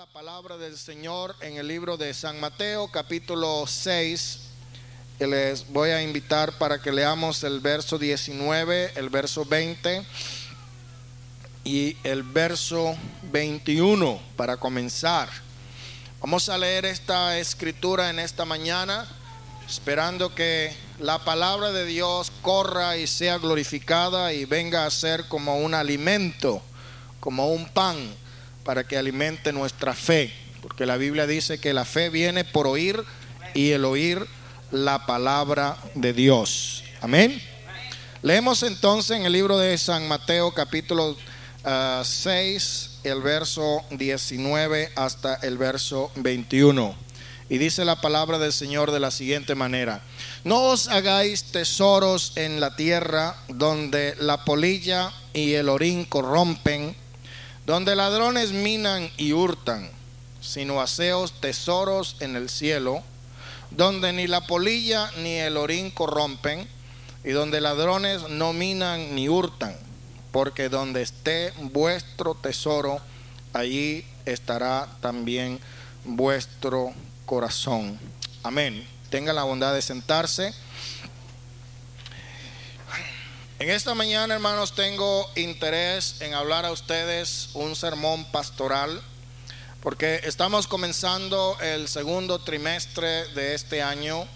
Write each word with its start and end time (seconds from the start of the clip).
la 0.00 0.06
palabra 0.06 0.56
del 0.56 0.78
Señor 0.78 1.36
en 1.42 1.58
el 1.58 1.68
libro 1.68 1.98
de 1.98 2.14
San 2.14 2.40
Mateo 2.40 2.88
capítulo 2.90 3.66
6. 3.66 4.38
Y 5.20 5.26
les 5.26 5.70
voy 5.70 5.90
a 5.90 6.02
invitar 6.02 6.56
para 6.56 6.80
que 6.80 6.90
leamos 6.90 7.44
el 7.44 7.60
verso 7.60 7.98
19, 7.98 8.92
el 8.96 9.10
verso 9.10 9.44
20 9.44 10.02
y 11.64 11.98
el 12.02 12.22
verso 12.22 12.96
21 13.30 14.18
para 14.38 14.56
comenzar. 14.56 15.28
Vamos 16.22 16.48
a 16.48 16.56
leer 16.56 16.86
esta 16.86 17.36
escritura 17.38 18.08
en 18.08 18.20
esta 18.20 18.46
mañana, 18.46 19.06
esperando 19.68 20.34
que 20.34 20.74
la 20.98 21.18
palabra 21.26 21.72
de 21.72 21.84
Dios 21.84 22.32
corra 22.40 22.96
y 22.96 23.06
sea 23.06 23.36
glorificada 23.36 24.32
y 24.32 24.46
venga 24.46 24.86
a 24.86 24.90
ser 24.90 25.28
como 25.28 25.58
un 25.58 25.74
alimento, 25.74 26.62
como 27.20 27.48
un 27.52 27.68
pan 27.68 27.98
para 28.70 28.84
que 28.84 28.96
alimente 28.96 29.52
nuestra 29.52 29.94
fe, 29.94 30.32
porque 30.62 30.86
la 30.86 30.96
Biblia 30.96 31.26
dice 31.26 31.58
que 31.58 31.74
la 31.74 31.84
fe 31.84 32.08
viene 32.08 32.44
por 32.44 32.68
oír 32.68 33.02
y 33.52 33.72
el 33.72 33.84
oír 33.84 34.24
la 34.70 35.06
palabra 35.06 35.76
de 35.96 36.12
Dios. 36.12 36.84
Amén. 37.00 37.42
Leemos 38.22 38.62
entonces 38.62 39.16
en 39.16 39.26
el 39.26 39.32
libro 39.32 39.58
de 39.58 39.76
San 39.76 40.06
Mateo 40.06 40.54
capítulo 40.54 41.16
6, 41.64 41.64
ah, 41.64 43.00
el 43.02 43.20
verso 43.22 43.82
19 43.90 44.92
hasta 44.94 45.34
el 45.42 45.58
verso 45.58 46.12
21. 46.14 46.94
Y 47.48 47.58
dice 47.58 47.84
la 47.84 48.00
palabra 48.00 48.38
del 48.38 48.52
Señor 48.52 48.92
de 48.92 49.00
la 49.00 49.10
siguiente 49.10 49.56
manera. 49.56 50.00
No 50.44 50.62
os 50.66 50.86
hagáis 50.86 51.42
tesoros 51.50 52.34
en 52.36 52.60
la 52.60 52.76
tierra 52.76 53.34
donde 53.48 54.14
la 54.20 54.44
polilla 54.44 55.12
y 55.32 55.54
el 55.54 55.68
orín 55.68 56.04
corrompen 56.04 56.94
donde 57.66 57.96
ladrones 57.96 58.52
minan 58.52 59.10
y 59.16 59.32
hurtan, 59.32 59.90
sino 60.40 60.80
aseos 60.80 61.32
tesoros 61.40 62.16
en 62.20 62.36
el 62.36 62.48
cielo, 62.48 63.02
donde 63.70 64.12
ni 64.12 64.26
la 64.26 64.46
polilla 64.46 65.10
ni 65.18 65.34
el 65.34 65.56
orín 65.56 65.90
corrompen, 65.90 66.66
y 67.22 67.30
donde 67.30 67.60
ladrones 67.60 68.28
no 68.30 68.52
minan 68.52 69.14
ni 69.14 69.28
hurtan, 69.28 69.76
porque 70.32 70.68
donde 70.68 71.02
esté 71.02 71.52
vuestro 71.60 72.34
tesoro, 72.34 73.00
allí 73.52 74.06
estará 74.24 74.88
también 75.00 75.60
vuestro 76.04 76.92
corazón. 77.26 77.98
Amén. 78.42 78.86
Tenga 79.10 79.32
la 79.32 79.44
bondad 79.44 79.74
de 79.74 79.82
sentarse. 79.82 80.54
En 83.60 83.68
esta 83.68 83.92
mañana, 83.92 84.32
hermanos, 84.32 84.74
tengo 84.74 85.30
interés 85.36 86.22
en 86.22 86.32
hablar 86.32 86.64
a 86.64 86.72
ustedes 86.72 87.50
un 87.52 87.76
sermón 87.76 88.24
pastoral, 88.32 89.02
porque 89.82 90.22
estamos 90.24 90.66
comenzando 90.66 91.58
el 91.60 91.86
segundo 91.86 92.38
trimestre 92.38 93.26
de 93.34 93.54
este 93.54 93.82
año 93.82 94.26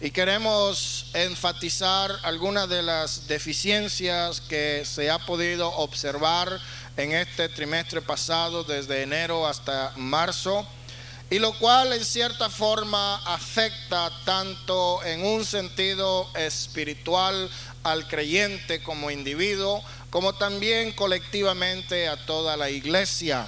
y 0.00 0.12
queremos 0.12 1.10
enfatizar 1.12 2.10
algunas 2.22 2.66
de 2.70 2.82
las 2.82 3.28
deficiencias 3.28 4.40
que 4.40 4.84
se 4.86 5.10
ha 5.10 5.18
podido 5.18 5.68
observar 5.68 6.58
en 6.96 7.12
este 7.12 7.50
trimestre 7.50 8.00
pasado, 8.00 8.64
desde 8.64 9.02
enero 9.02 9.46
hasta 9.46 9.92
marzo, 9.96 10.66
y 11.28 11.38
lo 11.38 11.52
cual 11.58 11.92
en 11.92 12.04
cierta 12.04 12.48
forma 12.48 13.16
afecta 13.26 14.10
tanto 14.24 15.04
en 15.04 15.22
un 15.26 15.44
sentido 15.44 16.30
espiritual 16.34 17.50
al 17.84 18.08
creyente 18.08 18.82
como 18.82 19.10
individuo, 19.10 19.84
como 20.10 20.32
también 20.34 20.92
colectivamente 20.92 22.08
a 22.08 22.16
toda 22.26 22.56
la 22.56 22.70
iglesia. 22.70 23.46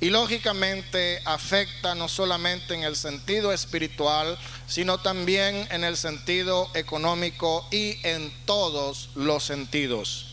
Y 0.00 0.10
lógicamente 0.10 1.20
afecta 1.24 1.94
no 1.94 2.08
solamente 2.08 2.74
en 2.74 2.82
el 2.82 2.96
sentido 2.96 3.52
espiritual, 3.52 4.36
sino 4.66 4.98
también 4.98 5.68
en 5.70 5.84
el 5.84 5.96
sentido 5.96 6.70
económico 6.74 7.66
y 7.70 7.98
en 8.02 8.32
todos 8.44 9.10
los 9.14 9.44
sentidos. 9.44 10.26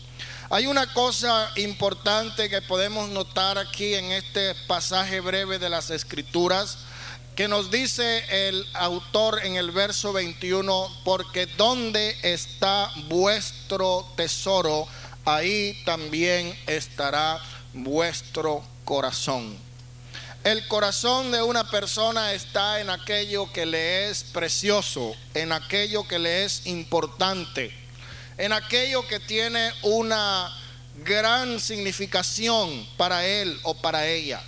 Hay 0.52 0.66
una 0.66 0.92
cosa 0.92 1.52
importante 1.54 2.48
que 2.48 2.62
podemos 2.62 3.08
notar 3.10 3.58
aquí 3.58 3.94
en 3.94 4.06
este 4.06 4.56
pasaje 4.66 5.20
breve 5.20 5.60
de 5.60 5.68
las 5.68 5.90
escrituras 5.90 6.78
que 7.40 7.48
nos 7.48 7.70
dice 7.70 8.22
el 8.48 8.66
autor 8.74 9.40
en 9.46 9.56
el 9.56 9.70
verso 9.70 10.12
21, 10.12 11.00
porque 11.06 11.46
donde 11.46 12.14
está 12.20 12.92
vuestro 13.08 14.06
tesoro, 14.14 14.86
ahí 15.24 15.80
también 15.86 16.54
estará 16.66 17.40
vuestro 17.72 18.62
corazón. 18.84 19.56
El 20.44 20.68
corazón 20.68 21.32
de 21.32 21.42
una 21.42 21.70
persona 21.70 22.34
está 22.34 22.78
en 22.78 22.90
aquello 22.90 23.50
que 23.50 23.64
le 23.64 24.10
es 24.10 24.22
precioso, 24.22 25.16
en 25.32 25.52
aquello 25.52 26.06
que 26.06 26.18
le 26.18 26.44
es 26.44 26.66
importante, 26.66 27.72
en 28.36 28.52
aquello 28.52 29.08
que 29.08 29.18
tiene 29.18 29.72
una 29.80 30.54
gran 31.06 31.58
significación 31.58 32.86
para 32.98 33.24
él 33.24 33.58
o 33.62 33.72
para 33.72 34.06
ella. 34.06 34.42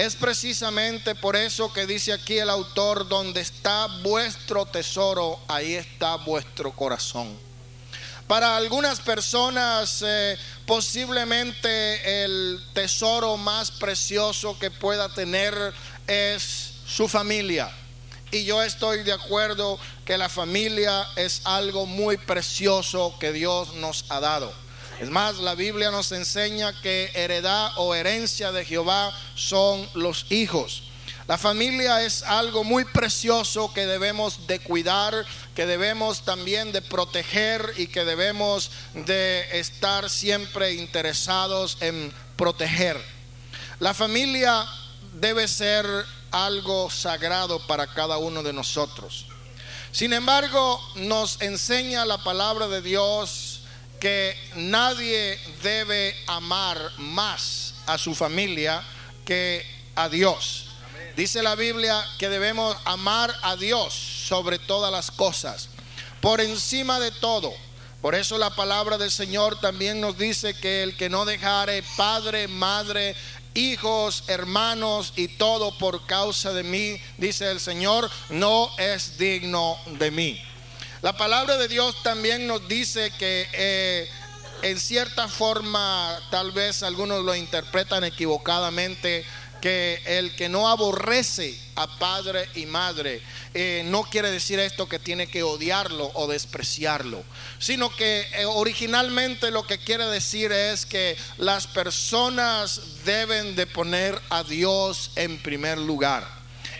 Es 0.00 0.16
precisamente 0.16 1.14
por 1.14 1.36
eso 1.36 1.70
que 1.74 1.84
dice 1.84 2.14
aquí 2.14 2.38
el 2.38 2.48
autor, 2.48 3.06
donde 3.06 3.42
está 3.42 3.86
vuestro 4.02 4.64
tesoro, 4.64 5.38
ahí 5.46 5.74
está 5.74 6.16
vuestro 6.16 6.72
corazón. 6.72 7.38
Para 8.26 8.56
algunas 8.56 8.98
personas 9.00 10.02
eh, 10.02 10.38
posiblemente 10.64 12.24
el 12.24 12.64
tesoro 12.72 13.36
más 13.36 13.70
precioso 13.72 14.58
que 14.58 14.70
pueda 14.70 15.12
tener 15.12 15.54
es 16.06 16.70
su 16.86 17.06
familia. 17.06 17.70
Y 18.30 18.46
yo 18.46 18.62
estoy 18.62 19.02
de 19.02 19.12
acuerdo 19.12 19.78
que 20.06 20.16
la 20.16 20.30
familia 20.30 21.06
es 21.16 21.42
algo 21.44 21.84
muy 21.84 22.16
precioso 22.16 23.14
que 23.20 23.32
Dios 23.32 23.74
nos 23.74 24.06
ha 24.08 24.20
dado. 24.20 24.50
Es 25.00 25.08
más, 25.08 25.38
la 25.38 25.54
Biblia 25.54 25.90
nos 25.90 26.12
enseña 26.12 26.78
que 26.82 27.10
heredad 27.14 27.72
o 27.76 27.94
herencia 27.94 28.52
de 28.52 28.66
Jehová 28.66 29.18
son 29.34 29.88
los 29.94 30.26
hijos. 30.30 30.82
La 31.26 31.38
familia 31.38 32.02
es 32.02 32.22
algo 32.22 32.64
muy 32.64 32.84
precioso 32.84 33.72
que 33.72 33.86
debemos 33.86 34.46
de 34.46 34.58
cuidar, 34.58 35.24
que 35.54 35.64
debemos 35.64 36.26
también 36.26 36.70
de 36.72 36.82
proteger 36.82 37.72
y 37.78 37.86
que 37.86 38.04
debemos 38.04 38.72
de 38.92 39.58
estar 39.58 40.10
siempre 40.10 40.74
interesados 40.74 41.78
en 41.80 42.12
proteger. 42.36 43.02
La 43.78 43.94
familia 43.94 44.66
debe 45.14 45.48
ser 45.48 45.86
algo 46.30 46.90
sagrado 46.90 47.66
para 47.66 47.86
cada 47.86 48.18
uno 48.18 48.42
de 48.42 48.52
nosotros. 48.52 49.24
Sin 49.92 50.12
embargo, 50.12 50.78
nos 50.96 51.40
enseña 51.40 52.04
la 52.04 52.22
palabra 52.22 52.68
de 52.68 52.82
Dios 52.82 53.49
que 54.00 54.36
nadie 54.56 55.38
debe 55.62 56.16
amar 56.26 56.78
más 56.98 57.74
a 57.86 57.98
su 57.98 58.14
familia 58.14 58.82
que 59.24 59.64
a 59.94 60.08
Dios. 60.08 60.66
Dice 61.16 61.42
la 61.42 61.54
Biblia 61.54 62.02
que 62.18 62.30
debemos 62.30 62.76
amar 62.84 63.34
a 63.42 63.56
Dios 63.56 63.92
sobre 63.92 64.58
todas 64.58 64.90
las 64.90 65.10
cosas, 65.10 65.68
por 66.20 66.40
encima 66.40 66.98
de 66.98 67.10
todo. 67.12 67.52
Por 68.00 68.14
eso 68.14 68.38
la 68.38 68.50
palabra 68.56 68.96
del 68.96 69.10
Señor 69.10 69.60
también 69.60 70.00
nos 70.00 70.16
dice 70.16 70.54
que 70.54 70.82
el 70.82 70.96
que 70.96 71.10
no 71.10 71.26
dejare 71.26 71.82
padre, 71.98 72.48
madre, 72.48 73.14
hijos, 73.52 74.24
hermanos 74.28 75.12
y 75.16 75.28
todo 75.28 75.76
por 75.76 76.06
causa 76.06 76.54
de 76.54 76.62
mí, 76.62 76.98
dice 77.18 77.50
el 77.50 77.60
Señor, 77.60 78.10
no 78.30 78.70
es 78.78 79.18
digno 79.18 79.78
de 79.98 80.10
mí. 80.10 80.42
La 81.02 81.16
palabra 81.16 81.56
de 81.56 81.66
Dios 81.66 82.02
también 82.02 82.46
nos 82.46 82.68
dice 82.68 83.10
que 83.18 83.48
eh, 83.54 84.10
en 84.60 84.78
cierta 84.78 85.28
forma, 85.28 86.20
tal 86.30 86.52
vez 86.52 86.82
algunos 86.82 87.24
lo 87.24 87.34
interpretan 87.34 88.04
equivocadamente, 88.04 89.24
que 89.62 90.02
el 90.04 90.36
que 90.36 90.50
no 90.50 90.68
aborrece 90.68 91.58
a 91.76 91.86
padre 91.98 92.48
y 92.54 92.66
madre 92.66 93.22
eh, 93.54 93.82
no 93.86 94.02
quiere 94.04 94.30
decir 94.30 94.58
esto 94.58 94.88
que 94.88 94.98
tiene 94.98 95.26
que 95.26 95.42
odiarlo 95.42 96.10
o 96.14 96.26
despreciarlo, 96.26 97.22
sino 97.58 97.94
que 97.94 98.26
eh, 98.34 98.44
originalmente 98.44 99.50
lo 99.50 99.66
que 99.66 99.78
quiere 99.78 100.06
decir 100.06 100.52
es 100.52 100.84
que 100.84 101.16
las 101.38 101.66
personas 101.66 103.04
deben 103.04 103.56
de 103.56 103.66
poner 103.66 104.20
a 104.28 104.44
Dios 104.44 105.12
en 105.16 105.38
primer 105.42 105.78
lugar 105.78 106.26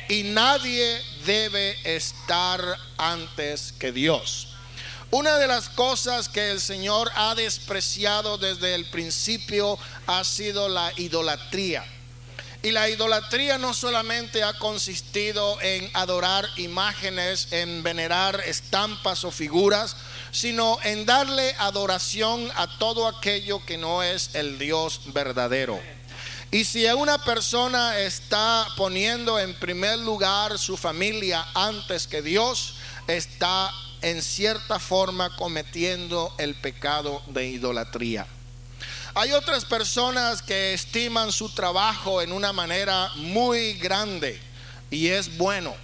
y 0.09 0.25
nadie 0.25 1.00
debe 1.26 1.76
estar 1.84 2.62
antes 2.99 3.72
que 3.78 3.93
Dios. 3.93 4.49
Una 5.12 5.38
de 5.38 5.49
las 5.49 5.69
cosas 5.69 6.28
que 6.28 6.52
el 6.52 6.61
Señor 6.61 7.11
ha 7.17 7.34
despreciado 7.34 8.38
desde 8.38 8.76
el 8.76 8.84
principio 8.87 9.76
ha 10.06 10.22
sido 10.22 10.69
la 10.69 10.93
idolatría. 10.96 11.84
Y 12.62 12.72
la 12.72 12.88
idolatría 12.90 13.58
no 13.58 13.72
solamente 13.72 14.43
ha 14.44 14.52
consistido 14.58 15.61
en 15.62 15.90
adorar 15.94 16.46
imágenes, 16.56 17.49
en 17.52 17.82
venerar 17.82 18.40
estampas 18.46 19.25
o 19.25 19.31
figuras, 19.31 19.96
sino 20.31 20.78
en 20.84 21.06
darle 21.06 21.55
adoración 21.58 22.49
a 22.55 22.78
todo 22.78 23.08
aquello 23.08 23.64
que 23.64 23.78
no 23.78 24.02
es 24.02 24.34
el 24.34 24.58
Dios 24.58 25.00
verdadero. 25.06 25.81
Y 26.52 26.64
si 26.64 26.85
una 26.87 27.25
persona 27.25 27.99
está 28.00 28.67
poniendo 28.76 29.38
en 29.38 29.55
primer 29.55 30.00
lugar 30.00 30.58
su 30.58 30.76
familia 30.76 31.47
antes 31.55 32.08
que 32.08 32.23
Dios, 32.23 32.75
está 33.06 33.70
en 34.02 34.20
cierta 34.20 34.81
forma 34.81 35.37
cometiendo 35.37 36.35
el 36.38 36.56
pecado 36.56 37.23
de 37.29 37.47
idolatría. 37.47 38.26
Hay 39.14 39.31
otras 39.32 39.64
personas 39.64 40.43
que 40.43 40.75
estiman 40.75 41.31
su 41.31 41.50
trabajo 41.50 42.20
en 42.20 42.32
una 42.32 42.53
manera 42.53 43.12
muy 43.17 43.75
grande 43.75 44.41
y 44.91 45.08
es 45.08 45.37
bueno. 45.37 45.75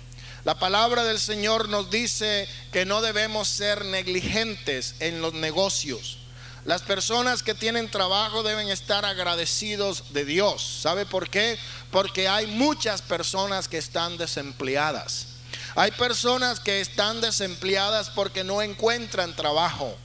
La 0.44 0.58
palabra 0.58 1.04
del 1.04 1.20
Señor 1.20 1.69
nos 1.69 1.90
dice 1.90 2.48
que 2.72 2.84
no 2.84 3.02
debemos 3.02 3.48
ser 3.48 3.84
negligentes 3.84 4.96
en 4.98 5.20
los 5.20 5.34
negocios. 5.34 6.19
Las 6.66 6.82
personas 6.82 7.44
que 7.44 7.54
tienen 7.54 7.88
trabajo 7.88 8.42
deben 8.42 8.68
estar 8.70 9.04
agradecidos 9.04 10.12
de 10.12 10.24
Dios. 10.24 10.80
¿Sabe 10.82 11.06
por 11.06 11.30
qué? 11.30 11.56
Porque 11.92 12.26
hay 12.26 12.48
muchas 12.48 13.02
personas 13.02 13.68
que 13.68 13.78
están 13.78 14.18
desempleadas. 14.18 15.28
Hay 15.76 15.92
personas 15.92 16.58
que 16.58 16.80
están 16.80 17.20
desempleadas 17.20 18.10
porque 18.10 18.42
no 18.42 18.62
encuentran 18.62 19.36
trabajo. 19.36 19.96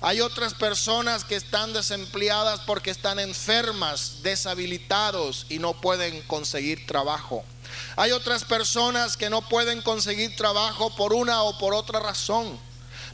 Hay 0.00 0.22
otras 0.22 0.54
personas 0.54 1.22
que 1.22 1.36
están 1.36 1.74
desempleadas 1.74 2.60
porque 2.60 2.90
están 2.90 3.18
enfermas, 3.18 4.22
deshabilitados 4.22 5.44
y 5.50 5.58
no 5.58 5.78
pueden 5.82 6.22
conseguir 6.22 6.86
trabajo. 6.86 7.44
Hay 7.96 8.12
otras 8.12 8.42
personas 8.44 9.18
que 9.18 9.28
no 9.28 9.46
pueden 9.46 9.82
conseguir 9.82 10.34
trabajo 10.34 10.96
por 10.96 11.12
una 11.12 11.42
o 11.42 11.58
por 11.58 11.74
otra 11.74 12.00
razón. 12.00 12.58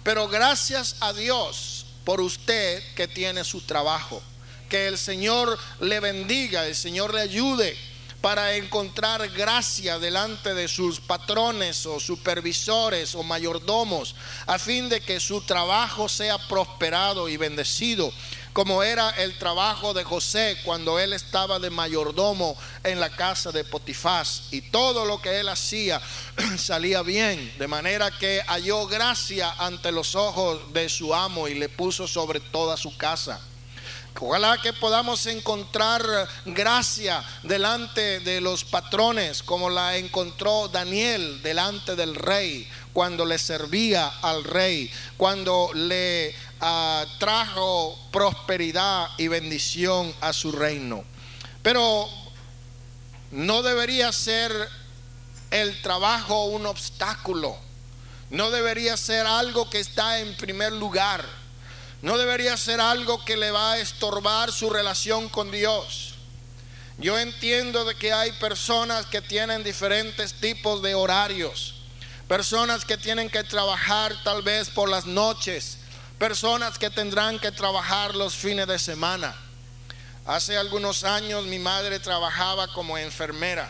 Pero 0.04 0.28
gracias 0.28 0.94
a 1.00 1.12
Dios 1.12 1.81
por 2.04 2.20
usted 2.20 2.82
que 2.94 3.08
tiene 3.08 3.44
su 3.44 3.60
trabajo. 3.60 4.22
Que 4.68 4.86
el 4.86 4.98
Señor 4.98 5.58
le 5.80 6.00
bendiga, 6.00 6.66
el 6.66 6.74
Señor 6.74 7.14
le 7.14 7.20
ayude 7.20 7.76
para 8.22 8.54
encontrar 8.54 9.28
gracia 9.30 9.98
delante 9.98 10.54
de 10.54 10.68
sus 10.68 11.00
patrones 11.00 11.84
o 11.86 11.98
supervisores 11.98 13.16
o 13.16 13.24
mayordomos, 13.24 14.14
a 14.46 14.58
fin 14.60 14.88
de 14.88 15.00
que 15.00 15.18
su 15.18 15.40
trabajo 15.42 16.08
sea 16.08 16.38
prosperado 16.46 17.28
y 17.28 17.36
bendecido, 17.36 18.12
como 18.52 18.82
era 18.82 19.10
el 19.10 19.38
trabajo 19.38 19.94
de 19.94 20.04
José 20.04 20.58
cuando 20.64 20.98
él 20.98 21.12
estaba 21.12 21.58
de 21.58 21.70
mayordomo 21.70 22.56
en 22.84 23.00
la 23.00 23.10
casa 23.10 23.50
de 23.50 23.64
Potifás. 23.64 24.44
Y 24.50 24.60
todo 24.60 25.04
lo 25.04 25.20
que 25.22 25.40
él 25.40 25.48
hacía 25.48 26.00
salía 26.58 27.02
bien, 27.02 27.52
de 27.58 27.68
manera 27.68 28.10
que 28.10 28.42
halló 28.46 28.86
gracia 28.86 29.52
ante 29.58 29.92
los 29.92 30.14
ojos 30.14 30.72
de 30.72 30.88
su 30.88 31.14
amo 31.14 31.48
y 31.48 31.54
le 31.54 31.68
puso 31.68 32.06
sobre 32.06 32.40
toda 32.40 32.76
su 32.76 32.96
casa. 32.96 33.40
Ojalá 34.20 34.58
que 34.62 34.72
podamos 34.72 35.26
encontrar 35.26 36.02
gracia 36.44 37.24
delante 37.42 38.20
de 38.20 38.40
los 38.40 38.62
patrones, 38.62 39.42
como 39.42 39.68
la 39.68 39.96
encontró 39.96 40.68
Daniel 40.68 41.42
delante 41.42 41.96
del 41.96 42.14
rey, 42.14 42.68
cuando 42.92 43.24
le 43.24 43.36
servía 43.38 44.06
al 44.22 44.44
rey, 44.44 44.92
cuando 45.16 45.70
le 45.74 46.36
ah, 46.62 47.04
trajo 47.18 47.98
prosperidad 48.10 49.10
y 49.18 49.28
bendición 49.28 50.14
a 50.22 50.32
su 50.32 50.52
reino. 50.52 51.04
Pero 51.62 52.08
no 53.30 53.62
debería 53.62 54.10
ser 54.12 54.52
el 55.50 55.82
trabajo 55.82 56.46
un 56.46 56.64
obstáculo, 56.64 57.56
no 58.30 58.50
debería 58.50 58.96
ser 58.96 59.26
algo 59.26 59.68
que 59.68 59.80
está 59.80 60.20
en 60.20 60.34
primer 60.36 60.72
lugar 60.72 61.42
no 62.02 62.18
debería 62.18 62.56
ser 62.56 62.80
algo 62.80 63.24
que 63.24 63.36
le 63.36 63.52
va 63.52 63.72
a 63.72 63.78
estorbar 63.78 64.52
su 64.52 64.68
relación 64.68 65.28
con 65.28 65.52
Dios. 65.52 66.14
Yo 66.98 67.16
entiendo 67.16 67.84
de 67.84 67.94
que 67.94 68.12
hay 68.12 68.32
personas 68.32 69.06
que 69.06 69.22
tienen 69.22 69.62
diferentes 69.62 70.34
tipos 70.34 70.82
de 70.82 70.96
horarios, 70.96 71.74
personas 72.26 72.84
que 72.84 72.98
tienen 72.98 73.30
que 73.30 73.44
trabajar 73.44 74.16
tal 74.24 74.42
vez 74.42 74.68
por 74.68 74.88
las 74.88 75.06
noches, 75.06 75.78
personas 76.22 76.78
que 76.78 76.88
tendrán 76.88 77.40
que 77.40 77.50
trabajar 77.50 78.14
los 78.14 78.36
fines 78.36 78.68
de 78.68 78.78
semana. 78.78 79.34
Hace 80.24 80.56
algunos 80.56 81.02
años 81.02 81.46
mi 81.46 81.58
madre 81.58 81.98
trabajaba 81.98 82.72
como 82.74 82.96
enfermera 82.96 83.68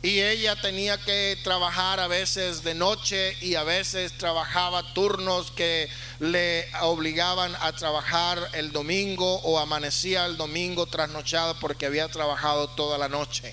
y 0.00 0.20
ella 0.20 0.54
tenía 0.54 0.96
que 0.98 1.36
trabajar 1.42 1.98
a 1.98 2.06
veces 2.06 2.62
de 2.62 2.76
noche 2.76 3.36
y 3.40 3.56
a 3.56 3.64
veces 3.64 4.16
trabajaba 4.16 4.94
turnos 4.94 5.50
que 5.50 5.88
le 6.20 6.68
obligaban 6.82 7.52
a 7.56 7.72
trabajar 7.72 8.38
el 8.52 8.70
domingo 8.70 9.40
o 9.40 9.58
amanecía 9.58 10.26
el 10.26 10.36
domingo 10.36 10.86
trasnochado 10.86 11.58
porque 11.58 11.86
había 11.86 12.06
trabajado 12.06 12.68
toda 12.68 12.96
la 12.96 13.08
noche. 13.08 13.52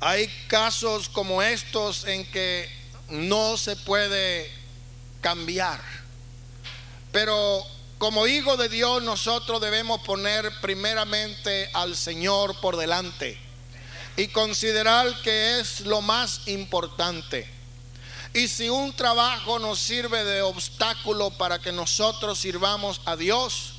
Hay 0.00 0.28
casos 0.48 1.08
como 1.08 1.40
estos 1.40 2.04
en 2.04 2.30
que 2.30 2.68
no 3.08 3.56
se 3.56 3.74
puede 3.74 4.55
cambiar, 5.26 5.80
pero 7.10 7.60
como 7.98 8.28
hijo 8.28 8.56
de 8.56 8.68
Dios 8.68 9.02
nosotros 9.02 9.60
debemos 9.60 10.00
poner 10.02 10.52
primeramente 10.60 11.68
al 11.74 11.96
Señor 11.96 12.54
por 12.60 12.76
delante 12.76 13.36
y 14.16 14.28
considerar 14.28 15.20
que 15.22 15.58
es 15.58 15.80
lo 15.80 16.00
más 16.00 16.46
importante. 16.46 17.50
Y 18.34 18.46
si 18.46 18.68
un 18.68 18.94
trabajo 18.94 19.58
nos 19.58 19.80
sirve 19.80 20.22
de 20.22 20.42
obstáculo 20.42 21.32
para 21.32 21.58
que 21.58 21.72
nosotros 21.72 22.38
sirvamos 22.38 23.00
a 23.04 23.16
Dios, 23.16 23.72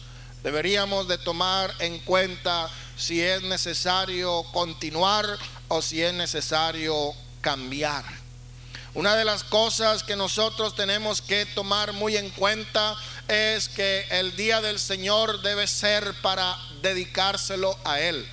deberíamos 0.44 1.08
de 1.08 1.18
tomar 1.18 1.74
en 1.80 2.00
cuenta 2.00 2.70
si 2.98 3.22
es 3.22 3.42
necesario 3.44 4.44
continuar 4.52 5.26
o 5.70 5.82
si 5.82 6.02
es 6.02 6.14
necesario 6.14 7.14
cambiar. 7.40 8.27
Una 8.94 9.16
de 9.16 9.26
las 9.26 9.44
cosas 9.44 10.04
que 10.04 10.16
nosotros 10.16 10.76
tenemos 10.76 11.22
que 11.22 11.46
tomar 11.46 11.94
muy 11.94 12.18
en 12.18 12.30
cuenta 12.32 12.96
es 13.28 13.70
que 13.70 14.08
el 14.10 14.36
día 14.36 14.62
del 14.62 14.80
Señor 14.80 15.42
debe 15.42 15.68
ser 15.68 16.14
para 16.22 16.58
dedicárselo 16.82 17.78
a 17.84 18.00
Él. 18.00 18.28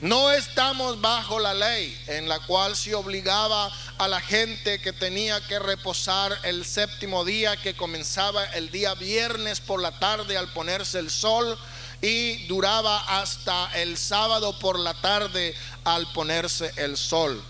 No 0.00 0.32
estamos 0.32 1.00
bajo 1.00 1.38
la 1.38 1.54
ley 1.54 1.96
en 2.08 2.28
la 2.28 2.40
cual 2.40 2.74
se 2.74 2.92
obligaba 2.92 3.70
a 3.98 4.08
la 4.08 4.20
gente 4.20 4.80
que 4.80 4.92
tenía 4.92 5.40
que 5.46 5.60
reposar 5.60 6.36
el 6.42 6.64
séptimo 6.64 7.24
día 7.24 7.56
que 7.56 7.76
comenzaba 7.76 8.44
el 8.46 8.72
día 8.72 8.94
viernes 8.94 9.60
por 9.60 9.80
la 9.80 9.96
tarde 10.00 10.36
al 10.36 10.52
ponerse 10.52 10.98
el 10.98 11.08
sol 11.08 11.56
y 12.00 12.48
duraba 12.48 13.20
hasta 13.20 13.70
el 13.80 13.96
sábado 13.96 14.58
por 14.58 14.76
la 14.76 14.94
tarde 14.94 15.54
al 15.84 16.12
ponerse 16.12 16.72
el 16.78 16.96
sol. 16.96 17.40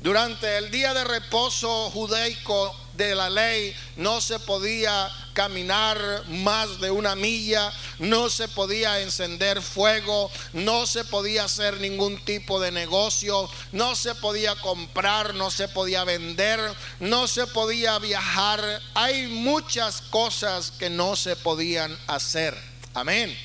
Durante 0.00 0.58
el 0.58 0.70
día 0.70 0.92
de 0.92 1.04
reposo 1.04 1.90
judaico 1.90 2.74
de 2.96 3.14
la 3.14 3.30
ley 3.30 3.74
no 3.96 4.20
se 4.20 4.38
podía 4.38 5.10
caminar 5.32 5.98
más 6.28 6.80
de 6.80 6.90
una 6.90 7.14
milla, 7.14 7.70
no 7.98 8.30
se 8.30 8.48
podía 8.48 9.00
encender 9.00 9.60
fuego, 9.60 10.30
no 10.54 10.86
se 10.86 11.04
podía 11.04 11.44
hacer 11.44 11.78
ningún 11.80 12.18
tipo 12.24 12.58
de 12.60 12.72
negocio, 12.72 13.48
no 13.72 13.94
se 13.94 14.14
podía 14.14 14.54
comprar, 14.56 15.34
no 15.34 15.50
se 15.50 15.68
podía 15.68 16.04
vender, 16.04 16.60
no 17.00 17.26
se 17.26 17.46
podía 17.46 17.98
viajar. 17.98 18.80
Hay 18.94 19.26
muchas 19.26 20.00
cosas 20.02 20.70
que 20.70 20.88
no 20.88 21.16
se 21.16 21.36
podían 21.36 21.96
hacer. 22.06 22.56
Amén. 22.94 23.36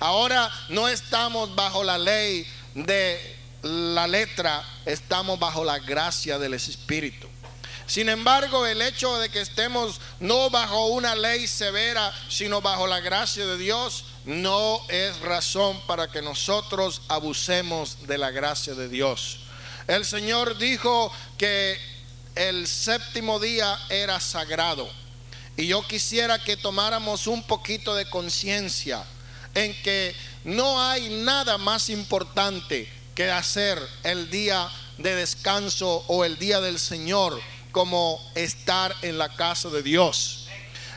Ahora 0.00 0.50
no 0.68 0.88
estamos 0.88 1.54
bajo 1.54 1.84
la 1.84 1.96
ley 1.96 2.46
de 2.74 3.43
la 3.64 4.06
letra, 4.06 4.62
estamos 4.84 5.38
bajo 5.38 5.64
la 5.64 5.78
gracia 5.78 6.38
del 6.38 6.52
Espíritu. 6.52 7.26
Sin 7.86 8.10
embargo, 8.10 8.66
el 8.66 8.82
hecho 8.82 9.16
de 9.18 9.30
que 9.30 9.40
estemos 9.40 10.00
no 10.20 10.50
bajo 10.50 10.86
una 10.88 11.14
ley 11.14 11.46
severa, 11.46 12.12
sino 12.28 12.60
bajo 12.60 12.86
la 12.86 13.00
gracia 13.00 13.46
de 13.46 13.56
Dios, 13.56 14.04
no 14.26 14.80
es 14.88 15.18
razón 15.20 15.80
para 15.86 16.08
que 16.08 16.20
nosotros 16.20 17.02
abusemos 17.08 18.06
de 18.06 18.18
la 18.18 18.30
gracia 18.30 18.74
de 18.74 18.88
Dios. 18.88 19.40
El 19.86 20.04
Señor 20.04 20.58
dijo 20.58 21.10
que 21.38 21.78
el 22.34 22.66
séptimo 22.66 23.40
día 23.40 23.78
era 23.88 24.20
sagrado. 24.20 24.90
Y 25.56 25.68
yo 25.68 25.86
quisiera 25.86 26.38
que 26.38 26.58
tomáramos 26.58 27.26
un 27.26 27.42
poquito 27.42 27.94
de 27.94 28.08
conciencia 28.10 29.04
en 29.54 29.74
que 29.82 30.14
no 30.44 30.82
hay 30.82 31.08
nada 31.08 31.56
más 31.56 31.88
importante 31.88 33.03
que 33.14 33.30
hacer 33.30 33.78
el 34.02 34.30
día 34.30 34.68
de 34.98 35.14
descanso 35.14 36.04
o 36.08 36.24
el 36.24 36.38
día 36.38 36.60
del 36.60 36.78
Señor 36.78 37.40
como 37.72 38.20
estar 38.34 38.94
en 39.02 39.18
la 39.18 39.34
casa 39.34 39.68
de 39.68 39.82
Dios. 39.82 40.48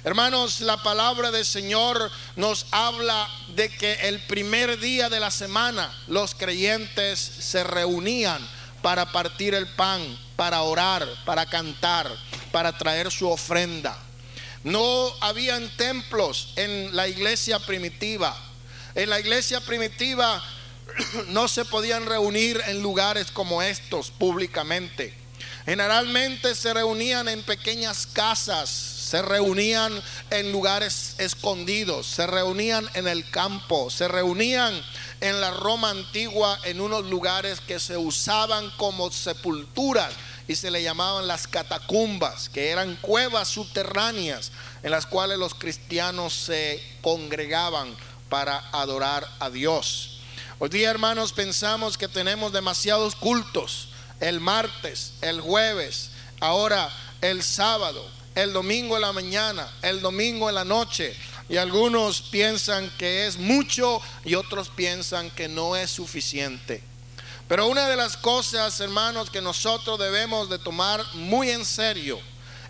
Hermanos, 0.04 0.62
la 0.62 0.82
palabra 0.84 1.32
del 1.32 1.46
Señor 1.46 2.12
nos 2.36 2.68
habla 2.72 3.28
de 3.56 3.70
que 3.70 3.94
el 4.08 4.20
primer 4.22 4.80
día 4.80 5.10
de 5.10 5.20
la 5.20 5.32
semana 5.32 5.92
los 6.08 6.34
creyentes 6.34 7.20
se 7.20 7.64
reunían 7.64 8.48
para 8.82 9.12
partir 9.12 9.54
el 9.54 9.68
pan, 9.68 10.02
para 10.36 10.62
orar, 10.62 11.06
para 11.26 11.46
cantar, 11.48 12.10
para 12.52 12.78
traer 12.78 13.12
su 13.12 13.28
ofrenda. 13.28 13.98
No 14.64 15.12
habían 15.20 15.68
templos 15.78 16.54
en 16.56 16.96
la 16.96 17.08
iglesia 17.08 17.60
primitiva. 17.60 18.36
En 18.96 19.10
la 19.10 19.20
iglesia 19.20 19.62
primitiva 19.62 20.42
no 21.30 21.48
se 21.48 21.66
podían 21.66 22.06
reunir 22.06 22.62
en 22.68 22.82
lugares 22.82 23.32
como 23.32 23.62
estos 23.62 24.12
públicamente. 24.12 25.14
Generalmente 25.66 26.56
se 26.56 26.74
reunían 26.74 27.28
en 27.28 27.44
pequeñas 27.44 28.08
casas, 28.08 28.70
se 28.70 29.22
reunían 29.22 30.02
en 30.30 30.52
lugares 30.54 31.16
escondidos, 31.18 32.08
se 32.08 32.26
reunían 32.26 32.90
en 32.94 33.08
el 33.08 33.30
campo, 33.30 33.90
se 33.90 34.08
reunían 34.08 34.74
en 35.20 35.42
la 35.42 35.52
Roma 35.52 35.90
antigua 35.90 36.58
en 36.64 36.80
unos 36.80 37.06
lugares 37.08 37.60
que 37.60 37.82
se 37.82 37.98
usaban 37.98 38.70
como 38.78 39.12
sepulturas 39.12 40.14
y 40.48 40.56
se 40.56 40.72
le 40.72 40.82
llamaban 40.82 41.28
las 41.28 41.48
catacumbas, 41.48 42.48
que 42.48 42.70
eran 42.70 42.96
cuevas 43.02 43.50
subterráneas 43.50 44.52
en 44.84 44.92
las 44.92 45.06
cuales 45.06 45.38
los 45.38 45.54
cristianos 45.54 46.34
se 46.34 46.82
congregaban 47.02 47.94
para 48.30 48.58
adorar 48.72 49.28
a 49.40 49.50
Dios. 49.50 50.17
Hoy 50.60 50.70
día, 50.70 50.90
hermanos, 50.90 51.34
pensamos 51.34 52.00
que 52.00 52.08
tenemos 52.08 52.52
demasiados 52.52 53.16
cultos, 53.16 53.90
el 54.20 54.40
martes, 54.40 55.14
el 55.22 55.40
jueves, 55.40 56.10
ahora 56.40 56.90
el 57.22 57.44
sábado, 57.44 58.04
el 58.34 58.54
domingo 58.54 58.96
en 58.96 59.04
la 59.04 59.12
mañana, 59.12 59.72
el 59.84 60.02
domingo 60.02 60.50
en 60.50 60.56
la 60.56 60.66
noche. 60.66 61.16
Y 61.48 61.58
algunos 61.58 62.24
piensan 62.24 62.90
que 62.98 63.28
es 63.28 63.38
mucho 63.38 64.02
y 64.26 64.34
otros 64.34 64.70
piensan 64.70 65.30
que 65.30 65.48
no 65.48 65.76
es 65.76 65.92
suficiente. 65.92 66.82
Pero 67.48 67.68
una 67.68 67.88
de 67.88 67.96
las 67.96 68.18
cosas, 68.18 68.80
hermanos, 68.80 69.30
que 69.30 69.42
nosotros 69.42 70.00
debemos 70.00 70.50
de 70.50 70.58
tomar 70.58 71.06
muy 71.14 71.52
en 71.52 71.66
serio 71.66 72.20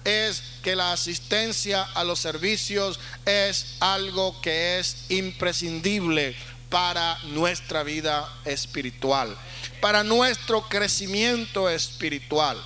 es 0.03 0.43
que 0.61 0.75
la 0.75 0.91
asistencia 0.91 1.83
a 1.83 2.03
los 2.03 2.19
servicios 2.19 2.99
es 3.25 3.75
algo 3.79 4.41
que 4.41 4.77
es 4.77 5.05
imprescindible 5.07 6.35
para 6.69 7.17
nuestra 7.25 7.83
vida 7.83 8.27
espiritual, 8.45 9.35
para 9.81 10.03
nuestro 10.03 10.61
crecimiento 10.67 11.69
espiritual. 11.69 12.61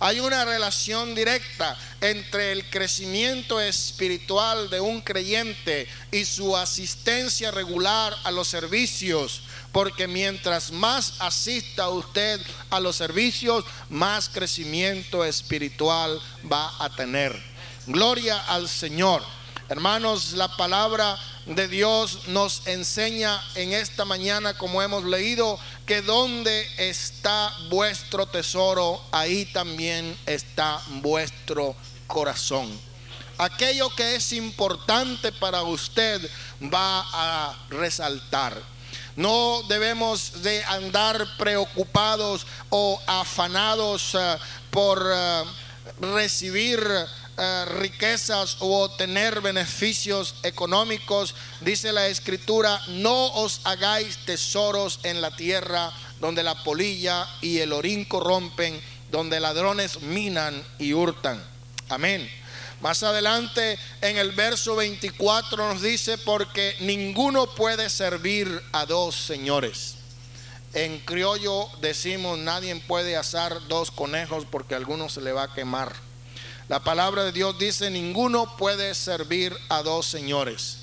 Hay 0.00 0.18
una 0.18 0.44
relación 0.44 1.14
directa 1.14 1.76
entre 2.00 2.50
el 2.50 2.68
crecimiento 2.70 3.60
espiritual 3.60 4.68
de 4.68 4.80
un 4.80 5.00
creyente 5.00 5.86
y 6.10 6.24
su 6.24 6.56
asistencia 6.56 7.52
regular 7.52 8.12
a 8.24 8.32
los 8.32 8.48
servicios 8.48 9.42
porque 9.72 10.06
mientras 10.06 10.70
más 10.70 11.14
asista 11.18 11.88
usted 11.88 12.40
a 12.70 12.78
los 12.78 12.96
servicios, 12.96 13.64
más 13.88 14.28
crecimiento 14.28 15.24
espiritual 15.24 16.20
va 16.50 16.70
a 16.78 16.90
tener. 16.90 17.34
Gloria 17.86 18.38
al 18.38 18.68
Señor. 18.68 19.22
Hermanos, 19.72 20.32
la 20.32 20.54
palabra 20.54 21.18
de 21.46 21.66
Dios 21.66 22.28
nos 22.28 22.66
enseña 22.66 23.42
en 23.54 23.72
esta 23.72 24.04
mañana, 24.04 24.52
como 24.52 24.82
hemos 24.82 25.02
leído, 25.04 25.58
que 25.86 26.02
donde 26.02 26.68
está 26.76 27.50
vuestro 27.70 28.26
tesoro, 28.26 29.02
ahí 29.12 29.46
también 29.46 30.14
está 30.26 30.78
vuestro 31.00 31.74
corazón. 32.06 32.68
Aquello 33.38 33.88
que 33.96 34.16
es 34.16 34.34
importante 34.34 35.32
para 35.32 35.62
usted 35.62 36.20
va 36.62 37.06
a 37.10 37.56
resaltar. 37.70 38.60
No 39.16 39.62
debemos 39.70 40.42
de 40.42 40.62
andar 40.64 41.26
preocupados 41.38 42.46
o 42.68 43.00
afanados 43.06 44.14
eh, 44.16 44.36
por 44.70 45.02
eh, 45.10 45.44
recibir 45.98 46.78
eh, 47.42 47.64
riquezas 47.64 48.58
o 48.60 48.88
tener 48.92 49.40
beneficios 49.40 50.36
económicos. 50.44 51.34
Dice 51.60 51.92
la 51.92 52.06
escritura, 52.06 52.80
no 52.86 53.32
os 53.34 53.62
hagáis 53.64 54.18
tesoros 54.24 55.00
en 55.02 55.20
la 55.20 55.34
tierra 55.34 55.92
donde 56.20 56.44
la 56.44 56.62
polilla 56.62 57.26
y 57.40 57.58
el 57.58 57.72
orín 57.72 58.04
corrompen, 58.04 58.80
donde 59.10 59.40
ladrones 59.40 60.02
minan 60.02 60.62
y 60.78 60.92
hurtan. 60.92 61.42
Amén. 61.88 62.30
Más 62.80 63.02
adelante 63.02 63.76
en 64.00 64.18
el 64.18 64.30
verso 64.30 64.76
24 64.76 65.72
nos 65.74 65.82
dice, 65.82 66.18
porque 66.18 66.76
ninguno 66.78 67.46
puede 67.56 67.90
servir 67.90 68.62
a 68.70 68.86
dos 68.86 69.16
señores. 69.16 69.96
En 70.74 71.00
criollo 71.00 71.68
decimos, 71.80 72.38
nadie 72.38 72.74
puede 72.86 73.16
asar 73.16 73.66
dos 73.66 73.90
conejos 73.90 74.46
porque 74.48 74.76
alguno 74.76 75.08
se 75.08 75.20
le 75.20 75.32
va 75.32 75.42
a 75.42 75.54
quemar. 75.54 76.11
La 76.72 76.80
palabra 76.80 77.24
de 77.24 77.32
Dios 77.32 77.58
dice, 77.58 77.90
ninguno 77.90 78.56
puede 78.56 78.94
servir 78.94 79.54
a 79.68 79.82
dos 79.82 80.06
señores, 80.06 80.78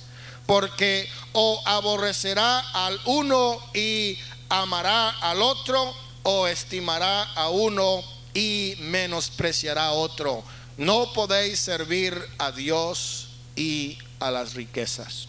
porque 0.46 1.10
o 1.34 1.60
aborrecerá 1.66 2.60
al 2.60 3.02
uno 3.06 3.60
y 3.74 4.16
amará 4.50 5.10
al 5.10 5.42
otro, 5.42 5.92
o 6.22 6.46
estimará 6.46 7.24
a 7.34 7.50
uno 7.50 8.04
y 8.36 8.76
menospreciará 8.82 9.88
a 9.88 9.92
otro 9.94 10.44
no 10.80 11.12
podéis 11.12 11.60
servir 11.60 12.16
a 12.38 12.54
Dios 12.54 13.28
y 13.58 13.98
a 14.22 14.32
las 14.32 14.54
riquezas. 14.54 15.28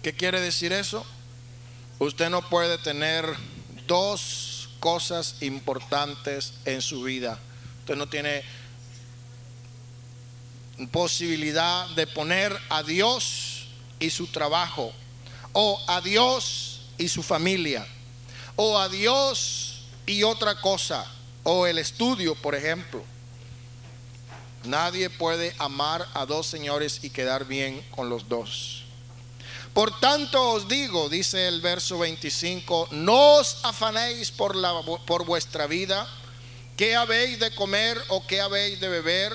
¿Qué 0.00 0.12
quiere 0.12 0.40
decir 0.40 0.72
eso? 0.72 1.04
Usted 1.98 2.30
no 2.30 2.48
puede 2.48 2.78
tener 2.78 3.24
dos 3.88 4.68
cosas 4.78 5.36
importantes 5.40 6.52
en 6.66 6.82
su 6.82 7.02
vida. 7.02 7.40
Usted 7.80 7.96
no 7.96 8.08
tiene 8.08 8.44
posibilidad 10.88 11.88
de 11.90 12.06
poner 12.06 12.56
a 12.68 12.82
Dios 12.82 13.66
y 13.98 14.10
su 14.10 14.26
trabajo, 14.26 14.92
o 15.52 15.82
a 15.86 16.00
Dios 16.00 16.80
y 16.98 17.08
su 17.08 17.22
familia, 17.22 17.86
o 18.56 18.78
a 18.78 18.88
Dios 18.88 19.82
y 20.06 20.22
otra 20.22 20.60
cosa, 20.60 21.06
o 21.42 21.66
el 21.66 21.78
estudio, 21.78 22.34
por 22.34 22.54
ejemplo. 22.54 23.02
Nadie 24.64 25.08
puede 25.08 25.54
amar 25.58 26.06
a 26.14 26.26
dos 26.26 26.46
señores 26.46 27.00
y 27.02 27.10
quedar 27.10 27.46
bien 27.46 27.84
con 27.90 28.10
los 28.10 28.28
dos. 28.28 28.84
Por 29.72 29.98
tanto 30.00 30.50
os 30.50 30.68
digo, 30.68 31.08
dice 31.08 31.46
el 31.46 31.60
verso 31.60 31.98
25, 31.98 32.88
no 32.90 33.36
os 33.36 33.58
afanéis 33.62 34.30
por, 34.30 34.56
la, 34.56 34.74
por 35.06 35.24
vuestra 35.24 35.66
vida, 35.66 36.08
qué 36.76 36.96
habéis 36.96 37.38
de 37.38 37.54
comer 37.54 37.96
o 38.08 38.26
qué 38.26 38.40
habéis 38.40 38.80
de 38.80 38.88
beber, 38.88 39.32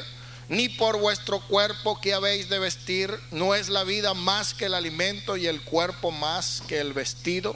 ni 0.47 0.69
por 0.69 0.99
vuestro 0.99 1.39
cuerpo 1.39 1.99
qué 2.01 2.13
habéis 2.13 2.49
de 2.49 2.59
vestir, 2.59 3.19
no 3.31 3.55
es 3.55 3.69
la 3.69 3.83
vida 3.83 4.13
más 4.13 4.53
que 4.53 4.65
el 4.65 4.73
alimento 4.73 5.37
y 5.37 5.47
el 5.47 5.61
cuerpo 5.61 6.11
más 6.11 6.61
que 6.67 6.79
el 6.79 6.93
vestido. 6.93 7.55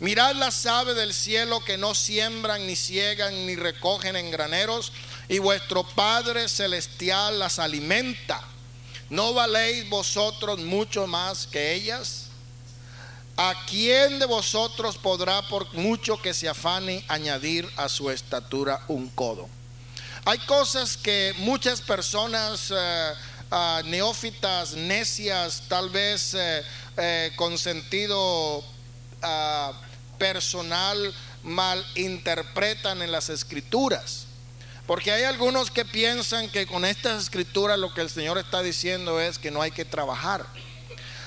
Mirad 0.00 0.36
las 0.36 0.64
aves 0.66 0.94
del 0.94 1.12
cielo 1.12 1.64
que 1.64 1.76
no 1.76 1.94
siembran, 1.94 2.66
ni 2.66 2.76
ciegan, 2.76 3.46
ni 3.46 3.56
recogen 3.56 4.14
en 4.14 4.30
graneros, 4.30 4.92
y 5.28 5.40
vuestro 5.40 5.82
Padre 5.82 6.48
Celestial 6.48 7.40
las 7.40 7.58
alimenta. 7.58 8.42
¿No 9.10 9.34
valéis 9.34 9.88
vosotros 9.88 10.60
mucho 10.60 11.06
más 11.08 11.48
que 11.48 11.74
ellas? 11.74 12.26
¿A 13.36 13.54
quién 13.68 14.18
de 14.20 14.26
vosotros 14.26 14.98
podrá, 14.98 15.42
por 15.48 15.72
mucho 15.74 16.20
que 16.20 16.34
se 16.34 16.48
afane, 16.48 17.04
añadir 17.08 17.68
a 17.76 17.88
su 17.88 18.10
estatura 18.10 18.84
un 18.86 19.08
codo? 19.08 19.48
Hay 20.24 20.38
cosas 20.40 20.96
que 20.96 21.34
muchas 21.38 21.80
personas 21.80 22.72
ah, 23.50 23.82
neófitas, 23.84 24.74
necias, 24.74 25.62
tal 25.68 25.90
vez 25.90 26.34
eh, 26.34 26.62
eh, 26.96 27.32
con 27.36 27.58
sentido 27.58 28.64
ah, 29.22 29.72
personal, 30.18 31.14
malinterpretan 31.42 33.02
en 33.02 33.12
las 33.12 33.28
escrituras. 33.30 34.26
Porque 34.86 35.12
hay 35.12 35.24
algunos 35.24 35.70
que 35.70 35.84
piensan 35.84 36.48
que 36.48 36.66
con 36.66 36.84
estas 36.84 37.22
escrituras 37.22 37.78
lo 37.78 37.92
que 37.92 38.00
el 38.00 38.10
Señor 38.10 38.38
está 38.38 38.62
diciendo 38.62 39.20
es 39.20 39.38
que 39.38 39.50
no 39.50 39.60
hay 39.60 39.70
que 39.70 39.84
trabajar. 39.84 40.46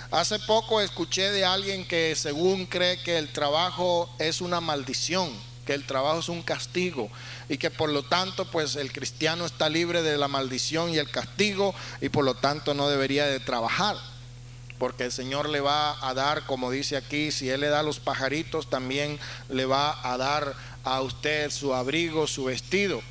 Hace 0.10 0.40
poco 0.40 0.82
escuché 0.82 1.32
de 1.32 1.46
alguien 1.46 1.88
que 1.88 2.16
según 2.16 2.66
cree 2.66 3.02
que 3.02 3.18
el 3.18 3.32
trabajo 3.32 4.14
es 4.20 4.42
una 4.42 4.60
maldición, 4.60 5.32
que 5.66 5.74
el 5.74 5.86
trabajo 5.86 6.20
es 6.20 6.30
un 6.30 6.42
castigo 6.42 7.10
y 7.50 7.58
que 7.58 7.70
por 7.70 7.90
lo 7.90 8.04
tanto 8.04 8.46
pues 8.46 8.76
el 8.76 8.92
cristiano 8.92 9.46
está 9.46 9.70
libre 9.70 10.02
de 10.02 10.18
la 10.18 10.28
maldición 10.28 10.90
y 10.90 10.98
el 10.98 11.10
castigo 11.10 11.76
y 12.02 12.10
por 12.10 12.26
lo 12.26 12.36
tanto 12.36 12.74
no 12.74 12.90
debería 12.90 13.26
de 13.26 13.40
trabajar. 13.40 13.96
Porque 14.80 15.04
el 15.04 15.12
Señor 15.12 15.48
le 15.48 15.60
va 15.60 15.96
a 16.08 16.16
dar, 16.16 16.48
como 16.48 16.72
dice 16.72 16.98
aquí, 16.98 17.32
si 17.32 17.50
Él 17.50 17.62
le 17.62 17.68
da 17.68 17.82
a 17.82 17.84
los 17.84 18.00
pajaritos, 18.00 18.68
también 18.68 19.20
le 19.50 19.66
va 19.66 20.00
a 20.12 20.18
dar 20.18 20.56
a 20.84 21.02
usted 21.02 21.52
su 21.52 21.76
abrigo, 21.76 22.26
su 22.26 22.46
vestido. 22.46 23.02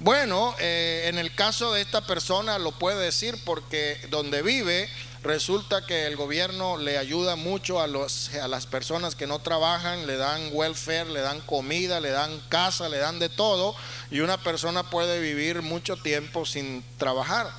Bueno, 0.00 0.54
eh, 0.58 1.06
en 1.06 1.18
el 1.18 1.34
caso 1.34 1.72
de 1.72 1.80
esta 1.80 2.06
persona 2.06 2.58
lo 2.58 2.72
puede 2.72 3.02
decir 3.02 3.38
porque 3.44 3.98
donde 4.10 4.42
vive 4.42 4.88
resulta 5.24 5.86
que 5.86 6.06
el 6.06 6.16
gobierno 6.16 6.76
le 6.76 6.98
ayuda 6.98 7.34
mucho 7.34 7.80
a, 7.80 7.86
los, 7.86 8.32
a 8.34 8.46
las 8.46 8.66
personas 8.66 9.14
que 9.14 9.26
no 9.26 9.38
trabajan, 9.38 10.06
le 10.06 10.16
dan 10.16 10.50
welfare, 10.52 11.06
le 11.06 11.20
dan 11.20 11.40
comida, 11.40 11.98
le 11.98 12.10
dan 12.10 12.40
casa, 12.50 12.88
le 12.90 12.98
dan 12.98 13.18
de 13.18 13.30
todo 13.30 13.74
y 14.10 14.20
una 14.20 14.36
persona 14.36 14.90
puede 14.90 15.20
vivir 15.20 15.62
mucho 15.62 15.96
tiempo 15.96 16.44
sin 16.44 16.84
trabajar. 16.98 17.50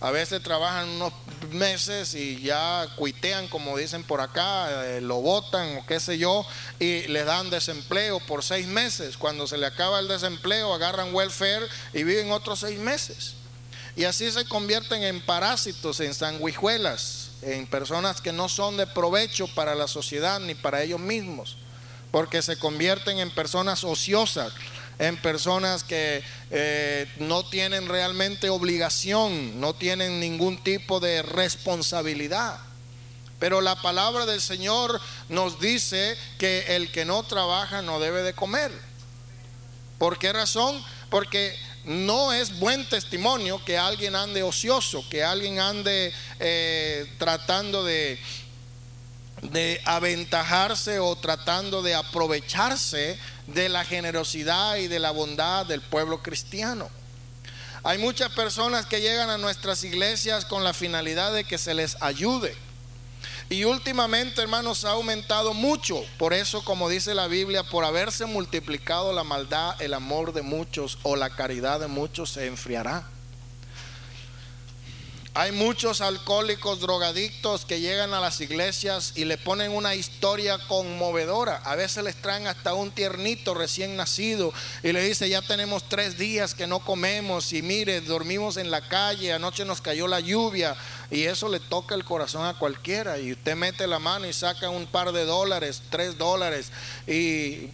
a 0.00 0.10
veces 0.10 0.42
trabajan 0.42 0.88
unos 0.90 1.12
meses 1.52 2.14
y 2.14 2.40
ya 2.42 2.86
cuitean, 2.96 3.48
como 3.48 3.78
dicen 3.78 4.04
por 4.04 4.20
acá, 4.20 4.84
eh, 4.84 5.00
lo 5.00 5.22
votan 5.22 5.78
o 5.78 5.86
qué 5.86 6.00
sé 6.00 6.18
yo, 6.18 6.46
y 6.78 7.06
le 7.08 7.24
dan 7.24 7.48
desempleo 7.48 8.20
por 8.20 8.44
seis 8.44 8.66
meses. 8.66 9.16
Cuando 9.16 9.46
se 9.46 9.56
le 9.56 9.64
acaba 9.64 10.00
el 10.00 10.08
desempleo, 10.08 10.74
agarran 10.74 11.14
welfare 11.14 11.66
y 11.94 12.02
viven 12.02 12.30
otros 12.30 12.60
seis 12.60 12.78
meses. 12.78 13.35
Y 13.96 14.04
así 14.04 14.30
se 14.30 14.44
convierten 14.44 15.02
en 15.02 15.20
parásitos, 15.20 16.00
en 16.00 16.14
sanguijuelas, 16.14 17.30
en 17.42 17.66
personas 17.66 18.20
que 18.20 18.32
no 18.32 18.48
son 18.48 18.76
de 18.76 18.86
provecho 18.86 19.48
para 19.48 19.74
la 19.74 19.88
sociedad 19.88 20.38
ni 20.38 20.54
para 20.54 20.82
ellos 20.82 21.00
mismos, 21.00 21.56
porque 22.10 22.42
se 22.42 22.58
convierten 22.58 23.18
en 23.18 23.30
personas 23.30 23.84
ociosas 23.84 24.52
en 24.98 25.16
personas 25.18 25.84
que 25.84 26.22
eh, 26.50 27.06
no 27.18 27.44
tienen 27.44 27.88
realmente 27.88 28.48
obligación, 28.48 29.60
no 29.60 29.74
tienen 29.74 30.20
ningún 30.20 30.62
tipo 30.62 31.00
de 31.00 31.22
responsabilidad. 31.22 32.58
Pero 33.38 33.60
la 33.60 33.80
palabra 33.82 34.24
del 34.24 34.40
Señor 34.40 34.98
nos 35.28 35.60
dice 35.60 36.16
que 36.38 36.76
el 36.76 36.90
que 36.90 37.04
no 37.04 37.22
trabaja 37.24 37.82
no 37.82 38.00
debe 38.00 38.22
de 38.22 38.32
comer. 38.32 38.72
¿Por 39.98 40.18
qué 40.18 40.32
razón? 40.32 40.82
Porque 41.10 41.54
no 41.86 42.32
es 42.32 42.58
buen 42.58 42.88
testimonio 42.88 43.64
que 43.64 43.78
alguien 43.78 44.16
ande 44.16 44.42
ocioso, 44.42 45.04
que 45.08 45.22
alguien 45.22 45.60
ande 45.60 46.12
eh, 46.40 47.06
tratando 47.18 47.84
de, 47.84 48.18
de 49.42 49.80
aventajarse 49.84 50.98
o 50.98 51.14
tratando 51.16 51.82
de 51.82 51.94
aprovecharse 51.94 53.18
de 53.46 53.68
la 53.68 53.84
generosidad 53.84 54.76
y 54.76 54.88
de 54.88 54.98
la 54.98 55.12
bondad 55.12 55.64
del 55.64 55.80
pueblo 55.80 56.22
cristiano. 56.22 56.90
Hay 57.84 57.98
muchas 57.98 58.32
personas 58.32 58.86
que 58.86 59.00
llegan 59.00 59.30
a 59.30 59.38
nuestras 59.38 59.84
iglesias 59.84 60.44
con 60.44 60.64
la 60.64 60.74
finalidad 60.74 61.32
de 61.32 61.44
que 61.44 61.56
se 61.56 61.72
les 61.72 61.96
ayude. 62.02 62.56
Y 63.48 63.64
últimamente, 63.64 64.42
hermanos, 64.42 64.84
ha 64.84 64.90
aumentado 64.90 65.54
mucho. 65.54 66.04
Por 66.18 66.34
eso, 66.34 66.64
como 66.64 66.88
dice 66.88 67.14
la 67.14 67.28
Biblia, 67.28 67.62
por 67.62 67.84
haberse 67.84 68.26
multiplicado 68.26 69.12
la 69.12 69.22
maldad, 69.22 69.80
el 69.80 69.94
amor 69.94 70.32
de 70.32 70.42
muchos 70.42 70.98
o 71.04 71.14
la 71.14 71.30
caridad 71.30 71.78
de 71.78 71.86
muchos 71.86 72.30
se 72.30 72.46
enfriará. 72.46 73.08
Hay 75.38 75.52
muchos 75.52 76.00
alcohólicos, 76.00 76.80
drogadictos 76.80 77.66
que 77.66 77.78
llegan 77.78 78.14
a 78.14 78.20
las 78.20 78.40
iglesias 78.40 79.12
y 79.16 79.26
le 79.26 79.36
ponen 79.36 79.70
una 79.70 79.94
historia 79.94 80.58
conmovedora. 80.66 81.58
A 81.58 81.76
veces 81.76 82.02
les 82.04 82.16
traen 82.16 82.46
hasta 82.46 82.72
un 82.72 82.90
tiernito 82.90 83.52
recién 83.52 83.96
nacido 83.96 84.54
y 84.82 84.92
le 84.92 85.02
dice, 85.02 85.28
ya 85.28 85.42
tenemos 85.42 85.86
tres 85.90 86.16
días 86.16 86.54
que 86.54 86.66
no 86.66 86.78
comemos 86.78 87.52
y 87.52 87.60
mire, 87.60 88.00
dormimos 88.00 88.56
en 88.56 88.70
la 88.70 88.88
calle, 88.88 89.34
anoche 89.34 89.66
nos 89.66 89.82
cayó 89.82 90.08
la 90.08 90.20
lluvia 90.20 90.74
y 91.10 91.24
eso 91.24 91.48
le 91.48 91.60
toca 91.60 91.94
el 91.94 92.04
corazón 92.04 92.46
a 92.46 92.58
cualquiera. 92.58 93.18
Y 93.18 93.32
usted 93.32 93.56
mete 93.56 93.86
la 93.86 93.98
mano 93.98 94.26
y 94.26 94.32
saca 94.32 94.70
un 94.70 94.86
par 94.86 95.12
de 95.12 95.24
dólares, 95.24 95.82
tres 95.90 96.18
dólares 96.18 96.70
y 97.06 97.70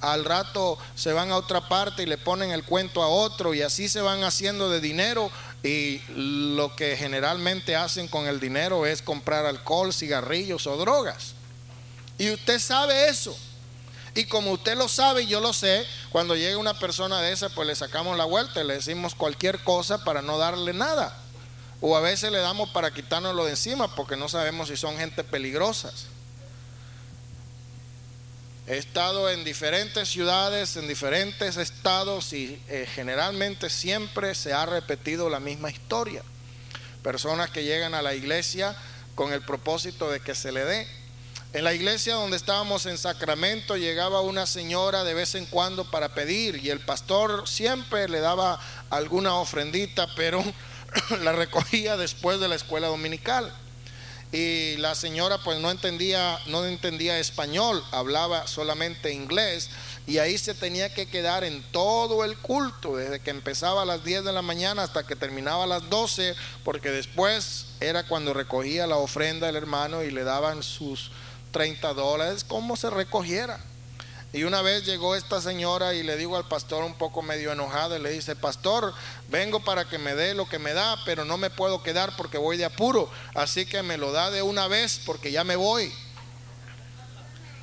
al 0.00 0.24
rato 0.24 0.78
se 0.94 1.12
van 1.12 1.30
a 1.30 1.36
otra 1.36 1.68
parte 1.68 2.02
y 2.02 2.06
le 2.06 2.18
ponen 2.18 2.50
el 2.50 2.64
cuento 2.64 3.02
a 3.02 3.08
otro 3.08 3.52
y 3.54 3.62
así 3.62 3.88
se 3.88 4.00
van 4.00 4.24
haciendo 4.24 4.70
de 4.70 4.80
dinero 4.80 5.30
y 5.62 6.00
lo 6.08 6.74
que 6.74 6.96
generalmente 6.96 7.76
hacen 7.76 8.08
con 8.08 8.26
el 8.26 8.40
dinero 8.40 8.86
es 8.86 9.02
comprar 9.02 9.44
alcohol, 9.44 9.92
cigarrillos 9.92 10.66
o 10.66 10.76
drogas. 10.78 11.34
Y 12.18 12.30
usted 12.30 12.58
sabe 12.58 13.08
eso. 13.08 13.36
Y 14.14 14.24
como 14.24 14.52
usted 14.52 14.76
lo 14.76 14.88
sabe 14.88 15.22
y 15.22 15.26
yo 15.26 15.40
lo 15.40 15.52
sé, 15.52 15.86
cuando 16.10 16.34
llega 16.34 16.56
una 16.56 16.78
persona 16.78 17.20
de 17.20 17.32
esa, 17.32 17.48
pues 17.50 17.68
le 17.68 17.76
sacamos 17.76 18.16
la 18.16 18.24
vuelta 18.24 18.60
y 18.60 18.66
le 18.66 18.74
decimos 18.74 19.14
cualquier 19.14 19.62
cosa 19.62 20.02
para 20.04 20.20
no 20.20 20.36
darle 20.36 20.72
nada. 20.72 21.16
O 21.80 21.96
a 21.96 22.00
veces 22.00 22.30
le 22.30 22.38
damos 22.38 22.70
para 22.70 22.92
quitárnoslo 22.92 23.44
de 23.44 23.52
encima 23.52 23.94
porque 23.94 24.16
no 24.16 24.28
sabemos 24.28 24.68
si 24.68 24.76
son 24.76 24.98
gente 24.98 25.24
peligrosas. 25.24 26.06
He 28.66 28.76
estado 28.76 29.28
en 29.30 29.42
diferentes 29.42 30.08
ciudades, 30.08 30.76
en 30.76 30.86
diferentes 30.86 31.56
estados 31.56 32.32
y 32.32 32.62
eh, 32.68 32.86
generalmente 32.94 33.68
siempre 33.68 34.34
se 34.34 34.52
ha 34.52 34.64
repetido 34.66 35.28
la 35.28 35.40
misma 35.40 35.70
historia. 35.70 36.22
Personas 37.02 37.50
que 37.50 37.64
llegan 37.64 37.94
a 37.94 38.02
la 38.02 38.14
iglesia 38.14 38.76
con 39.14 39.32
el 39.32 39.40
propósito 39.42 40.10
de 40.10 40.20
que 40.20 40.34
se 40.34 40.52
le 40.52 40.64
dé. 40.64 40.86
En 41.52 41.64
la 41.64 41.74
iglesia 41.74 42.14
donde 42.14 42.36
estábamos 42.36 42.86
en 42.86 42.96
Sacramento 42.96 43.76
llegaba 43.76 44.20
una 44.20 44.46
señora 44.46 45.02
de 45.02 45.14
vez 45.14 45.34
en 45.34 45.46
cuando 45.46 45.90
para 45.90 46.14
pedir 46.14 46.64
y 46.64 46.70
el 46.70 46.78
pastor 46.78 47.48
siempre 47.48 48.08
le 48.08 48.20
daba 48.20 48.60
alguna 48.88 49.34
ofrendita, 49.34 50.06
pero 50.14 50.44
la 51.22 51.32
recogía 51.32 51.96
después 51.96 52.40
de 52.40 52.48
la 52.48 52.54
escuela 52.54 52.88
dominical 52.88 53.52
y 54.32 54.76
la 54.76 54.94
señora 54.94 55.38
pues 55.42 55.58
no 55.58 55.70
entendía, 55.70 56.38
no 56.46 56.64
entendía 56.64 57.18
español, 57.18 57.82
hablaba 57.90 58.46
solamente 58.46 59.12
inglés 59.12 59.70
y 60.06 60.18
ahí 60.18 60.38
se 60.38 60.54
tenía 60.54 60.94
que 60.94 61.06
quedar 61.06 61.44
en 61.44 61.62
todo 61.72 62.24
el 62.24 62.36
culto, 62.38 62.96
desde 62.96 63.20
que 63.20 63.30
empezaba 63.30 63.82
a 63.82 63.84
las 63.84 64.04
10 64.04 64.24
de 64.24 64.32
la 64.32 64.42
mañana 64.42 64.82
hasta 64.82 65.04
que 65.04 65.16
terminaba 65.16 65.64
a 65.64 65.66
las 65.66 65.88
12, 65.90 66.34
porque 66.64 66.90
después 66.90 67.66
era 67.80 68.06
cuando 68.06 68.32
recogía 68.32 68.86
la 68.86 68.96
ofrenda 68.96 69.48
el 69.48 69.56
hermano 69.56 70.02
y 70.02 70.10
le 70.10 70.24
daban 70.24 70.62
sus 70.62 71.10
30 71.52 71.94
dólares, 71.94 72.44
como 72.44 72.76
se 72.76 72.90
recogiera. 72.90 73.60
Y 74.32 74.44
una 74.44 74.62
vez 74.62 74.86
llegó 74.86 75.16
esta 75.16 75.40
señora 75.40 75.92
y 75.92 76.04
le 76.04 76.16
digo 76.16 76.36
al 76.36 76.46
pastor 76.46 76.84
un 76.84 76.94
poco 76.94 77.20
medio 77.20 77.50
enojado 77.52 77.96
y 77.96 78.00
le 78.00 78.10
dice, 78.10 78.36
pastor, 78.36 78.94
vengo 79.28 79.60
para 79.64 79.88
que 79.88 79.98
me 79.98 80.14
dé 80.14 80.34
lo 80.34 80.48
que 80.48 80.60
me 80.60 80.72
da, 80.72 80.96
pero 81.04 81.24
no 81.24 81.36
me 81.36 81.50
puedo 81.50 81.82
quedar 81.82 82.14
porque 82.16 82.38
voy 82.38 82.56
de 82.56 82.64
apuro, 82.64 83.10
así 83.34 83.66
que 83.66 83.82
me 83.82 83.98
lo 83.98 84.12
da 84.12 84.30
de 84.30 84.42
una 84.42 84.68
vez 84.68 85.00
porque 85.04 85.32
ya 85.32 85.42
me 85.42 85.56
voy. 85.56 85.92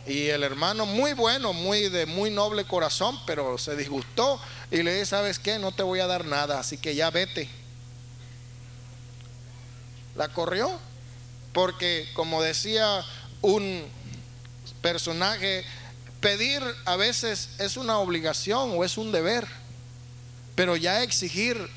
Y 0.05 0.27
el 0.27 0.43
hermano 0.43 0.85
muy 0.85 1.13
bueno, 1.13 1.53
muy 1.53 1.87
de 1.87 2.05
muy 2.05 2.31
noble 2.31 2.65
corazón, 2.65 3.17
pero 3.25 3.57
se 3.57 3.77
disgustó 3.77 4.41
y 4.69 4.83
le 4.83 4.93
dice, 4.93 5.07
¿sabes 5.07 5.39
qué? 5.39 5.59
No 5.59 5.71
te 5.71 5.83
voy 5.83 6.01
a 6.01 6.07
dar 6.07 6.25
nada, 6.25 6.59
así 6.59 6.77
que 6.77 6.95
ya 6.95 7.09
vete. 7.11 7.49
La 10.15 10.29
corrió 10.29 10.79
porque 11.53 12.09
como 12.13 12.41
decía 12.41 13.03
un 13.41 13.85
personaje 14.81 15.65
Pedir 16.19 16.63
a 16.85 16.95
veces 16.95 17.49
es 17.59 17.77
una 17.77 17.99
obligación 17.99 18.71
o 18.75 18.83
es 18.83 18.97
un 18.97 19.11
deber, 19.11 19.47
pero 20.55 20.75
ya 20.75 21.03
exigir 21.03 21.69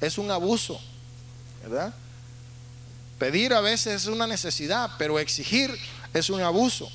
es 0.00 0.16
un 0.18 0.30
abuso, 0.30 0.80
¿verdad? 1.62 1.94
Pedir 3.18 3.52
a 3.52 3.60
veces 3.60 4.02
es 4.02 4.06
una 4.06 4.26
necesidad, 4.26 4.90
pero 4.98 5.18
exigir 5.18 5.78
es 6.14 6.30
un 6.30 6.40
abuso. 6.40 6.90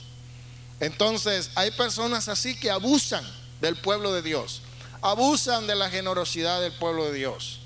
Entonces, 0.79 1.51
hay 1.55 1.71
personas 1.71 2.27
así 2.27 2.55
que 2.55 2.71
abusan 2.71 3.23
del 3.61 3.75
pueblo 3.75 4.13
de 4.13 4.21
Dios, 4.21 4.61
abusan 5.01 5.67
de 5.67 5.75
la 5.75 5.89
generosidad 5.89 6.61
del 6.61 6.71
pueblo 6.73 7.05
de 7.05 7.13
Dios. 7.13 7.59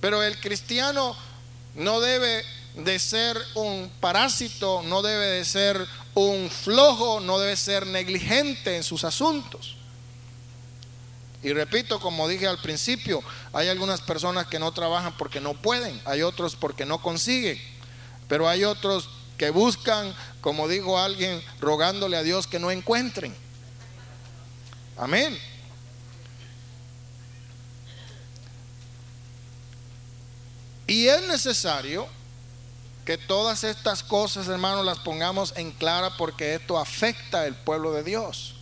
Pero 0.00 0.22
el 0.22 0.40
cristiano 0.40 1.16
no 1.74 2.00
debe 2.00 2.44
de 2.76 2.98
ser 2.98 3.40
un 3.54 3.90
parásito, 4.00 4.82
no 4.82 5.02
debe 5.02 5.26
de 5.26 5.44
ser 5.44 5.86
un 6.14 6.50
flojo, 6.50 7.20
no 7.20 7.38
debe 7.38 7.56
ser 7.56 7.86
negligente 7.86 8.76
en 8.76 8.82
sus 8.82 9.04
asuntos. 9.04 9.76
Y 11.42 11.52
repito, 11.52 11.98
como 11.98 12.28
dije 12.28 12.46
al 12.46 12.58
principio, 12.58 13.22
hay 13.52 13.68
algunas 13.68 14.00
personas 14.00 14.46
que 14.46 14.58
no 14.58 14.72
trabajan 14.72 15.16
porque 15.16 15.40
no 15.40 15.54
pueden, 15.54 16.00
hay 16.04 16.22
otros 16.22 16.54
porque 16.54 16.86
no 16.86 17.02
consiguen, 17.02 17.60
pero 18.28 18.48
hay 18.48 18.64
otros 18.64 19.08
que 19.36 19.50
buscan, 19.50 20.14
como 20.40 20.68
dijo 20.68 20.98
alguien, 20.98 21.42
rogándole 21.60 22.16
a 22.16 22.22
Dios 22.22 22.46
que 22.46 22.60
no 22.60 22.70
encuentren. 22.70 23.34
Amén. 24.96 25.36
Y 30.86 31.08
es 31.08 31.22
necesario 31.26 32.06
que 33.04 33.18
todas 33.18 33.64
estas 33.64 34.02
cosas, 34.02 34.46
hermanos, 34.48 34.84
las 34.84 34.98
pongamos 34.98 35.52
en 35.56 35.72
clara 35.72 36.16
porque 36.16 36.54
esto 36.54 36.78
afecta 36.78 37.42
al 37.42 37.56
pueblo 37.56 37.92
de 37.92 38.04
Dios. 38.04 38.54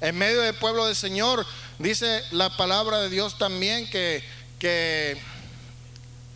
En 0.00 0.16
medio 0.16 0.40
del 0.40 0.54
pueblo 0.54 0.86
del 0.86 0.96
Señor, 0.96 1.46
dice 1.78 2.22
la 2.30 2.56
palabra 2.56 2.98
de 2.98 3.10
Dios 3.10 3.38
también 3.38 3.88
que, 3.90 4.24
que 4.58 5.20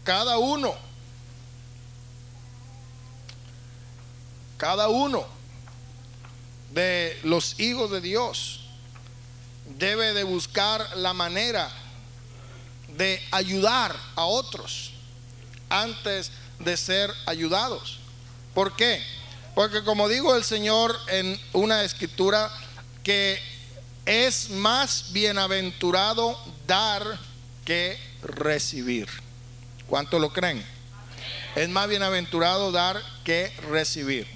cada 0.04 0.38
uno, 0.38 0.74
cada 4.56 4.88
uno 4.88 5.26
de 6.72 7.18
los 7.22 7.58
hijos 7.58 7.90
de 7.90 8.00
Dios 8.00 8.60
debe 9.78 10.12
de 10.12 10.24
buscar 10.24 10.96
la 10.96 11.12
manera 11.12 11.70
de 12.96 13.22
ayudar 13.30 13.96
a 14.16 14.24
otros 14.24 14.92
antes 15.70 16.32
de 16.60 16.76
ser 16.76 17.12
ayudados. 17.26 17.98
¿Por 18.54 18.76
qué? 18.76 19.02
Porque 19.54 19.82
como 19.82 20.08
digo 20.08 20.34
el 20.34 20.44
Señor 20.44 20.96
en 21.08 21.38
una 21.52 21.82
escritura, 21.82 22.50
que 23.02 23.40
es 24.06 24.50
más 24.50 25.12
bienaventurado 25.12 26.38
dar 26.66 27.18
que 27.64 27.98
recibir. 28.22 29.08
¿Cuánto 29.86 30.18
lo 30.18 30.32
creen? 30.32 30.64
Es 31.56 31.68
más 31.68 31.88
bienaventurado 31.88 32.70
dar 32.70 33.02
que 33.24 33.52
recibir. 33.68 34.26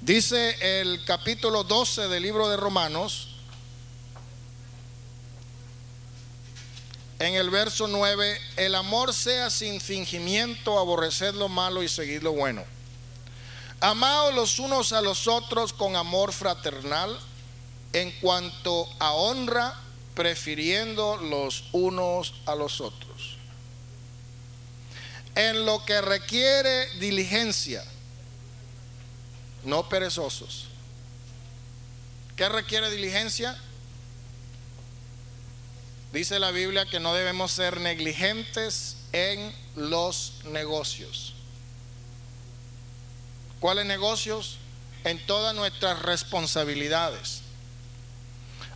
Dice 0.00 0.80
el 0.80 1.04
capítulo 1.04 1.64
12 1.64 2.08
del 2.08 2.22
libro 2.22 2.48
de 2.48 2.56
Romanos, 2.56 3.37
en 7.18 7.34
el 7.34 7.50
verso 7.50 7.88
9, 7.88 8.40
el 8.56 8.74
amor 8.74 9.12
sea 9.12 9.50
sin 9.50 9.80
fingimiento, 9.80 10.78
aborreced 10.78 11.34
lo 11.34 11.48
malo 11.48 11.82
y 11.82 11.88
seguid 11.88 12.22
lo 12.22 12.32
bueno. 12.32 12.64
Amaos 13.80 14.34
los 14.34 14.58
unos 14.58 14.92
a 14.92 15.00
los 15.00 15.26
otros 15.26 15.72
con 15.72 15.96
amor 15.96 16.32
fraternal, 16.32 17.18
en 17.92 18.10
cuanto 18.20 18.88
a 18.98 19.12
honra, 19.12 19.74
prefiriendo 20.14 21.16
los 21.16 21.64
unos 21.72 22.34
a 22.46 22.54
los 22.54 22.80
otros. 22.80 23.36
En 25.34 25.64
lo 25.64 25.84
que 25.84 26.00
requiere 26.00 26.88
diligencia 26.98 27.84
no 29.64 29.88
perezosos. 29.88 30.66
¿Qué 32.36 32.48
requiere 32.48 32.90
diligencia? 32.90 33.56
Dice 36.12 36.38
la 36.38 36.50
Biblia 36.50 36.86
que 36.86 37.00
no 37.00 37.12
debemos 37.14 37.52
ser 37.52 37.80
negligentes 37.80 38.96
en 39.12 39.54
los 39.76 40.34
negocios. 40.44 41.34
¿Cuáles 43.60 43.86
negocios? 43.86 44.56
En 45.04 45.24
todas 45.26 45.54
nuestras 45.54 46.00
responsabilidades. 46.00 47.42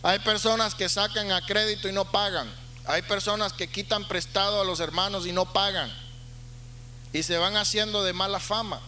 Hay 0.03 0.19
personas 0.19 0.75
que 0.75 0.89
sacan 0.89 1.31
a 1.31 1.45
crédito 1.45 1.87
y 1.87 1.91
no 1.91 2.11
pagan. 2.11 2.53
Hay 2.85 3.01
personas 3.01 3.53
que 3.53 3.67
quitan 3.67 4.07
prestado 4.07 4.61
a 4.61 4.65
los 4.65 4.79
hermanos 4.79 5.25
y 5.25 5.31
no 5.31 5.51
pagan. 5.51 5.91
Y 7.13 7.23
se 7.23 7.37
van 7.37 7.55
haciendo 7.55 8.03
de 8.03 8.13
mala 8.13 8.39
fama. 8.39 8.81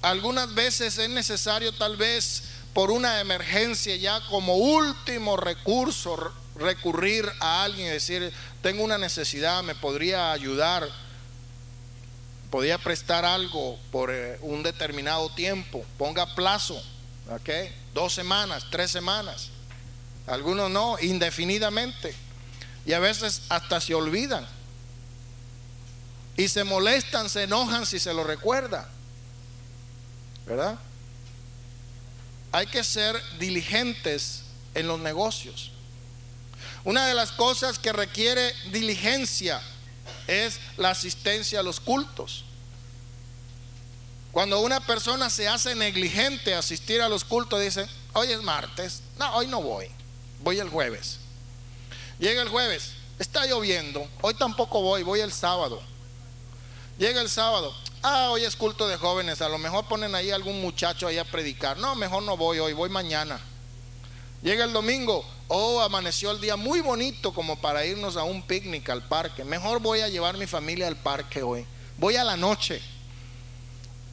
Algunas 0.00 0.54
veces 0.54 0.96
es 0.98 1.10
necesario 1.10 1.72
tal 1.72 1.96
vez 1.96 2.44
por 2.74 2.90
una 2.90 3.20
emergencia 3.20 3.96
ya 3.96 4.20
como 4.28 4.56
último 4.56 5.36
recurso 5.36 6.32
recurrir 6.56 7.30
a 7.40 7.62
alguien 7.64 7.88
y 7.88 7.90
decir, 7.90 8.32
tengo 8.62 8.84
una 8.84 8.98
necesidad, 8.98 9.62
me 9.62 9.74
podría 9.74 10.32
ayudar, 10.32 10.88
podría 12.50 12.78
prestar 12.78 13.24
algo 13.24 13.78
por 13.92 14.10
eh, 14.12 14.38
un 14.42 14.62
determinado 14.62 15.28
tiempo, 15.30 15.84
ponga 15.96 16.34
plazo, 16.34 16.82
¿ok? 17.30 17.50
Dos 17.94 18.14
semanas, 18.14 18.66
tres 18.70 18.90
semanas, 18.90 19.50
algunos 20.26 20.70
no, 20.70 20.98
indefinidamente, 21.00 22.14
y 22.84 22.92
a 22.92 22.98
veces 22.98 23.42
hasta 23.48 23.80
se 23.80 23.94
olvidan, 23.94 24.46
y 26.36 26.48
se 26.48 26.64
molestan, 26.64 27.28
se 27.28 27.44
enojan 27.44 27.86
si 27.86 27.98
se 27.98 28.14
lo 28.14 28.24
recuerda. 28.24 28.88
¿verdad? 30.48 30.78
Hay 32.52 32.66
que 32.66 32.82
ser 32.84 33.20
diligentes 33.38 34.42
en 34.74 34.86
los 34.86 35.00
negocios. 35.00 35.70
Una 36.84 37.06
de 37.06 37.14
las 37.14 37.32
cosas 37.32 37.78
que 37.78 37.92
requiere 37.92 38.54
diligencia 38.70 39.60
es 40.26 40.58
la 40.76 40.90
asistencia 40.90 41.60
a 41.60 41.62
los 41.62 41.80
cultos. 41.80 42.44
Cuando 44.32 44.60
una 44.60 44.80
persona 44.80 45.30
se 45.30 45.48
hace 45.48 45.74
negligente 45.74 46.54
a 46.54 46.60
asistir 46.60 47.00
a 47.00 47.08
los 47.08 47.24
cultos, 47.24 47.60
dice, 47.60 47.88
hoy 48.12 48.30
es 48.30 48.42
martes, 48.42 49.02
no, 49.18 49.34
hoy 49.34 49.46
no 49.46 49.60
voy, 49.60 49.88
voy 50.42 50.58
el 50.58 50.68
jueves. 50.68 51.18
Llega 52.18 52.42
el 52.42 52.48
jueves, 52.48 52.92
está 53.18 53.46
lloviendo, 53.46 54.08
hoy 54.20 54.34
tampoco 54.34 54.82
voy, 54.82 55.02
voy 55.02 55.20
el 55.20 55.32
sábado. 55.32 55.82
Llega 56.98 57.20
el 57.20 57.30
sábado, 57.30 57.74
Ah, 58.02 58.28
hoy 58.30 58.44
es 58.44 58.54
culto 58.54 58.86
de 58.86 58.96
jóvenes, 58.96 59.42
a 59.42 59.48
lo 59.48 59.58
mejor 59.58 59.86
ponen 59.86 60.14
ahí 60.14 60.30
algún 60.30 60.60
muchacho 60.60 61.08
ahí 61.08 61.18
a 61.18 61.24
predicar. 61.24 61.78
No, 61.78 61.96
mejor 61.96 62.22
no 62.22 62.36
voy 62.36 62.60
hoy, 62.60 62.72
voy 62.72 62.88
mañana. 62.88 63.40
Llega 64.40 64.64
el 64.64 64.72
domingo, 64.72 65.24
oh, 65.48 65.80
amaneció 65.80 66.30
el 66.30 66.40
día 66.40 66.54
muy 66.54 66.80
bonito 66.80 67.34
como 67.34 67.60
para 67.60 67.84
irnos 67.84 68.16
a 68.16 68.22
un 68.22 68.42
picnic 68.42 68.88
al 68.88 69.02
parque. 69.02 69.44
Mejor 69.44 69.80
voy 69.80 70.00
a 70.00 70.08
llevar 70.08 70.36
mi 70.36 70.46
familia 70.46 70.86
al 70.86 70.96
parque 70.96 71.42
hoy. 71.42 71.66
Voy 71.98 72.14
a 72.14 72.22
la 72.22 72.36
noche. 72.36 72.80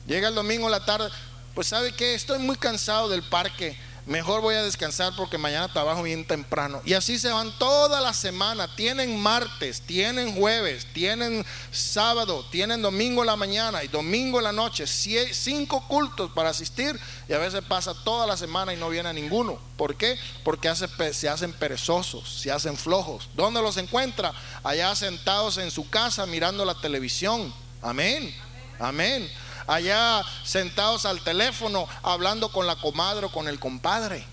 Llega 0.07 0.29
el 0.29 0.35
domingo 0.35 0.67
la 0.67 0.83
tarde, 0.83 1.09
pues 1.53 1.67
sabe 1.67 1.91
que 1.91 2.15
estoy 2.15 2.39
muy 2.39 2.57
cansado 2.57 3.07
del 3.07 3.21
parque 3.21 3.77
mejor 4.05 4.41
voy 4.41 4.55
a 4.55 4.63
descansar 4.63 5.13
porque 5.15 5.37
mañana 5.37 5.71
trabajo 5.71 6.03
bien 6.03 6.25
temprano. 6.25 6.81
Y 6.85 6.93
así 6.93 7.17
se 7.17 7.31
van 7.31 7.51
toda 7.57 8.01
la 8.01 8.13
semana. 8.13 8.73
Tienen 8.75 9.19
martes, 9.19 9.81
tienen 9.81 10.35
jueves, 10.35 10.85
tienen 10.93 11.45
sábado, 11.71 12.45
tienen 12.51 12.81
domingo 12.81 13.21
en 13.21 13.27
la 13.27 13.35
mañana 13.35 13.83
y 13.83 13.87
domingo 13.87 14.37
en 14.39 14.45
la 14.45 14.51
noche. 14.51 14.85
Cinco 14.87 15.87
cultos 15.87 16.31
para 16.31 16.49
asistir 16.49 16.99
y 17.27 17.33
a 17.33 17.39
veces 17.39 17.61
pasa 17.63 17.93
toda 18.03 18.27
la 18.27 18.37
semana 18.37 18.73
y 18.73 18.77
no 18.77 18.89
viene 18.89 19.13
ninguno. 19.13 19.59
¿Por 19.77 19.95
qué? 19.95 20.17
Porque 20.43 20.73
se 21.13 21.29
hacen 21.29 21.53
perezosos, 21.53 22.41
se 22.41 22.51
hacen 22.51 22.77
flojos. 22.77 23.29
¿Dónde 23.33 23.61
los 23.61 23.77
encuentra? 23.77 24.33
Allá 24.63 24.95
sentados 24.95 25.57
en 25.57 25.71
su 25.71 25.89
casa 25.89 26.25
mirando 26.25 26.63
la 26.65 26.75
televisión. 26.75 27.53
Amén. 27.81 28.33
Amén 28.79 29.29
allá 29.67 30.23
sentados 30.43 31.05
al 31.05 31.21
teléfono 31.21 31.87
hablando 32.03 32.49
con 32.49 32.67
la 32.67 32.75
comadre 32.75 33.27
o 33.27 33.31
con 33.31 33.47
el 33.47 33.59
compadre. 33.59 34.25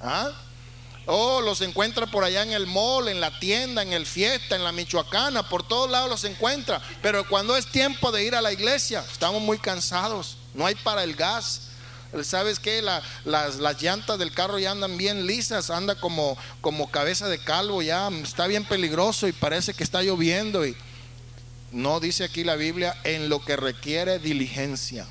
¿Ah? 0.00 0.30
Oh, 1.06 1.42
los 1.42 1.60
encuentra 1.60 2.06
por 2.06 2.24
allá 2.24 2.42
en 2.42 2.52
el 2.52 2.66
mall, 2.66 3.08
en 3.08 3.20
la 3.20 3.38
tienda, 3.38 3.82
en 3.82 3.92
el 3.92 4.06
fiesta, 4.06 4.56
en 4.56 4.64
la 4.64 4.72
Michoacana, 4.72 5.48
por 5.48 5.66
todos 5.66 5.90
lados 5.90 6.08
los 6.08 6.24
encuentra. 6.24 6.80
Pero 7.02 7.28
cuando 7.28 7.56
es 7.56 7.66
tiempo 7.66 8.10
de 8.10 8.24
ir 8.24 8.34
a 8.34 8.40
la 8.40 8.52
iglesia, 8.52 9.04
estamos 9.12 9.42
muy 9.42 9.58
cansados, 9.58 10.38
no 10.54 10.64
hay 10.64 10.74
para 10.76 11.04
el 11.04 11.14
gas. 11.14 11.68
¿Sabes 12.22 12.60
qué? 12.60 12.80
las, 12.80 13.02
las, 13.24 13.82
llantas 13.82 14.18
del 14.20 14.32
carro 14.32 14.60
ya 14.60 14.70
andan 14.70 14.96
bien 14.96 15.26
lisas, 15.26 15.68
anda 15.70 15.96
como, 15.96 16.38
como 16.60 16.88
cabeza 16.88 17.26
de 17.26 17.38
calvo, 17.38 17.82
ya 17.82 18.08
está 18.22 18.46
bien 18.46 18.64
peligroso 18.64 19.26
y 19.26 19.32
parece 19.32 19.74
que 19.74 19.82
está 19.82 20.00
lloviendo. 20.00 20.62
No 21.74 21.98
dice 21.98 22.24
aquí 22.24 22.44
la 22.44 22.54
Biblia 22.54 22.96
en 23.02 23.28
lo 23.28 23.44
que 23.44 23.56
requiere 23.56 24.20
diligencia. 24.20 25.06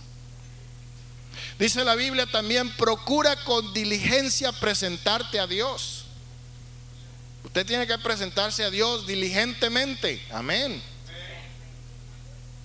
Dice 1.59 1.83
la 1.83 1.95
Biblia 1.95 2.25
también, 2.25 2.71
procura 2.77 3.35
con 3.43 3.73
diligencia 3.73 4.51
presentarte 4.53 5.39
a 5.39 5.47
Dios. 5.47 6.05
Usted 7.43 7.65
tiene 7.65 7.85
que 7.85 7.97
presentarse 7.97 8.63
a 8.63 8.69
Dios 8.69 9.05
diligentemente. 9.05 10.25
Amén. 10.31 10.81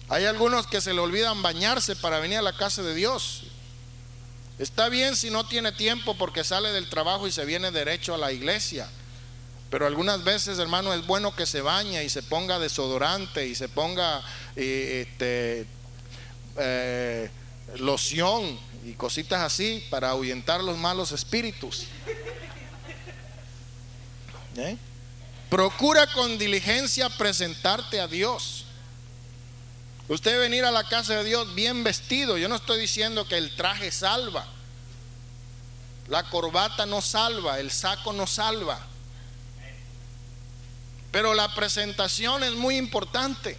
Hay 0.08 0.24
algunos 0.24 0.66
que 0.66 0.80
se 0.80 0.94
le 0.94 1.00
olvidan 1.00 1.42
bañarse 1.42 1.96
para 1.96 2.20
venir 2.20 2.38
a 2.38 2.42
la 2.42 2.56
casa 2.56 2.82
de 2.82 2.94
Dios. 2.94 3.42
Está 4.58 4.88
bien 4.88 5.16
si 5.16 5.30
no 5.30 5.46
tiene 5.46 5.72
tiempo 5.72 6.16
porque 6.16 6.44
sale 6.44 6.70
del 6.70 6.88
trabajo 6.88 7.26
y 7.26 7.32
se 7.32 7.44
viene 7.44 7.70
derecho 7.72 8.14
a 8.14 8.18
la 8.18 8.32
iglesia. 8.32 8.88
Pero 9.70 9.86
algunas 9.86 10.24
veces, 10.24 10.58
hermano, 10.58 10.94
es 10.94 11.06
bueno 11.06 11.34
que 11.36 11.44
se 11.44 11.60
bañe 11.60 12.02
y 12.02 12.08
se 12.08 12.22
ponga 12.22 12.58
desodorante 12.58 13.46
y 13.46 13.54
se 13.54 13.68
ponga 13.68 14.22
eh, 14.56 15.06
este, 15.06 15.66
eh, 16.56 17.30
loción 17.76 18.58
y 18.84 18.94
cositas 18.94 19.40
así 19.42 19.86
para 19.90 20.10
ahuyentar 20.10 20.64
los 20.64 20.78
malos 20.78 21.12
espíritus. 21.12 21.84
¿Eh? 24.56 24.76
Procura 25.50 26.06
con 26.12 26.38
diligencia 26.38 27.10
presentarte 27.10 28.00
a 28.00 28.08
Dios. 28.08 28.64
Usted 30.08 30.38
venir 30.40 30.64
a 30.64 30.70
la 30.70 30.84
casa 30.84 31.16
de 31.16 31.24
Dios 31.24 31.54
bien 31.54 31.84
vestido. 31.84 32.38
Yo 32.38 32.48
no 32.48 32.56
estoy 32.56 32.80
diciendo 32.80 33.28
que 33.28 33.36
el 33.36 33.54
traje 33.54 33.90
salva. 33.90 34.46
La 36.08 36.22
corbata 36.30 36.86
no 36.86 37.02
salva, 37.02 37.60
el 37.60 37.70
saco 37.70 38.14
no 38.14 38.26
salva. 38.26 38.80
Pero 41.10 41.34
la 41.34 41.54
presentación 41.54 42.44
es 42.44 42.52
muy 42.52 42.76
importante. 42.76 43.56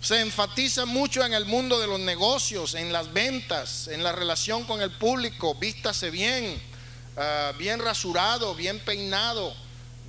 Se 0.00 0.20
enfatiza 0.20 0.84
mucho 0.84 1.24
en 1.24 1.34
el 1.34 1.44
mundo 1.44 1.78
de 1.78 1.86
los 1.86 2.00
negocios, 2.00 2.74
en 2.74 2.92
las 2.92 3.12
ventas, 3.12 3.88
en 3.88 4.02
la 4.02 4.12
relación 4.12 4.64
con 4.64 4.80
el 4.80 4.90
público. 4.90 5.54
Vístase 5.54 6.10
bien, 6.10 6.60
ah, 7.16 7.52
bien 7.58 7.78
rasurado, 7.78 8.54
bien 8.54 8.80
peinado, 8.80 9.54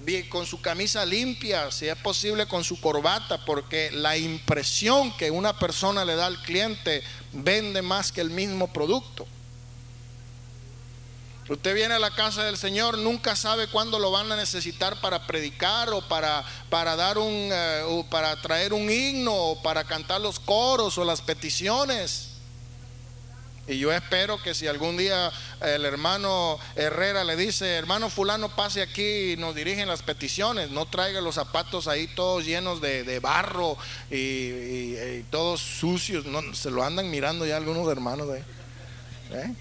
bien, 0.04 0.28
con 0.30 0.48
su 0.48 0.62
camisa 0.62 1.06
limpia, 1.06 1.70
si 1.72 1.88
es 1.88 1.98
posible 1.98 2.48
con 2.48 2.64
su 2.64 2.80
corbata, 2.80 3.46
porque 3.46 3.92
la 3.92 4.18
impresión 4.18 5.16
que 5.18 5.30
una 5.30 5.60
persona 5.60 6.06
le 6.06 6.16
da 6.16 6.26
al 6.26 6.42
cliente 6.42 7.04
vende 7.34 7.82
más 7.82 8.12
que 8.12 8.22
el 8.22 8.32
mismo 8.32 8.72
producto. 8.74 9.28
Usted 11.50 11.76
viene 11.76 11.94
a 11.94 12.00
la 12.00 12.12
casa 12.12 12.44
del 12.46 12.58
Señor, 12.58 12.98
nunca 12.98 13.36
sabe 13.36 13.68
cuándo 13.68 14.00
lo 14.00 14.12
van 14.12 14.32
a 14.32 14.38
necesitar 14.38 15.02
para 15.02 15.28
predicar 15.28 15.90
o 15.90 16.02
para, 16.08 16.46
para 16.70 16.96
dar 16.96 17.18
un 17.18 17.50
eh, 17.52 17.82
o 17.86 18.06
para 18.10 18.42
traer 18.42 18.72
un 18.72 18.90
himno 18.90 19.36
o 19.36 19.62
para 19.62 19.84
cantar 19.84 20.22
los 20.22 20.40
coros 20.40 20.98
o 20.98 21.04
las 21.04 21.22
peticiones. 21.22 22.30
Y 23.68 23.78
yo 23.78 23.92
espero 23.94 24.42
que 24.42 24.54
si 24.54 24.68
algún 24.68 24.98
día 24.98 25.32
el 25.62 25.86
hermano 25.86 26.60
Herrera 26.76 27.24
le 27.26 27.36
dice, 27.36 27.76
hermano 27.76 28.10
fulano, 28.10 28.54
pase 28.56 28.82
aquí 28.82 29.32
y 29.32 29.38
nos 29.38 29.56
dirigen 29.56 29.88
las 29.88 30.02
peticiones, 30.02 30.70
no 30.70 30.86
traiga 30.86 31.22
los 31.22 31.36
zapatos 31.36 31.88
ahí 31.88 32.08
todos 32.08 32.46
llenos 32.46 32.82
de, 32.82 33.20
barro 33.20 33.78
y, 34.12 35.24
todos 35.30 35.62
sucios, 35.62 36.26
no, 36.26 36.54
se 36.54 36.72
lo 36.72 36.84
andan 36.84 37.10
mirando 37.10 37.46
ya 37.46 37.56
algunos 37.56 37.90
hermanos 37.90 38.28
de 38.28 38.40
¿eh? 39.32 39.56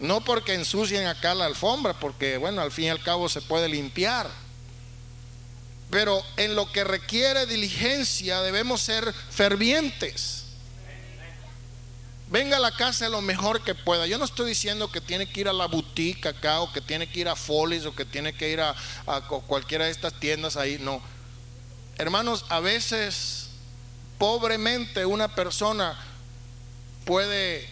No 0.00 0.22
porque 0.22 0.54
ensucien 0.54 1.06
acá 1.06 1.34
la 1.34 1.46
alfombra, 1.46 1.94
porque 1.94 2.36
bueno, 2.36 2.62
al 2.62 2.72
fin 2.72 2.86
y 2.86 2.88
al 2.88 3.02
cabo 3.02 3.28
se 3.28 3.40
puede 3.40 3.68
limpiar. 3.68 4.28
Pero 5.90 6.22
en 6.36 6.56
lo 6.56 6.70
que 6.72 6.84
requiere 6.84 7.46
diligencia 7.46 8.40
debemos 8.42 8.80
ser 8.80 9.12
fervientes 9.12 10.44
venga 12.34 12.56
a 12.56 12.60
la 12.60 12.72
casa 12.72 13.08
lo 13.08 13.20
mejor 13.20 13.62
que 13.62 13.76
pueda. 13.76 14.08
Yo 14.08 14.18
no 14.18 14.24
estoy 14.24 14.48
diciendo 14.48 14.90
que 14.90 15.00
tiene 15.00 15.26
que 15.26 15.42
ir 15.42 15.48
a 15.48 15.52
la 15.52 15.66
boutique 15.66 16.28
acá 16.28 16.62
o 16.62 16.72
que 16.72 16.80
tiene 16.80 17.06
que 17.06 17.20
ir 17.20 17.28
a 17.28 17.36
Follies 17.36 17.86
o 17.86 17.94
que 17.94 18.04
tiene 18.04 18.32
que 18.32 18.50
ir 18.50 18.60
a, 18.60 18.74
cualquiera 19.46 19.84
de 19.84 19.92
estas 19.92 20.18
tiendas 20.18 20.56
ahí. 20.56 20.78
No. 20.80 21.00
Hermanos, 21.96 22.44
a 22.48 22.58
veces 22.58 23.50
pobremente 24.18 25.06
una 25.06 25.36
persona 25.36 25.96
puede 27.04 27.68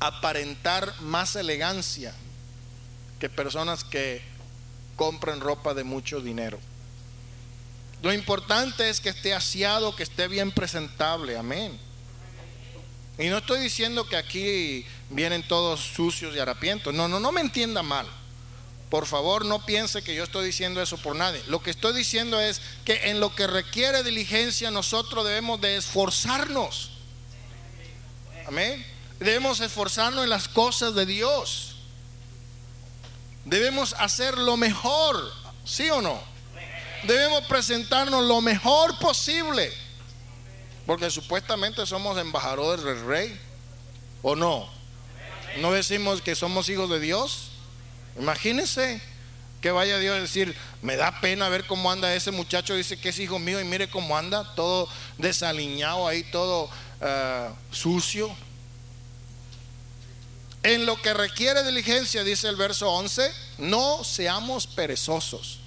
aparentar 0.00 0.94
más 1.00 1.36
elegancia 1.36 2.14
que 3.18 3.28
personas 3.28 3.84
que 3.84 4.22
compren 4.96 5.40
ropa 5.40 5.74
de 5.74 5.84
mucho 5.84 6.20
dinero. 6.20 6.58
Lo 8.02 8.12
importante 8.12 8.90
es 8.90 9.00
que 9.00 9.08
esté 9.08 9.32
aseado, 9.32 9.96
que 9.96 10.02
esté 10.02 10.28
bien 10.28 10.52
presentable. 10.52 11.38
Amén. 11.38 11.78
Y 13.18 13.28
no 13.28 13.38
estoy 13.38 13.60
diciendo 13.60 14.06
que 14.08 14.16
aquí 14.16 14.84
vienen 15.08 15.46
todos 15.46 15.80
sucios 15.80 16.34
y 16.34 16.38
harapientos. 16.38 16.92
No, 16.92 17.08
no, 17.08 17.18
no 17.18 17.32
me 17.32 17.40
entienda 17.40 17.82
mal. 17.82 18.06
Por 18.90 19.06
favor, 19.06 19.44
no 19.44 19.64
piense 19.64 20.02
que 20.02 20.14
yo 20.14 20.24
estoy 20.24 20.46
diciendo 20.46 20.82
eso 20.82 20.98
por 20.98 21.16
nadie. 21.16 21.42
Lo 21.48 21.62
que 21.62 21.70
estoy 21.70 21.94
diciendo 21.94 22.40
es 22.40 22.60
que 22.84 23.10
en 23.10 23.20
lo 23.20 23.34
que 23.34 23.46
requiere 23.46 24.02
diligencia 24.02 24.70
nosotros 24.70 25.24
debemos 25.24 25.60
de 25.60 25.76
esforzarnos. 25.76 26.90
Amén. 28.46 28.84
Debemos 29.20 29.60
esforzarnos 29.60 30.24
en 30.24 30.30
las 30.30 30.48
cosas 30.48 30.94
de 30.94 31.06
Dios. 31.06 31.76
Debemos 33.44 33.94
hacer 33.98 34.38
lo 34.38 34.56
mejor, 34.56 35.32
¿sí 35.64 35.90
o 35.90 36.00
no? 36.00 36.20
Debemos 37.04 37.44
presentarnos 37.44 38.24
lo 38.24 38.40
mejor 38.40 38.98
posible. 38.98 39.72
Porque 40.86 41.10
supuestamente 41.10 41.86
somos 41.86 42.18
embajadores 42.18 42.84
del 42.84 43.04
rey. 43.06 43.40
¿O 44.22 44.34
no? 44.34 44.68
¿No 45.58 45.72
decimos 45.72 46.22
que 46.22 46.34
somos 46.34 46.68
hijos 46.68 46.90
de 46.90 47.00
Dios? 47.00 47.50
Imagínense 48.18 49.00
que 49.60 49.70
vaya 49.70 49.98
Dios 49.98 50.16
a 50.16 50.20
decir, 50.20 50.54
me 50.82 50.96
da 50.96 51.20
pena 51.20 51.48
ver 51.48 51.66
cómo 51.66 51.90
anda 51.90 52.14
ese 52.14 52.30
muchacho, 52.30 52.74
dice 52.74 52.98
que 52.98 53.08
es 53.10 53.18
hijo 53.18 53.38
mío 53.38 53.60
y 53.60 53.64
mire 53.64 53.88
cómo 53.88 54.16
anda, 54.16 54.54
todo 54.54 54.88
desaliñado 55.16 56.06
ahí, 56.06 56.22
todo 56.24 56.68
eh, 57.00 57.48
sucio. 57.70 58.34
En 60.64 60.86
lo 60.86 60.96
que 61.00 61.12
requiere 61.12 61.62
diligencia, 61.62 62.24
dice 62.24 62.48
el 62.48 62.56
verso 62.56 62.90
11, 62.90 63.30
no 63.58 64.02
seamos 64.02 64.66
perezosos. 64.66 65.60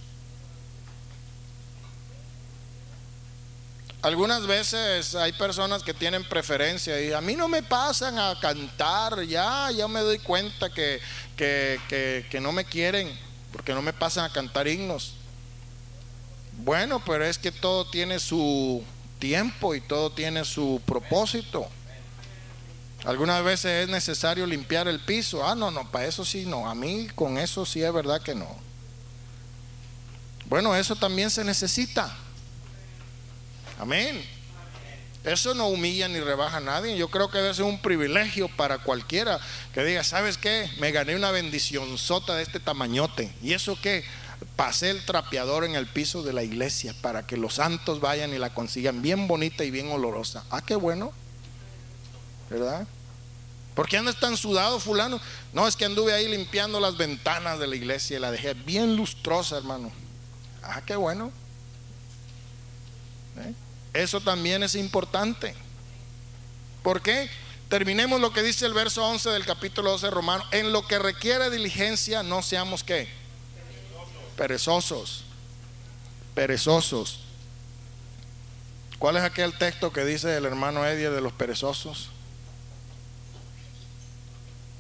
Algunas 4.02 4.48
veces 4.48 5.14
hay 5.14 5.34
personas 5.34 5.84
que 5.84 5.94
tienen 5.94 6.24
preferencia 6.24 7.00
y 7.00 7.14
a 7.14 7.22
mí 7.22 7.36
no 7.36 7.48
me 7.48 7.62
pasan 7.62 8.18
a 8.18 8.40
cantar, 8.40 9.22
ya, 9.24 9.70
ya 9.70 9.88
me 9.88 10.00
doy 10.00 10.18
cuenta 10.18 10.72
que, 10.72 11.00
que, 11.36 12.40
no 12.42 12.52
me 12.52 12.66
quieren 12.66 13.16
porque 13.52 13.76
no 13.76 13.84
me 13.84 13.94
pasan 13.94 14.26
a 14.26 14.34
cantar 14.34 14.68
himnos. 14.68 15.14
Bueno, 16.64 17.04
pero 17.06 17.24
es 17.24 17.38
que 17.38 17.52
todo 17.52 17.86
tiene 17.86 18.20
su 18.20 18.84
tiempo 19.20 19.76
y 19.76 19.82
todo 19.82 20.12
tiene 20.12 20.44
su 20.44 20.82
propósito. 20.88 21.70
Algunas 23.06 23.44
veces 23.44 23.84
es 23.84 23.90
necesario 23.90 24.46
limpiar 24.46 24.88
el 24.88 25.00
piso. 25.00 25.48
Ah, 25.48 25.56
no, 25.56 25.72
no, 25.72 25.90
para 25.92 26.06
eso 26.06 26.26
sí 26.26 26.46
no. 26.46 26.70
A 26.70 26.76
mí 26.76 27.08
con 27.16 27.38
eso 27.38 27.66
sí 27.66 27.82
es 27.82 27.94
verdad 27.94 28.22
que 28.22 28.36
no. 28.36 28.48
Bueno, 30.46 30.76
eso 30.76 30.96
también 30.96 31.30
se 31.30 31.44
necesita. 31.44 32.16
Amén. 33.80 34.24
Eso 35.24 35.54
no 35.54 35.68
humilla 35.68 36.08
ni 36.08 36.20
rebaja 36.20 36.58
a 36.58 36.62
nadie. 36.62 36.98
Yo 36.98 37.10
creo 37.10 37.30
que 37.30 37.38
debe 37.38 37.54
ser 37.54 37.66
un 37.66 37.82
privilegio 37.82 38.48
para 38.48 38.78
cualquiera 38.78 39.40
que 39.74 39.84
diga, 39.84 40.04
¿sabes 40.04 40.38
qué? 40.38 40.70
Me 40.80 40.92
gané 40.92 41.16
una 41.16 41.32
bendición 41.32 41.98
sota 41.98 42.36
de 42.36 42.44
este 42.44 42.62
tamañote. 42.62 43.32
¿Y 43.44 43.54
eso 43.54 43.78
qué? 43.82 44.06
Pasé 44.56 44.90
el 44.90 45.04
trapeador 45.04 45.66
en 45.66 45.76
el 45.76 45.86
piso 45.86 46.24
de 46.24 46.32
la 46.32 46.44
iglesia 46.44 46.96
para 47.02 47.28
que 47.28 47.36
los 47.36 47.56
santos 47.56 48.00
vayan 48.00 48.34
y 48.34 48.38
la 48.38 48.54
consigan 48.54 49.02
bien 49.02 49.28
bonita 49.28 49.66
y 49.66 49.72
bien 49.72 49.92
olorosa. 49.92 50.46
Ah, 50.50 50.62
qué 50.66 50.76
bueno. 50.76 51.12
¿Verdad? 52.50 52.88
¿Por 53.78 53.88
qué 53.88 53.98
andas 53.98 54.20
tan 54.20 54.36
sudado, 54.38 54.80
fulano? 54.80 55.22
No, 55.54 55.68
es 55.68 55.76
que 55.76 55.86
anduve 55.86 56.12
ahí 56.12 56.28
limpiando 56.28 56.80
las 56.80 56.98
ventanas 56.98 57.60
de 57.60 57.68
la 57.68 57.76
iglesia 57.76 58.18
y 58.18 58.20
la 58.20 58.32
dejé 58.32 58.56
bien 58.56 58.96
lustrosa, 58.96 59.58
hermano. 59.58 59.92
Ah, 60.64 60.82
qué 60.84 60.96
bueno. 60.96 61.32
¿Eh? 63.38 63.54
Eso 63.94 64.20
también 64.20 64.64
es 64.64 64.74
importante. 64.74 65.54
¿Por 66.82 67.02
qué? 67.02 67.30
Terminemos 67.70 68.20
lo 68.20 68.34
que 68.34 68.42
dice 68.42 68.66
el 68.66 68.74
verso 68.74 69.06
11 69.06 69.30
del 69.30 69.46
capítulo 69.46 69.92
12 69.92 70.10
romano. 70.10 70.44
En 70.52 70.72
lo 70.72 70.88
que 70.88 70.98
requiere 70.98 71.50
diligencia, 71.50 72.24
no 72.24 72.42
seamos 72.42 72.84
qué? 72.84 73.08
Perezosos. 74.38 75.24
Perezosos. 76.34 77.20
¿Cuál 78.98 79.18
es 79.18 79.24
aquel 79.24 79.56
texto 79.58 79.94
que 79.94 80.04
dice 80.04 80.36
el 80.38 80.46
hermano 80.46 80.86
Eddie 80.86 81.12
de 81.12 81.22
los 81.22 81.34
perezosos? 81.34 82.10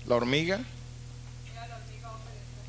La 0.08 0.16
hormiga. 0.16 0.60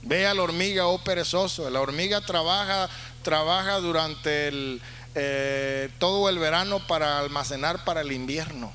Ve 0.03 0.27
a 0.27 0.35
la 0.35 0.43
hormiga, 0.43 0.87
oh 0.87 0.99
perezoso. 0.99 1.69
La 1.71 1.81
hormiga 1.81 2.21
trabaja, 2.21 2.89
trabaja 3.23 3.79
durante 3.79 4.81
eh, 5.15 5.91
todo 5.99 6.29
el 6.29 6.39
verano 6.39 6.85
para 6.87 7.19
almacenar 7.19 7.85
para 7.85 8.01
el 8.01 8.13
invierno. 8.13 8.73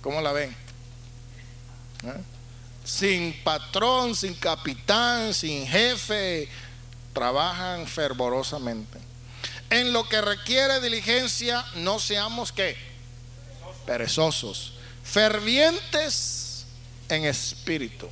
¿Cómo 0.00 0.20
la 0.20 0.32
ven? 0.32 0.50
¿Eh? 2.04 2.20
Sin 2.84 3.32
patrón, 3.44 4.14
sin 4.14 4.34
capitán, 4.34 5.32
sin 5.34 5.66
jefe, 5.66 6.48
trabajan 7.12 7.86
fervorosamente. 7.86 8.98
En 9.70 9.92
lo 9.92 10.08
que 10.08 10.20
requiere 10.20 10.80
diligencia, 10.80 11.64
no 11.76 11.98
seamos 11.98 12.52
que 12.52 12.76
perezosos, 13.86 14.74
fervientes 15.02 16.41
en 17.16 17.24
espíritu. 17.24 18.08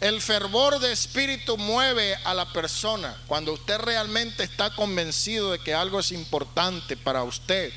El 0.00 0.20
fervor 0.20 0.80
de 0.80 0.92
espíritu 0.92 1.56
mueve 1.56 2.14
a 2.24 2.34
la 2.34 2.52
persona. 2.52 3.16
Cuando 3.26 3.52
usted 3.52 3.78
realmente 3.78 4.42
está 4.42 4.74
convencido 4.74 5.52
de 5.52 5.60
que 5.60 5.72
algo 5.72 6.00
es 6.00 6.12
importante 6.12 6.96
para 6.96 7.22
usted, 7.22 7.72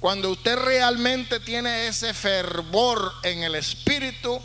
cuando 0.00 0.30
usted 0.30 0.56
realmente 0.56 1.40
tiene 1.40 1.86
ese 1.86 2.12
fervor 2.12 3.12
en 3.22 3.42
el 3.42 3.54
espíritu, 3.54 4.38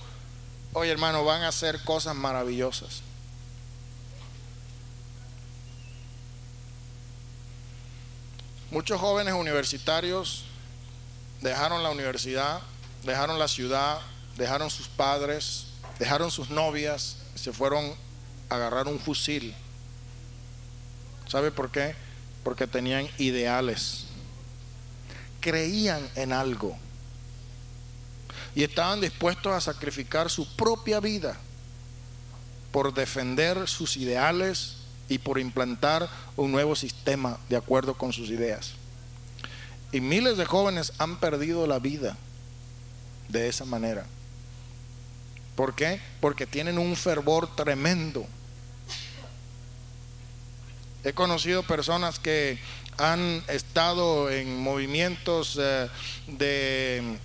oye 0.74 0.92
hermano, 0.92 1.26
van 1.26 1.44
a 1.44 1.50
hacer 1.50 1.84
cosas 1.84 2.16
maravillosas. 2.16 3.02
Muchos 8.72 9.02
jóvenes 9.02 9.34
universitarios 9.34 10.46
dejaron 11.42 11.84
la 11.84 11.90
universidad, 11.90 12.62
dejaron 13.04 13.40
la 13.40 13.48
ciudad, 13.48 14.00
dejaron 14.40 14.70
sus 14.70 14.88
padres, 14.88 15.66
dejaron 16.00 16.32
sus 16.32 16.50
novias, 16.50 17.18
se 17.36 17.52
fueron 17.52 17.94
a 18.50 18.56
agarrar 18.56 18.88
un 18.88 19.00
fusil. 19.00 19.54
¿Sabe 21.28 21.52
por 21.52 21.70
qué? 21.70 21.94
Porque 22.44 22.66
tenían 22.66 23.08
ideales. 23.18 24.06
Creían 25.42 26.10
en 26.16 26.32
algo. 26.34 26.76
Y 28.56 28.64
estaban 28.64 29.02
dispuestos 29.02 29.54
a 29.54 29.62
sacrificar 29.62 30.30
su 30.30 30.48
propia 30.56 31.00
vida 31.00 31.38
por 32.72 32.94
defender 32.94 33.68
sus 33.68 33.98
ideales 33.98 34.78
y 35.10 35.18
por 35.18 35.38
implantar 35.38 36.10
un 36.38 36.52
nuevo 36.52 36.76
sistema 36.76 37.38
de 37.50 37.58
acuerdo 37.58 37.94
con 37.96 38.14
sus 38.14 38.30
ideas. 38.30 38.72
Y 39.92 40.00
miles 40.02 40.38
de 40.38 40.46
jóvenes 40.46 40.94
han 40.98 41.20
perdido 41.20 41.68
la 41.68 41.80
vida 41.80 42.16
de 43.28 43.50
esa 43.50 43.66
manera. 43.66 44.06
¿Por 45.60 45.76
qué? 45.76 46.00
Porque 46.22 46.48
tienen 46.48 46.78
un 46.78 46.96
fervor 46.96 47.54
tremendo. 47.54 48.26
He 51.04 51.12
conocido 51.12 51.64
personas 51.64 52.18
que 52.18 52.58
han 52.98 53.44
estado 53.50 54.30
en 54.30 54.58
movimientos 54.58 55.60
eh, 55.60 55.90
de 56.28 57.18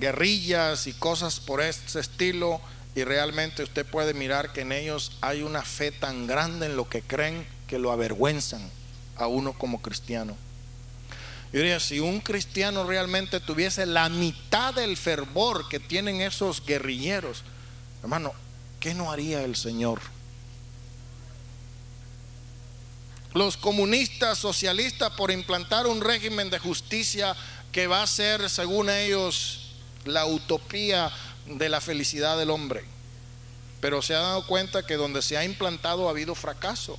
guerrillas 0.00 0.88
y 0.88 0.92
cosas 0.92 1.38
por 1.38 1.60
este 1.60 2.00
estilo 2.00 2.60
y 2.96 3.04
realmente 3.04 3.62
usted 3.62 3.86
puede 3.86 4.12
mirar 4.12 4.52
que 4.52 4.62
en 4.62 4.72
ellos 4.72 5.16
hay 5.20 5.42
una 5.42 5.62
fe 5.62 5.92
tan 5.92 6.26
grande 6.26 6.66
en 6.66 6.74
lo 6.74 6.88
que 6.88 7.02
creen 7.02 7.46
que 7.68 7.78
lo 7.78 7.92
avergüenzan 7.92 8.68
a 9.14 9.28
uno 9.28 9.52
como 9.52 9.80
cristiano. 9.80 10.36
Yo 11.52 11.58
diría, 11.58 11.80
si 11.80 12.00
un 12.00 12.20
cristiano 12.20 12.84
realmente 12.84 13.38
tuviese 13.38 13.84
la 13.84 14.08
mitad 14.08 14.72
del 14.72 14.96
fervor 14.96 15.68
que 15.68 15.78
tienen 15.78 16.22
esos 16.22 16.64
guerrilleros, 16.64 17.42
hermano, 18.02 18.32
¿qué 18.80 18.94
no 18.94 19.12
haría 19.12 19.44
el 19.44 19.54
Señor? 19.54 20.00
Los 23.34 23.58
comunistas, 23.58 24.38
socialistas, 24.38 25.12
por 25.12 25.30
implantar 25.30 25.86
un 25.86 26.00
régimen 26.00 26.48
de 26.48 26.58
justicia 26.58 27.36
que 27.70 27.86
va 27.86 28.02
a 28.02 28.06
ser, 28.06 28.48
según 28.48 28.88
ellos, 28.88 29.72
la 30.06 30.24
utopía 30.24 31.10
de 31.46 31.68
la 31.68 31.80
felicidad 31.82 32.38
del 32.38 32.50
hombre. 32.50 32.84
Pero 33.80 34.00
se 34.00 34.14
ha 34.14 34.20
dado 34.20 34.46
cuenta 34.46 34.86
que 34.86 34.96
donde 34.96 35.22
se 35.22 35.36
ha 35.36 35.44
implantado 35.44 36.06
ha 36.06 36.10
habido 36.10 36.34
fracaso. 36.34 36.98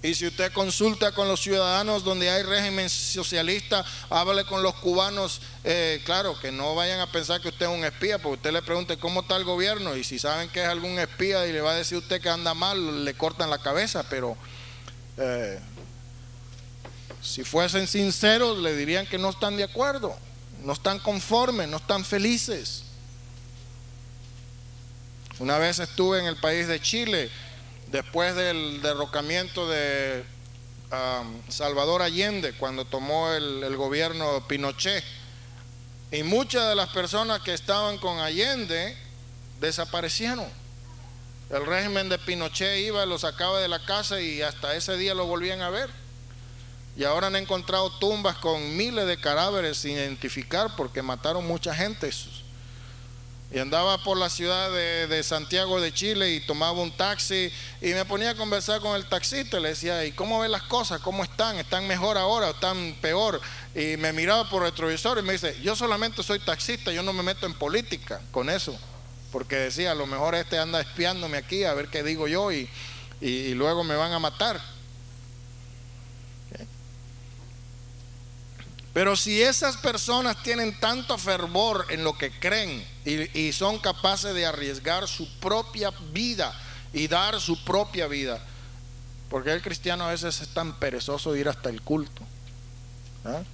Y 0.00 0.14
si 0.14 0.28
usted 0.28 0.52
consulta 0.52 1.10
con 1.10 1.26
los 1.26 1.40
ciudadanos 1.40 2.04
donde 2.04 2.30
hay 2.30 2.44
régimen 2.44 2.88
socialista, 2.88 3.84
hable 4.10 4.44
con 4.44 4.62
los 4.62 4.76
cubanos, 4.76 5.40
eh, 5.64 6.00
claro, 6.04 6.38
que 6.38 6.52
no 6.52 6.76
vayan 6.76 7.00
a 7.00 7.10
pensar 7.10 7.40
que 7.40 7.48
usted 7.48 7.66
es 7.66 7.72
un 7.72 7.84
espía, 7.84 8.18
porque 8.18 8.36
usted 8.36 8.52
le 8.52 8.62
pregunte 8.62 8.96
cómo 8.96 9.22
está 9.22 9.36
el 9.36 9.42
gobierno 9.42 9.96
y 9.96 10.04
si 10.04 10.20
saben 10.20 10.50
que 10.50 10.62
es 10.62 10.68
algún 10.68 11.00
espía 11.00 11.46
y 11.48 11.52
le 11.52 11.60
va 11.60 11.72
a 11.72 11.74
decir 11.74 11.98
usted 11.98 12.20
que 12.20 12.28
anda 12.28 12.54
mal, 12.54 13.04
le 13.04 13.14
cortan 13.14 13.50
la 13.50 13.58
cabeza, 13.58 14.04
pero 14.08 14.36
eh, 15.16 15.58
si 17.20 17.42
fuesen 17.42 17.88
sinceros 17.88 18.58
le 18.58 18.76
dirían 18.76 19.04
que 19.04 19.18
no 19.18 19.30
están 19.30 19.56
de 19.56 19.64
acuerdo, 19.64 20.16
no 20.62 20.74
están 20.74 21.00
conformes, 21.00 21.66
no 21.68 21.78
están 21.78 22.04
felices. 22.04 22.84
Una 25.40 25.58
vez 25.58 25.80
estuve 25.80 26.20
en 26.20 26.26
el 26.26 26.36
país 26.36 26.68
de 26.68 26.80
Chile, 26.80 27.30
después 27.90 28.34
del 28.34 28.82
derrocamiento 28.82 29.68
de 29.68 30.24
Salvador 31.48 32.02
Allende, 32.02 32.52
cuando 32.54 32.84
tomó 32.84 33.30
el, 33.32 33.76
gobierno 33.76 34.46
Pinochet, 34.46 35.04
y 36.10 36.22
muchas 36.22 36.68
de 36.68 36.74
las 36.74 36.88
personas 36.90 37.42
que 37.42 37.52
estaban 37.52 37.98
con 37.98 38.18
Allende 38.18 38.96
desaparecieron. 39.60 40.46
El 41.50 41.66
régimen 41.66 42.08
de 42.08 42.18
Pinochet 42.18 42.78
iba, 42.78 43.04
lo 43.06 43.18
sacaba 43.18 43.60
de 43.60 43.68
la 43.68 43.84
casa 43.84 44.20
y 44.20 44.42
hasta 44.42 44.74
ese 44.74 44.96
día 44.96 45.14
lo 45.14 45.26
volvían 45.26 45.60
a 45.60 45.70
ver. 45.70 45.90
Y 46.96 47.04
ahora 47.04 47.28
han 47.28 47.36
encontrado 47.36 47.90
tumbas 47.98 48.36
con 48.36 48.76
miles 48.76 49.06
de 49.06 49.18
cadáveres 49.18 49.78
sin 49.78 49.92
identificar 49.92 50.74
porque 50.76 51.00
mataron 51.00 51.46
mucha 51.46 51.74
gente. 51.74 52.10
Y 53.50 53.58
andaba 53.58 53.96
por 54.04 54.18
la 54.18 54.28
ciudad 54.28 54.70
de, 54.70 55.22
Santiago 55.22 55.80
de 55.80 55.92
Chile 55.92 56.34
y 56.34 56.40
tomaba 56.40 56.82
un 56.82 56.92
taxi 56.92 57.50
y 57.80 57.94
me 57.94 58.04
ponía 58.04 58.30
a 58.30 58.34
conversar 58.34 58.80
con 58.80 58.94
el 58.94 59.06
taxista. 59.06 59.58
Le 59.58 59.70
decía, 59.70 60.04
¿y 60.04 60.12
cómo 60.12 60.40
ven 60.40 60.52
las 60.52 60.64
cosas? 60.64 61.00
¿Cómo 61.00 61.24
están? 61.24 61.56
¿Están 61.56 61.86
mejor 61.86 62.18
ahora 62.18 62.48
o 62.48 62.50
están 62.50 62.94
peor? 63.00 63.40
Y 63.74 63.96
me 63.96 64.12
miraba 64.12 64.50
por 64.50 64.62
retrovisor 64.62 65.18
y 65.18 65.22
me 65.22 65.32
dice, 65.32 65.58
yo 65.62 65.74
solamente 65.74 66.22
soy 66.22 66.40
taxista, 66.40 66.92
yo 66.92 67.02
no 67.02 67.14
me 67.14 67.22
meto 67.22 67.46
en 67.46 67.54
política 67.54 68.20
con 68.32 68.50
eso. 68.50 68.78
Porque 69.32 69.56
decía, 69.56 69.92
a 69.92 69.94
lo 69.94 70.06
mejor 70.06 70.34
este 70.34 70.58
anda 70.58 70.80
espiándome 70.80 71.38
aquí 71.38 71.64
a 71.64 71.72
ver 71.72 71.88
qué 71.88 72.02
digo 72.02 72.28
yo 72.28 72.52
y, 72.52 72.68
y 73.22 73.54
luego 73.54 73.82
me 73.82 73.96
van 73.96 74.12
a 74.12 74.18
matar. 74.18 74.60
Pero 78.98 79.14
si 79.14 79.40
esas 79.40 79.76
personas 79.76 80.42
tienen 80.42 80.76
tanto 80.80 81.16
fervor 81.18 81.86
en 81.90 82.02
lo 82.02 82.18
que 82.18 82.32
creen 82.32 82.84
y, 83.04 83.52
son 83.52 83.78
capaces 83.78 84.34
de 84.34 84.44
arriesgar 84.44 85.06
su 85.06 85.32
propia 85.38 85.92
vida 86.10 86.52
y 86.92 87.06
dar 87.06 87.40
su 87.40 87.62
propia 87.62 88.08
vida, 88.08 88.44
porque 89.30 89.52
el 89.52 89.62
cristiano 89.62 90.02
a 90.02 90.10
veces 90.10 90.40
es 90.40 90.48
tan 90.48 90.80
perezoso 90.80 91.32
de 91.32 91.38
ir 91.38 91.48
hasta 91.48 91.70
el 91.70 91.80
culto. 91.80 92.22
¿eh? 93.24 93.44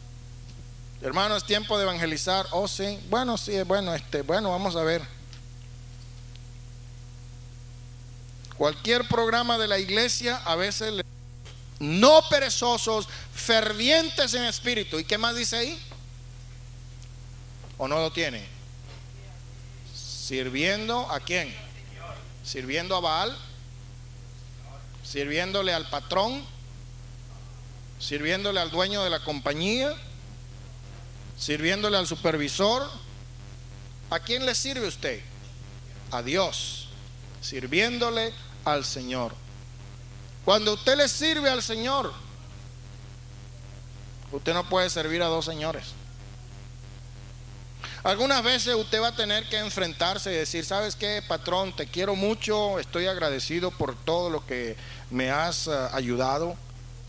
Hermano, 1.02 1.36
es 1.36 1.44
tiempo 1.44 1.76
de 1.76 1.84
evangelizar. 1.84 2.46
Oh, 2.52 2.66
sí. 2.66 2.98
Bueno, 3.10 3.36
sí, 3.36 3.60
bueno, 3.64 3.94
este, 3.94 4.22
bueno, 4.22 4.50
vamos 4.50 4.76
a 4.76 4.82
ver. 4.82 5.02
Cualquier 8.56 9.06
programa 9.08 9.58
de 9.58 9.68
la 9.68 9.78
iglesia 9.78 10.38
a 10.46 10.56
veces 10.56 11.03
no 11.84 12.22
perezosos, 12.28 13.08
fervientes 13.34 14.34
en 14.34 14.44
espíritu. 14.44 14.98
¿Y 14.98 15.04
qué 15.04 15.18
más 15.18 15.36
dice 15.36 15.56
ahí? 15.56 15.78
¿O 17.78 17.88
no 17.88 17.96
lo 17.96 18.12
tiene? 18.12 18.46
Sirviendo 19.94 21.10
a 21.10 21.20
quién? 21.20 21.54
Sirviendo 22.44 22.96
a 22.96 23.00
Baal, 23.00 23.36
sirviéndole 25.02 25.72
al 25.72 25.88
patrón, 25.88 26.44
sirviéndole 27.98 28.60
al 28.60 28.70
dueño 28.70 29.02
de 29.02 29.10
la 29.10 29.20
compañía, 29.20 29.94
sirviéndole 31.38 31.96
al 31.96 32.06
supervisor. 32.06 32.88
¿A 34.10 34.20
quién 34.20 34.46
le 34.46 34.54
sirve 34.54 34.86
usted? 34.86 35.22
A 36.10 36.22
Dios, 36.22 36.88
sirviéndole 37.40 38.32
al 38.64 38.84
Señor. 38.84 39.43
Cuando 40.44 40.74
usted 40.74 40.96
le 40.96 41.08
sirve 41.08 41.48
al 41.48 41.62
Señor, 41.62 42.12
usted 44.30 44.52
no 44.52 44.68
puede 44.68 44.90
servir 44.90 45.22
a 45.22 45.26
dos 45.26 45.44
señores. 45.44 45.94
Algunas 48.02 48.44
veces 48.44 48.74
usted 48.74 49.00
va 49.00 49.08
a 49.08 49.16
tener 49.16 49.48
que 49.48 49.58
enfrentarse 49.58 50.30
y 50.30 50.36
decir, 50.36 50.62
¿sabes 50.66 50.94
qué, 50.94 51.22
patrón? 51.26 51.74
Te 51.74 51.86
quiero 51.86 52.14
mucho, 52.14 52.78
estoy 52.78 53.06
agradecido 53.06 53.70
por 53.70 53.96
todo 53.96 54.28
lo 54.28 54.44
que 54.44 54.76
me 55.10 55.30
has 55.30 55.68
eh, 55.68 55.88
ayudado, 55.92 56.54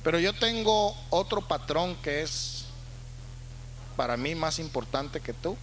pero 0.04 0.20
yo 0.20 0.32
tengo 0.32 0.96
otro 1.10 1.42
patrón 1.42 1.98
que 1.98 2.22
es 2.22 2.64
para 3.98 4.16
mí 4.16 4.36
más 4.36 4.58
importante 4.60 5.20
que 5.20 5.34
tú. 5.34 5.58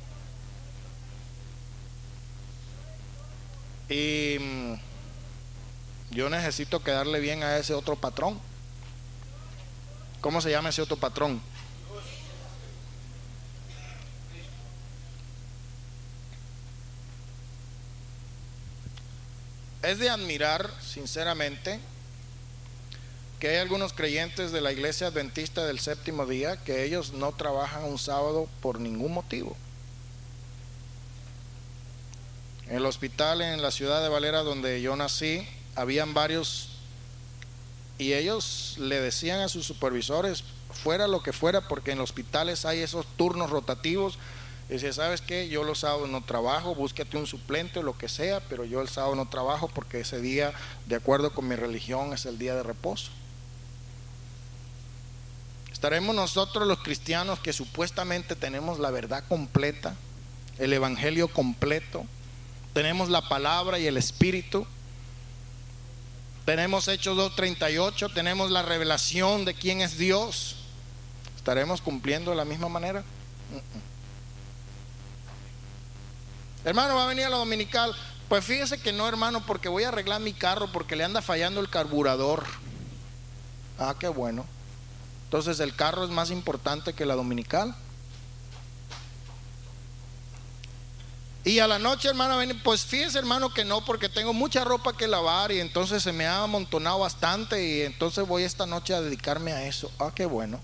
Y 3.89 4.37
mm, 4.39 4.75
yo 6.13 6.29
necesito 6.29 6.83
quedarle 6.83 7.21
bien 7.21 7.43
a 7.43 7.57
ese 7.57 7.75
otro 7.75 7.97
patrón. 7.97 8.39
¿Cómo 10.21 10.41
se 10.41 10.51
llama 10.51 10.69
ese 10.69 10.83
otro 10.83 10.97
patrón? 10.97 11.41
Es 19.83 19.99
de 19.99 20.11
admirar, 20.11 20.71
sinceramente, 20.81 21.81
que 23.41 23.49
hay 23.49 23.57
algunos 23.57 23.93
creyentes 23.93 24.53
de 24.53 24.61
la 24.61 24.71
iglesia 24.71 25.09
adventista 25.09 25.67
del 25.67 25.81
séptimo 25.81 26.27
día 26.27 26.57
que 26.59 26.85
ellos 26.85 27.13
no 27.13 27.33
trabajan 27.33 27.85
un 27.85 27.99
sábado 27.99 28.49
por 28.61 28.79
ningún 28.79 29.13
motivo. 29.13 29.57
En 32.69 32.77
el 32.77 32.87
hospital 32.87 33.43
en 33.43 33.61
la 33.61 33.73
ciudad 33.73 34.03
de 34.03 34.09
Valera 34.09 34.45
donde 34.45 34.81
yo 34.81 34.95
nací, 34.95 35.49
habían 35.75 36.15
varios 36.15 36.69
y 37.99 38.15
ellos 38.15 38.77
le 38.79 39.01
decían 39.01 39.41
a 39.41 39.49
sus 39.49 39.67
supervisores, 39.67 40.45
fuera 40.73 41.07
lo 41.07 41.23
que 41.23 41.33
fuera, 41.33 41.69
porque 41.69 41.93
en 41.93 41.99
los 41.99 42.11
hospitales 42.11 42.65
hay 42.65 42.81
esos 42.81 43.07
turnos 43.17 43.51
rotativos. 43.51 44.19
Decía, 44.69 44.93
¿sabes 44.93 45.21
qué? 45.21 45.49
Yo 45.49 45.65
los 45.65 45.81
sábados 45.81 46.09
no 46.09 46.25
trabajo, 46.25 46.75
búsquete 46.75 47.17
un 47.17 47.27
suplente 47.27 47.81
o 47.81 47.83
lo 47.83 47.97
que 47.97 48.09
sea, 48.09 48.41
pero 48.41 48.65
yo 48.65 48.81
el 48.81 48.89
sábado 48.89 49.15
no 49.15 49.29
trabajo 49.29 49.69
porque 49.69 50.01
ese 50.01 50.21
día, 50.21 50.53
de 50.87 50.97
acuerdo 50.97 51.33
con 51.33 51.47
mi 51.47 51.55
religión, 51.57 52.13
es 52.13 52.27
el 52.27 52.39
día 52.39 52.55
de 52.55 52.63
reposo. 52.63 53.11
¿Estaremos 55.71 56.15
nosotros 56.15 56.67
los 56.67 56.79
cristianos 56.79 57.39
que 57.41 57.53
supuestamente 57.53 58.35
tenemos 58.35 58.79
la 58.79 58.91
verdad 58.91 59.25
completa, 59.29 59.95
el 60.59 60.73
evangelio 60.73 61.29
completo, 61.29 62.05
tenemos 62.73 63.11
la 63.11 63.29
palabra 63.29 63.79
y 63.79 63.87
el 63.87 63.97
espíritu? 63.97 64.67
Tenemos 66.45 66.89
Hechos 66.89 67.17
2.38, 67.17 68.13
tenemos 68.13 68.51
la 68.51 68.63
revelación 68.63 69.45
de 69.45 69.55
quién 69.55 69.81
es 69.81 69.97
Dios. 69.97 70.57
¿Estaremos 71.37 71.81
cumpliendo 71.81 72.33
de 72.33 72.37
la 72.37 72.45
misma 72.45 72.69
manera? 72.69 73.05
Hermano, 76.65 76.97
va 76.97 77.05
a 77.05 77.09
venir 77.09 77.27
a 77.27 77.31
la 77.31 77.37
dominical. 77.37 77.95
Pues 78.29 78.45
fíjese 78.45 78.79
que 78.79 78.93
no, 78.93 79.07
hermano, 79.09 79.45
porque 79.47 79.69
voy 79.69 79.85
a 79.85 79.89
arreglar 79.89 80.21
mi 80.21 80.33
carro 80.33 80.71
porque 80.73 80.97
le 80.97 81.05
anda 81.05 81.23
fallando 81.23 81.61
el 81.61 81.69
carburador. 81.69 82.45
Ah, 83.79 83.95
qué 83.99 84.09
bueno. 84.09 84.45
Entonces 85.25 85.61
el 85.61 85.77
carro 85.77 86.05
es 86.05 86.11
más 86.11 86.31
importante 86.31 86.93
que 86.93 87.07
la 87.07 87.15
dominical. 87.15 87.75
Y 91.45 91.59
a 91.59 91.67
la 91.67 91.81
noche, 91.81 92.09
hermano, 92.09 92.39
pues 92.63 92.85
fíjese, 92.85 93.19
hermano, 93.19 93.53
que 93.53 93.65
no, 93.65 93.85
porque 93.85 94.09
tengo 94.09 94.33
mucha 94.33 94.63
ropa 94.63 94.97
que 94.97 95.09
lavar 95.09 95.51
y 95.51 95.59
entonces 95.59 96.03
se 96.03 96.13
me 96.13 96.25
ha 96.27 96.45
amontonado 96.45 97.01
bastante 97.01 97.67
y 97.67 97.83
entonces 97.83 98.27
voy 98.29 98.45
esta 98.45 98.65
noche 98.65 98.95
a 98.95 99.01
dedicarme 99.01 99.53
a 99.53 99.65
eso. 99.67 99.91
Ah, 99.99 100.13
qué 100.15 100.25
bueno. 100.25 100.61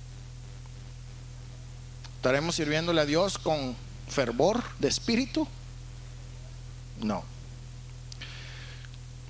¿Estaremos 2.17 2.55
sirviéndole 2.55 3.01
a 3.01 3.07
Dios 3.07 3.39
con 3.39 3.77
fervor 4.09 4.63
de 4.79 4.87
espíritu? 4.87 5.49
No. 7.01 7.25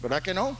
¿Verdad 0.03 0.22
que 0.22 0.34
no? 0.34 0.57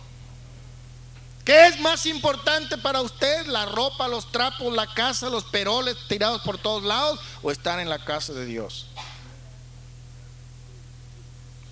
¿Qué 1.45 1.66
es 1.66 1.80
más 1.80 2.07
importante 2.07 2.78
para 2.78 3.03
usted? 3.03 3.47
¿La 3.47 3.66
ropa, 3.66 4.09
los 4.09 4.30
trapos, 4.32 4.74
la 4.74 4.86
casa, 4.86 5.28
los 5.28 5.45
peroles 5.45 5.97
tirados 6.09 6.43
por 6.43 6.59
todos 6.59 6.82
lados 6.82 7.20
o 7.43 7.51
estar 7.51 7.78
en 7.78 7.89
la 7.91 8.03
casa 8.05 8.32
de 8.32 8.47
Dios? 8.47 8.86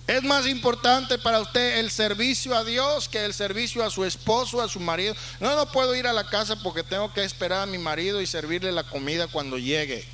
¿Es 0.07 0.23
más 0.23 0.47
importante 0.47 1.17
para 1.17 1.41
usted 1.41 1.79
el 1.79 1.91
servicio 1.91 2.55
a 2.55 2.63
Dios 2.63 3.09
que 3.09 3.25
el 3.25 3.33
servicio 3.33 3.83
a 3.83 3.89
su 3.89 4.05
esposo, 4.05 4.61
a 4.61 4.69
su 4.69 4.79
marido? 4.79 5.13
No, 5.41 5.53
no 5.53 5.69
puedo 5.69 5.93
ir 5.95 6.07
a 6.07 6.13
la 6.13 6.29
casa 6.29 6.55
porque 6.63 6.81
tengo 6.81 7.11
que 7.13 7.25
esperar 7.25 7.63
a 7.63 7.65
mi 7.65 7.77
marido 7.77 8.21
y 8.21 8.25
servirle 8.25 8.71
la 8.71 8.83
comida 8.83 9.27
cuando 9.27 9.57
llegue. 9.57 10.07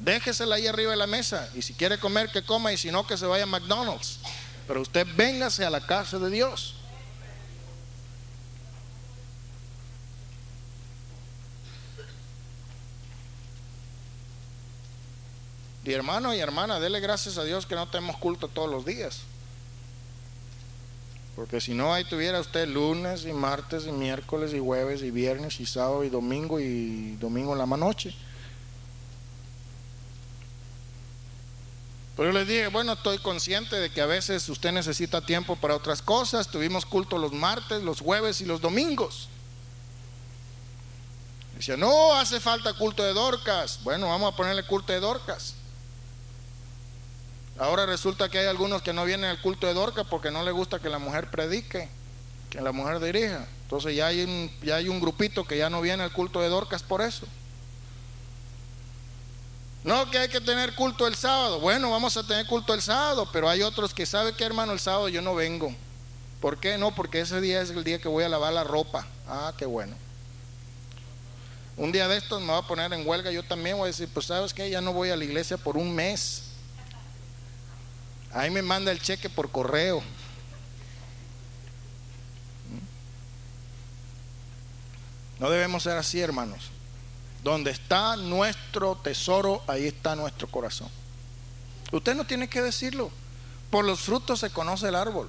Déjesela 0.00 0.56
ahí 0.56 0.66
arriba 0.66 0.90
de 0.90 0.96
la 0.96 1.06
mesa 1.06 1.48
y 1.54 1.62
si 1.62 1.74
quiere 1.74 1.98
comer 1.98 2.30
que 2.32 2.42
coma 2.42 2.72
y 2.72 2.76
si 2.76 2.90
no 2.90 3.06
que 3.06 3.16
se 3.16 3.24
vaya 3.24 3.44
a 3.44 3.46
McDonald's. 3.46 4.18
Pero 4.66 4.80
usted 4.80 5.06
véngase 5.14 5.64
a 5.64 5.70
la 5.70 5.86
casa 5.86 6.18
de 6.18 6.28
Dios. 6.28 6.74
Y 15.84 15.92
hermano 15.92 16.32
y 16.34 16.38
hermana, 16.38 16.78
dele 16.78 17.00
gracias 17.00 17.38
a 17.38 17.44
Dios 17.44 17.66
que 17.66 17.74
no 17.74 17.88
tenemos 17.88 18.16
culto 18.16 18.48
todos 18.48 18.70
los 18.70 18.84
días. 18.84 19.22
Porque 21.34 21.60
si 21.60 21.74
no, 21.74 21.92
ahí 21.92 22.04
tuviera 22.04 22.40
usted 22.40 22.68
lunes 22.68 23.24
y 23.24 23.32
martes 23.32 23.86
y 23.86 23.92
miércoles 23.92 24.52
y 24.52 24.60
jueves 24.60 25.02
y 25.02 25.10
viernes 25.10 25.58
y 25.60 25.66
sábado 25.66 26.04
y 26.04 26.10
domingo 26.10 26.60
y 26.60 27.16
domingo 27.16 27.52
en 27.52 27.58
la 27.58 27.66
noche. 27.66 28.14
Pero 32.16 32.30
yo 32.30 32.38
les 32.38 32.46
dije, 32.46 32.66
bueno, 32.68 32.92
estoy 32.92 33.18
consciente 33.18 33.76
de 33.76 33.90
que 33.90 34.02
a 34.02 34.06
veces 34.06 34.46
usted 34.50 34.70
necesita 34.72 35.22
tiempo 35.22 35.56
para 35.56 35.74
otras 35.74 36.02
cosas. 36.02 36.48
Tuvimos 36.48 36.84
culto 36.84 37.16
los 37.16 37.32
martes, 37.32 37.82
los 37.82 38.00
jueves 38.00 38.42
y 38.42 38.44
los 38.44 38.60
domingos. 38.60 39.28
Dice, 41.56 41.78
no, 41.78 42.14
hace 42.14 42.38
falta 42.38 42.74
culto 42.74 43.02
de 43.02 43.14
Dorcas. 43.14 43.80
Bueno, 43.82 44.08
vamos 44.08 44.34
a 44.34 44.36
ponerle 44.36 44.64
culto 44.64 44.92
de 44.92 45.00
Dorcas. 45.00 45.54
Ahora 47.58 47.86
resulta 47.86 48.28
que 48.28 48.38
hay 48.38 48.46
algunos 48.46 48.82
que 48.82 48.92
no 48.92 49.04
vienen 49.04 49.30
al 49.30 49.40
culto 49.40 49.66
de 49.66 49.74
Dorcas 49.74 50.06
porque 50.08 50.30
no 50.30 50.42
les 50.42 50.54
gusta 50.54 50.78
que 50.78 50.88
la 50.88 50.98
mujer 50.98 51.30
predique, 51.30 51.88
que 52.50 52.60
la 52.60 52.72
mujer 52.72 52.98
dirija. 53.00 53.46
Entonces 53.64 53.94
ya 53.94 54.06
hay 54.06 54.22
un, 54.22 54.50
ya 54.62 54.76
hay 54.76 54.88
un 54.88 55.00
grupito 55.00 55.44
que 55.44 55.58
ya 55.58 55.70
no 55.70 55.80
viene 55.80 56.02
al 56.02 56.12
culto 56.12 56.40
de 56.40 56.48
Dorcas 56.48 56.82
por 56.82 57.02
eso. 57.02 57.26
No, 59.84 60.10
que 60.10 60.18
hay 60.18 60.28
que 60.28 60.40
tener 60.40 60.74
culto 60.74 61.06
el 61.06 61.16
sábado. 61.16 61.58
Bueno, 61.60 61.90
vamos 61.90 62.16
a 62.16 62.26
tener 62.26 62.46
culto 62.46 62.72
el 62.72 62.80
sábado, 62.80 63.28
pero 63.32 63.48
hay 63.48 63.62
otros 63.62 63.92
que 63.92 64.06
saben 64.06 64.34
que 64.34 64.44
hermano, 64.44 64.72
el 64.72 64.80
sábado 64.80 65.08
yo 65.08 65.20
no 65.22 65.34
vengo. 65.34 65.74
¿Por 66.40 66.58
qué? 66.58 66.78
No, 66.78 66.94
porque 66.94 67.20
ese 67.20 67.40
día 67.40 67.60
es 67.60 67.70
el 67.70 67.84
día 67.84 68.00
que 68.00 68.08
voy 68.08 68.24
a 68.24 68.28
lavar 68.28 68.52
la 68.52 68.64
ropa. 68.64 69.06
Ah, 69.26 69.52
qué 69.56 69.66
bueno. 69.66 69.96
Un 71.76 71.90
día 71.90 72.06
de 72.06 72.16
estos 72.16 72.40
me 72.40 72.48
voy 72.48 72.58
a 72.58 72.66
poner 72.66 72.92
en 72.92 73.06
huelga, 73.06 73.30
yo 73.30 73.42
también 73.42 73.76
voy 73.76 73.84
a 73.84 73.86
decir, 73.86 74.08
pues 74.12 74.26
sabes 74.26 74.52
que 74.52 74.68
ya 74.68 74.80
no 74.80 74.92
voy 74.92 75.10
a 75.10 75.16
la 75.16 75.24
iglesia 75.24 75.56
por 75.56 75.76
un 75.76 75.94
mes. 75.94 76.51
Ahí 78.34 78.50
me 78.50 78.62
manda 78.62 78.90
el 78.90 79.00
cheque 79.00 79.28
por 79.28 79.50
correo. 79.50 80.02
No 85.38 85.50
debemos 85.50 85.82
ser 85.82 85.98
así, 85.98 86.20
hermanos. 86.20 86.70
Donde 87.42 87.72
está 87.72 88.16
nuestro 88.16 88.94
tesoro, 88.96 89.62
ahí 89.66 89.86
está 89.86 90.14
nuestro 90.14 90.48
corazón. 90.48 90.88
Usted 91.90 92.14
no 92.14 92.24
tiene 92.24 92.48
que 92.48 92.62
decirlo. 92.62 93.10
Por 93.70 93.84
los 93.84 94.00
frutos 94.00 94.40
se 94.40 94.50
conoce 94.50 94.88
el 94.88 94.94
árbol. 94.94 95.28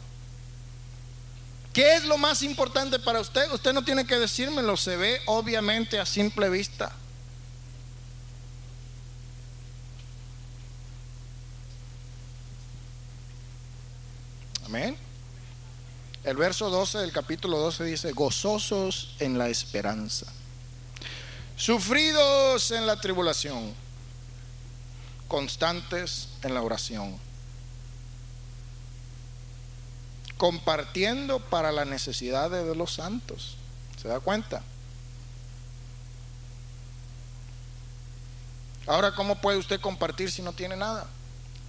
¿Qué 1.74 1.96
es 1.96 2.06
lo 2.06 2.18
más 2.18 2.44
importante 2.44 3.00
para 3.00 3.20
usted? 3.20 3.52
Usted 3.52 3.74
no 3.74 3.84
tiene 3.84 4.06
que 4.06 4.20
decírmelo, 4.20 4.78
se 4.78 4.96
ve 4.96 5.20
obviamente 5.26 6.00
a 6.00 6.06
simple 6.06 6.50
vista. 6.50 6.92
Amén. 14.74 14.98
El 16.24 16.36
verso 16.36 16.72
12 16.72 16.98
del 16.98 17.12
capítulo 17.12 17.60
12 17.60 17.84
dice, 17.84 18.12
gozosos 18.12 19.16
en 19.20 19.38
la 19.38 19.48
esperanza 19.48 20.26
sufridos 21.56 22.72
en 22.72 22.88
la 22.88 23.00
tribulación, 23.00 23.72
constantes 25.28 26.30
en 26.42 26.56
la 26.56 26.64
oración, 26.64 27.20
compartiendo 30.38 31.40
para 31.40 31.72
las 31.72 31.86
necesidades 31.86 32.66
de 32.66 32.76
los 32.76 32.96
santos. 32.96 33.58
¿Se 34.02 34.08
da 34.08 34.20
cuenta? 34.22 34.64
Ahora, 38.88 39.14
¿cómo 39.14 39.40
puede 39.40 39.60
usted 39.60 39.80
compartir 39.80 40.32
si 40.32 40.42
no 40.42 40.52
tiene 40.54 40.76
nada? 40.76 41.06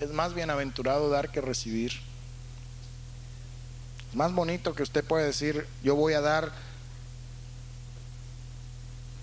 Es 0.01 0.09
más 0.09 0.33
bienaventurado 0.33 1.11
dar 1.11 1.31
que 1.31 1.43
recibir. 1.43 2.14
Más 4.15 4.33
bonito 4.33 4.75
que 4.75 4.85
usted 4.85 5.05
puede 5.05 5.27
decir, 5.27 5.67
yo 5.83 5.97
voy 5.97 6.15
a 6.15 6.21
dar 6.21 6.53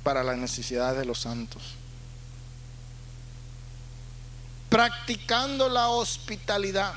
para 0.04 0.24
las 0.24 0.38
necesidades 0.38 1.00
de 1.00 1.06
los 1.06 1.20
santos. 1.20 1.64
Practicando 4.70 5.70
la 5.70 5.88
hospitalidad. 5.88 6.94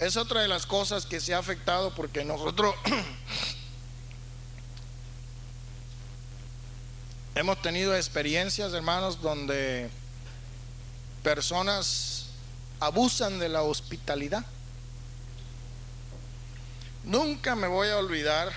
Es 0.00 0.16
otra 0.16 0.40
de 0.42 0.48
las 0.48 0.66
cosas 0.66 1.06
que 1.06 1.20
se 1.20 1.32
ha 1.32 1.38
afectado 1.38 1.94
porque 1.94 2.24
nosotros 2.24 2.74
hemos 7.36 7.62
tenido 7.62 7.94
experiencias, 7.94 8.72
hermanos, 8.72 9.22
donde 9.22 9.90
personas 11.22 12.21
abusan 12.82 13.38
de 13.38 13.48
la 13.48 13.62
hospitalidad. 13.62 14.44
Nunca 17.04 17.54
me 17.54 17.68
voy 17.68 17.88
a 17.88 17.96
olvidar 17.96 18.52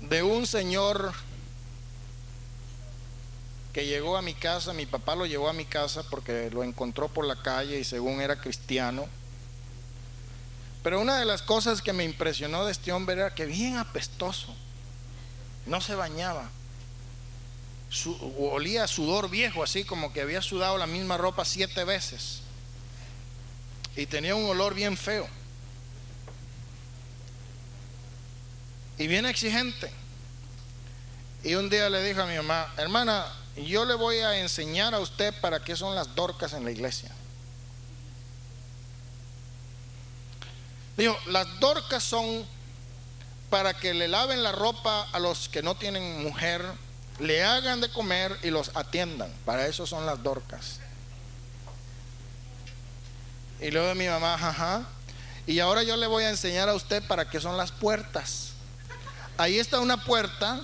de 0.00 0.22
un 0.22 0.46
señor 0.46 1.12
que 3.72 3.86
llegó 3.86 4.16
a 4.16 4.22
mi 4.22 4.34
casa, 4.34 4.72
mi 4.72 4.86
papá 4.86 5.16
lo 5.16 5.26
llevó 5.26 5.48
a 5.48 5.52
mi 5.52 5.64
casa 5.64 6.04
porque 6.08 6.50
lo 6.50 6.62
encontró 6.62 7.08
por 7.08 7.24
la 7.24 7.42
calle 7.42 7.80
y 7.80 7.84
según 7.84 8.20
era 8.20 8.40
cristiano. 8.40 9.08
Pero 10.84 11.00
una 11.00 11.18
de 11.18 11.24
las 11.24 11.42
cosas 11.42 11.82
que 11.82 11.92
me 11.92 12.04
impresionó 12.04 12.64
de 12.64 12.72
este 12.72 12.92
hombre 12.92 13.16
era 13.16 13.34
que 13.34 13.46
bien 13.46 13.76
apestoso, 13.76 14.54
no 15.66 15.80
se 15.80 15.96
bañaba, 15.96 16.48
olía 18.38 18.84
a 18.84 18.88
sudor 18.88 19.30
viejo, 19.30 19.62
así 19.62 19.84
como 19.84 20.12
que 20.12 20.20
había 20.20 20.42
sudado 20.42 20.78
la 20.78 20.86
misma 20.86 21.16
ropa 21.16 21.44
siete 21.44 21.84
veces 21.84 22.40
y 23.96 24.06
tenía 24.06 24.34
un 24.34 24.44
olor 24.46 24.74
bien 24.74 24.96
feo. 24.96 25.28
y 29.00 29.06
bien 29.06 29.24
exigente. 29.24 29.90
Y 31.42 31.54
un 31.54 31.70
día 31.70 31.88
le 31.88 32.04
dijo 32.04 32.20
a 32.20 32.26
mi 32.26 32.36
mamá, 32.36 32.70
hermana, 32.76 33.26
yo 33.56 33.86
le 33.86 33.94
voy 33.94 34.18
a 34.18 34.38
enseñar 34.38 34.94
a 34.94 35.00
usted 35.00 35.32
para 35.40 35.64
qué 35.64 35.74
son 35.74 35.94
las 35.94 36.14
dorcas 36.14 36.52
en 36.52 36.66
la 36.66 36.70
iglesia. 36.70 37.10
Dijo, 40.98 41.16
las 41.28 41.46
dorcas 41.60 42.04
son 42.04 42.44
para 43.48 43.72
que 43.72 43.94
le 43.94 44.06
laven 44.06 44.42
la 44.42 44.52
ropa 44.52 45.08
a 45.12 45.18
los 45.18 45.48
que 45.48 45.62
no 45.62 45.76
tienen 45.76 46.22
mujer, 46.22 46.62
le 47.20 47.44
hagan 47.44 47.80
de 47.80 47.90
comer 47.90 48.36
y 48.42 48.50
los 48.50 48.70
atiendan. 48.74 49.32
Para 49.44 49.66
eso 49.66 49.86
son 49.86 50.06
las 50.06 50.22
dorcas. 50.22 50.80
Y 53.60 53.70
luego 53.70 53.94
mi 53.94 54.06
mamá, 54.06 54.34
ajá. 54.34 54.84
Y 55.46 55.60
ahora 55.60 55.82
yo 55.82 55.96
le 55.96 56.06
voy 56.06 56.24
a 56.24 56.30
enseñar 56.30 56.68
a 56.68 56.74
usted 56.74 57.02
para 57.06 57.28
qué 57.28 57.40
son 57.40 57.56
las 57.56 57.72
puertas 57.72 58.50
ahí 59.40 59.58
está 59.58 59.80
una 59.80 60.04
puerta 60.04 60.60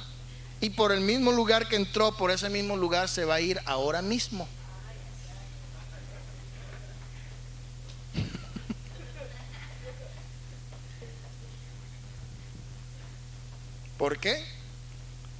y 0.61 0.69
por 0.71 0.93
el 0.93 1.01
mismo 1.01 1.33
lugar 1.33 1.67
que 1.69 1.77
entró, 1.77 2.17
por 2.17 2.31
ese 2.31 2.49
mismo 2.51 2.77
lugar 2.77 3.09
se 3.09 3.25
va 3.25 3.37
a 3.37 3.41
ir 3.41 3.59
ahora 3.65 4.03
mismo. 4.03 4.47
¿Por 13.99 14.19
qué? 14.19 14.56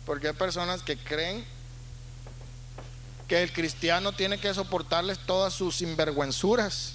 Porque 0.07 0.29
hay 0.29 0.35
personas 0.35 0.83
que 0.83 0.97
creen 0.97 1.45
que 3.29 3.43
el 3.43 3.53
cristiano 3.53 4.13
tiene 4.13 4.39
que 4.39 4.55
soportarles 4.55 5.19
todas 5.19 5.53
sus 5.53 5.77
sinvergüenzuras. 5.77 6.95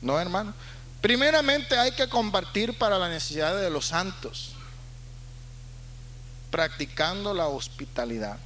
No, 0.00 0.18
hermano. 0.18 0.54
Primeramente 1.00 1.78
hay 1.78 1.92
que 1.92 2.08
compartir 2.08 2.76
para 2.78 2.98
la 2.98 3.08
necesidad 3.08 3.56
de 3.56 3.70
los 3.70 3.86
santos. 3.86 4.54
practicando 6.52 7.32
la 7.32 7.48
hospitalidad, 7.48 8.36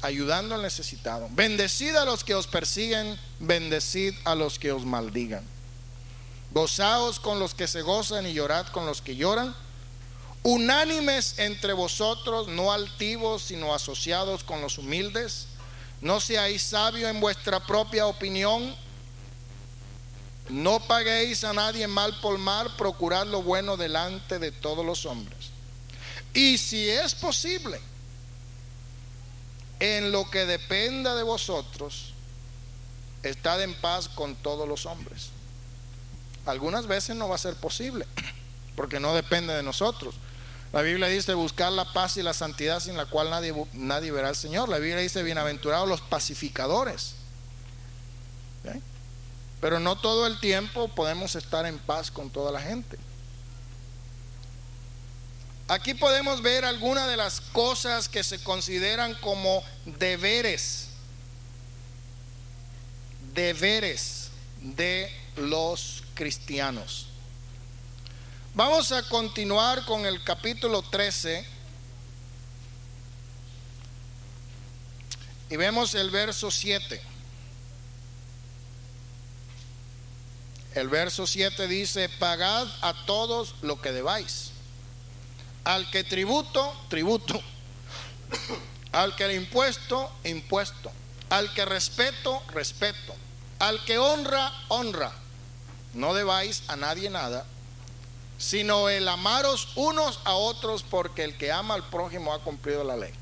ayudando 0.00 0.54
al 0.54 0.62
necesitado. 0.62 1.28
Bendecid 1.30 1.94
a 1.94 2.06
los 2.06 2.24
que 2.24 2.34
os 2.34 2.46
persiguen, 2.46 3.20
bendecid 3.38 4.14
a 4.24 4.34
los 4.34 4.58
que 4.58 4.72
os 4.72 4.86
maldigan. 4.86 5.44
Gozaos 6.52 7.20
con 7.20 7.38
los 7.38 7.54
que 7.54 7.68
se 7.68 7.82
gozan 7.82 8.26
y 8.26 8.32
llorad 8.32 8.66
con 8.68 8.86
los 8.86 9.02
que 9.02 9.14
lloran. 9.14 9.54
Unánimes 10.48 11.40
entre 11.40 11.72
vosotros, 11.72 12.46
no 12.46 12.72
altivos, 12.72 13.42
sino 13.42 13.74
asociados 13.74 14.44
con 14.44 14.60
los 14.60 14.78
humildes. 14.78 15.48
No 16.00 16.20
seáis 16.20 16.62
sabios 16.62 17.10
en 17.10 17.18
vuestra 17.18 17.66
propia 17.66 18.06
opinión. 18.06 18.76
No 20.48 20.78
paguéis 20.78 21.42
a 21.42 21.52
nadie 21.52 21.88
mal 21.88 22.20
por 22.20 22.38
mal, 22.38 22.76
procurad 22.76 23.26
lo 23.26 23.42
bueno 23.42 23.76
delante 23.76 24.38
de 24.38 24.52
todos 24.52 24.86
los 24.86 25.04
hombres. 25.04 25.50
Y 26.32 26.58
si 26.58 26.90
es 26.90 27.16
posible, 27.16 27.80
en 29.80 30.12
lo 30.12 30.30
que 30.30 30.46
dependa 30.46 31.16
de 31.16 31.24
vosotros, 31.24 32.12
estad 33.24 33.60
en 33.64 33.74
paz 33.74 34.08
con 34.08 34.36
todos 34.36 34.68
los 34.68 34.86
hombres. 34.86 35.30
Algunas 36.44 36.86
veces 36.86 37.16
no 37.16 37.28
va 37.28 37.34
a 37.34 37.38
ser 37.38 37.56
posible, 37.56 38.06
porque 38.76 39.00
no 39.00 39.12
depende 39.12 39.52
de 39.52 39.64
nosotros. 39.64 40.14
La 40.76 40.82
Biblia 40.82 41.08
dice 41.08 41.32
buscar 41.32 41.72
la 41.72 41.90
paz 41.90 42.18
y 42.18 42.22
la 42.22 42.34
santidad 42.34 42.80
sin 42.80 42.98
la 42.98 43.06
cual 43.06 43.30
nadie, 43.30 43.54
nadie 43.72 44.12
verá 44.12 44.28
al 44.28 44.36
Señor. 44.36 44.68
La 44.68 44.76
Biblia 44.76 44.98
dice 44.98 45.22
bienaventurados 45.22 45.88
los 45.88 46.02
pacificadores. 46.02 47.14
Pero 49.62 49.80
no 49.80 49.96
todo 49.96 50.26
el 50.26 50.38
tiempo 50.38 50.88
podemos 50.88 51.34
estar 51.34 51.64
en 51.64 51.78
paz 51.78 52.10
con 52.10 52.28
toda 52.28 52.52
la 52.52 52.60
gente. 52.60 52.98
Aquí 55.68 55.94
podemos 55.94 56.42
ver 56.42 56.66
algunas 56.66 57.08
de 57.08 57.16
las 57.16 57.40
cosas 57.40 58.10
que 58.10 58.22
se 58.22 58.44
consideran 58.44 59.14
como 59.14 59.64
deberes, 59.86 60.88
deberes 63.32 64.28
de 64.60 65.10
los 65.36 66.02
cristianos. 66.12 67.05
Vamos 68.56 68.90
a 68.90 69.02
continuar 69.02 69.84
con 69.84 70.06
el 70.06 70.24
capítulo 70.24 70.80
13 70.80 71.46
y 75.50 75.56
vemos 75.56 75.94
el 75.94 76.10
verso 76.10 76.50
7. 76.50 77.00
El 80.74 80.88
verso 80.88 81.26
7 81.26 81.68
dice, 81.68 82.08
pagad 82.08 82.66
a 82.80 82.94
todos 83.04 83.54
lo 83.60 83.80
que 83.82 83.92
debáis 83.92 84.52
al 85.66 85.90
que 85.90 86.02
tributo, 86.02 86.74
tributo. 86.88 87.42
Al 88.92 89.14
que 89.16 89.34
impuesto, 89.34 90.10
impuesto. 90.24 90.90
Al 91.28 91.52
que 91.52 91.66
respeto, 91.66 92.42
respeto. 92.54 93.14
Al 93.58 93.84
que 93.84 93.98
honra, 93.98 94.50
honra. 94.68 95.12
No 95.92 96.14
debáis 96.14 96.62
a 96.68 96.76
nadie 96.76 97.10
nada, 97.10 97.44
sino 98.38 98.88
el 98.88 99.08
amaros 99.08 99.68
unos 99.76 100.20
a 100.24 100.34
otros, 100.34 100.82
porque 100.82 101.24
el 101.24 101.36
que 101.36 101.52
ama 101.52 101.74
al 101.74 101.88
prójimo 101.88 102.32
ha 102.32 102.42
cumplido 102.42 102.84
la 102.84 102.96
ley. 102.96 103.12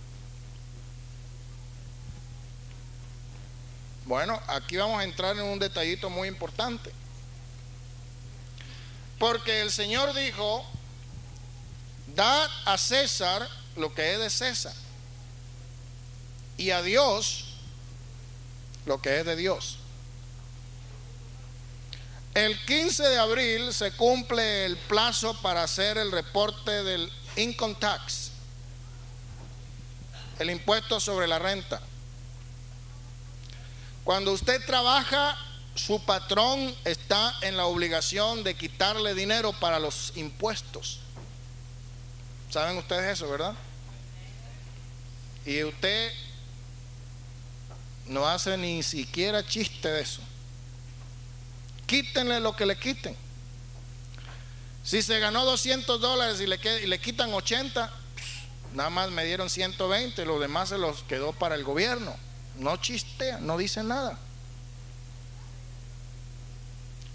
Bueno, 4.07 4.41
aquí 4.49 4.77
vamos 4.77 5.01
a 5.01 5.05
entrar 5.05 5.37
en 5.37 5.45
un 5.45 5.59
detallito 5.59 6.11
muy 6.11 6.29
importante. 6.29 6.93
Porque 9.19 9.61
el 9.63 9.71
Señor 9.71 10.13
dijo, 10.15 10.65
Dad 12.15 12.51
a 12.67 12.77
César 12.77 13.49
lo 13.77 13.95
que 13.95 14.13
es 14.13 14.19
de 14.19 14.31
César 14.31 14.75
y 16.57 16.71
a 16.71 16.83
Dios 16.83 17.47
lo 18.87 19.01
que 19.01 19.21
es 19.21 19.27
de 19.27 19.37
Dios. 19.37 19.79
El 22.35 22.59
15 22.65 23.05
de 23.05 23.19
abril 23.19 23.73
se 23.73 23.93
cumple 23.93 24.65
el 24.67 24.77
plazo 24.77 25.41
para 25.41 25.63
hacer 25.63 25.99
el 25.99 26.11
reporte 26.11 26.83
del 26.83 27.13
income 27.37 27.77
tax, 27.79 28.33
el 30.41 30.51
impuesto 30.51 30.99
sobre 30.99 31.29
la 31.29 31.39
renta. 31.39 31.81
Cuando 34.03 34.33
usted 34.33 34.67
trabaja, 34.67 35.39
su 35.77 36.05
patrón 36.05 36.75
está 36.85 37.39
en 37.43 37.57
la 37.57 37.67
obligación 37.67 38.43
de 38.43 38.57
quitarle 38.57 39.15
dinero 39.15 39.53
para 39.53 39.79
los 39.79 40.13
impuestos. 40.17 40.99
¿Saben 42.51 42.77
ustedes 42.79 43.13
eso, 43.13 43.31
verdad? 43.31 43.55
Y 45.47 45.63
usted 45.63 46.13
no 48.07 48.27
hace 48.27 48.57
ni 48.57 48.83
siquiera 48.83 49.47
chiste 49.47 49.89
de 49.89 50.03
eso. 50.03 50.21
Quítenle 51.95 52.41
lo 52.41 52.57
que 52.57 52.67
le 52.67 52.77
quiten. 52.77 53.17
Si 54.83 55.01
se 55.01 55.21
ganó 55.21 55.45
200 55.45 56.01
dólares 56.01 56.41
y 56.41 56.47
le, 56.49 56.99
quitan 56.99 57.33
80, 57.33 57.89
nada 58.73 58.91
más 58.91 59.13
me 59.13 59.25
dieron 59.25 59.49
120, 59.49 60.25
lo 60.25 60.41
demás 60.41 60.71
se 60.71 60.79
los 60.79 61.05
quedó 61.05 61.33
para 61.33 61.55
el 61.55 61.63
gobierno. 61.63 62.13
No 62.57 62.79
chistea, 62.79 63.39
no 63.39 63.57
dice 63.57 63.85
nada. 63.85 64.19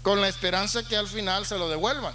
Con 0.00 0.22
la 0.22 0.28
esperanza 0.28 0.82
que 0.82 0.96
al 0.96 1.08
final 1.08 1.44
se 1.44 1.58
lo 1.58 1.68
devuelvan. 1.68 2.14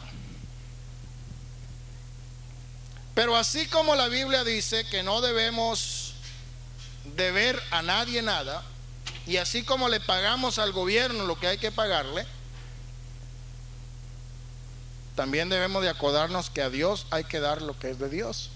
Pero 3.13 3.37
así 3.37 3.67
como 3.67 3.93
la 3.93 4.07
Biblia 4.07 4.43
dice 4.43 4.87
que 4.87 5.03
no 5.03 5.21
debemos 5.21 6.15
deber 7.15 7.61
a 7.69 7.83
nadie 7.83 8.23
nada, 8.23 8.63
y 9.27 9.37
así 9.37 9.61
como 9.61 9.87
le 9.87 9.99
pagamos 9.99 10.57
al 10.57 10.71
gobierno 10.71 11.25
lo 11.25 11.39
que 11.39 11.45
hay 11.45 11.59
que 11.59 11.71
pagarle, 11.71 12.25
también 15.15 15.49
debemos 15.49 15.81
de 15.81 15.89
acordarnos 15.89 16.49
que 16.49 16.61
a 16.61 16.69
Dios 16.69 17.07
hay 17.09 17.23
que 17.23 17.39
dar 17.39 17.61
lo 17.61 17.77
que 17.79 17.89
es 17.89 17.99
de 17.99 18.09
Dios. 18.09 18.51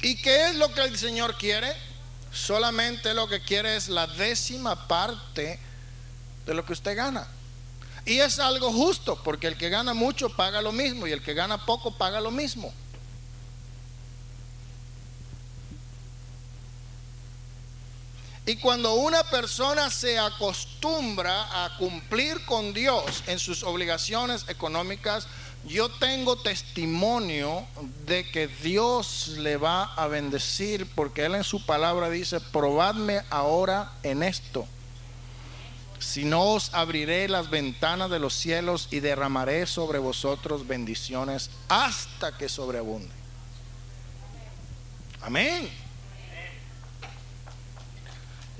¿Y 0.00 0.16
qué 0.22 0.46
es 0.46 0.54
lo 0.54 0.72
que 0.72 0.82
el 0.82 0.96
Señor 0.96 1.36
quiere? 1.36 1.72
Solamente 2.32 3.14
lo 3.14 3.28
que 3.28 3.40
quiere 3.40 3.76
es 3.76 3.88
la 3.88 4.06
décima 4.06 4.86
parte 4.86 5.58
de 6.46 6.54
lo 6.54 6.64
que 6.64 6.72
usted 6.72 6.96
gana. 6.96 7.26
Y 8.06 8.20
es 8.20 8.38
algo 8.38 8.72
justo, 8.72 9.20
porque 9.24 9.48
el 9.48 9.58
que 9.58 9.68
gana 9.68 9.94
mucho 9.94 10.30
paga 10.30 10.62
lo 10.62 10.70
mismo 10.70 11.06
y 11.06 11.12
el 11.12 11.22
que 11.22 11.34
gana 11.34 11.66
poco 11.66 11.98
paga 11.98 12.20
lo 12.20 12.30
mismo. 12.30 12.72
Y 18.48 18.56
cuando 18.56 18.94
una 18.94 19.24
persona 19.24 19.90
se 19.90 20.18
acostumbra 20.18 21.64
a 21.66 21.76
cumplir 21.76 22.46
con 22.46 22.72
Dios 22.72 23.22
en 23.26 23.38
sus 23.38 23.62
obligaciones 23.62 24.46
económicas, 24.48 25.28
yo 25.66 25.90
tengo 25.90 26.38
testimonio 26.38 27.66
de 28.06 28.26
que 28.30 28.48
Dios 28.48 29.28
le 29.36 29.58
va 29.58 29.92
a 29.92 30.06
bendecir 30.06 30.86
porque 30.94 31.26
Él 31.26 31.34
en 31.34 31.44
su 31.44 31.66
palabra 31.66 32.08
dice, 32.08 32.40
probadme 32.40 33.20
ahora 33.28 33.92
en 34.02 34.22
esto 34.22 34.66
si 35.98 36.24
no 36.24 36.52
os 36.54 36.72
abriré 36.72 37.28
las 37.28 37.50
ventanas 37.50 38.08
de 38.08 38.18
los 38.18 38.32
cielos 38.32 38.88
y 38.90 39.00
derramaré 39.00 39.66
sobre 39.66 39.98
vosotros 39.98 40.66
bendiciones 40.66 41.50
hasta 41.68 42.38
que 42.38 42.48
sobreabunde. 42.48 43.12
Amén. 45.20 45.68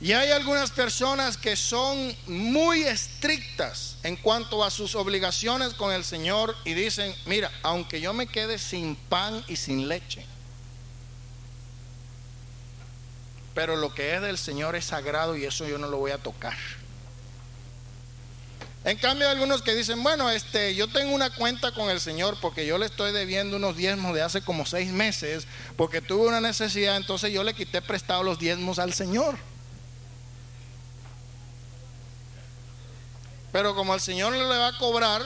Y 0.00 0.12
hay 0.12 0.30
algunas 0.30 0.70
personas 0.70 1.36
que 1.36 1.56
son 1.56 2.14
muy 2.28 2.82
estrictas 2.82 3.96
en 4.04 4.14
cuanto 4.14 4.62
a 4.62 4.70
sus 4.70 4.94
obligaciones 4.94 5.74
con 5.74 5.92
el 5.92 6.04
Señor 6.04 6.56
y 6.64 6.74
dicen, 6.74 7.12
mira, 7.26 7.50
aunque 7.64 8.00
yo 8.00 8.12
me 8.12 8.28
quede 8.28 8.58
sin 8.58 8.94
pan 8.94 9.44
y 9.48 9.56
sin 9.56 9.88
leche, 9.88 10.24
pero 13.54 13.74
lo 13.74 13.92
que 13.92 14.14
es 14.14 14.22
del 14.22 14.38
Señor 14.38 14.76
es 14.76 14.84
sagrado 14.84 15.36
y 15.36 15.44
eso 15.44 15.66
yo 15.66 15.78
no 15.78 15.88
lo 15.88 15.96
voy 15.96 16.12
a 16.12 16.18
tocar. 16.18 16.56
En 18.84 18.96
cambio, 18.98 19.26
hay 19.26 19.32
algunos 19.32 19.62
que 19.62 19.74
dicen, 19.74 20.00
bueno, 20.04 20.30
este, 20.30 20.76
yo 20.76 20.86
tengo 20.86 21.12
una 21.12 21.34
cuenta 21.34 21.72
con 21.72 21.90
el 21.90 22.00
Señor 22.00 22.38
porque 22.40 22.64
yo 22.64 22.78
le 22.78 22.86
estoy 22.86 23.12
debiendo 23.12 23.56
unos 23.56 23.76
diezmos 23.76 24.14
de 24.14 24.22
hace 24.22 24.42
como 24.42 24.64
seis 24.64 24.92
meses, 24.92 25.48
porque 25.76 26.00
tuve 26.00 26.28
una 26.28 26.40
necesidad, 26.40 26.96
entonces 26.96 27.32
yo 27.32 27.42
le 27.42 27.52
quité 27.52 27.82
prestado 27.82 28.22
los 28.22 28.38
diezmos 28.38 28.78
al 28.78 28.94
Señor. 28.94 29.36
Pero 33.58 33.74
como 33.74 33.92
el 33.92 34.00
Señor 34.00 34.32
le 34.34 34.44
va 34.44 34.68
a 34.68 34.78
cobrar, 34.78 35.20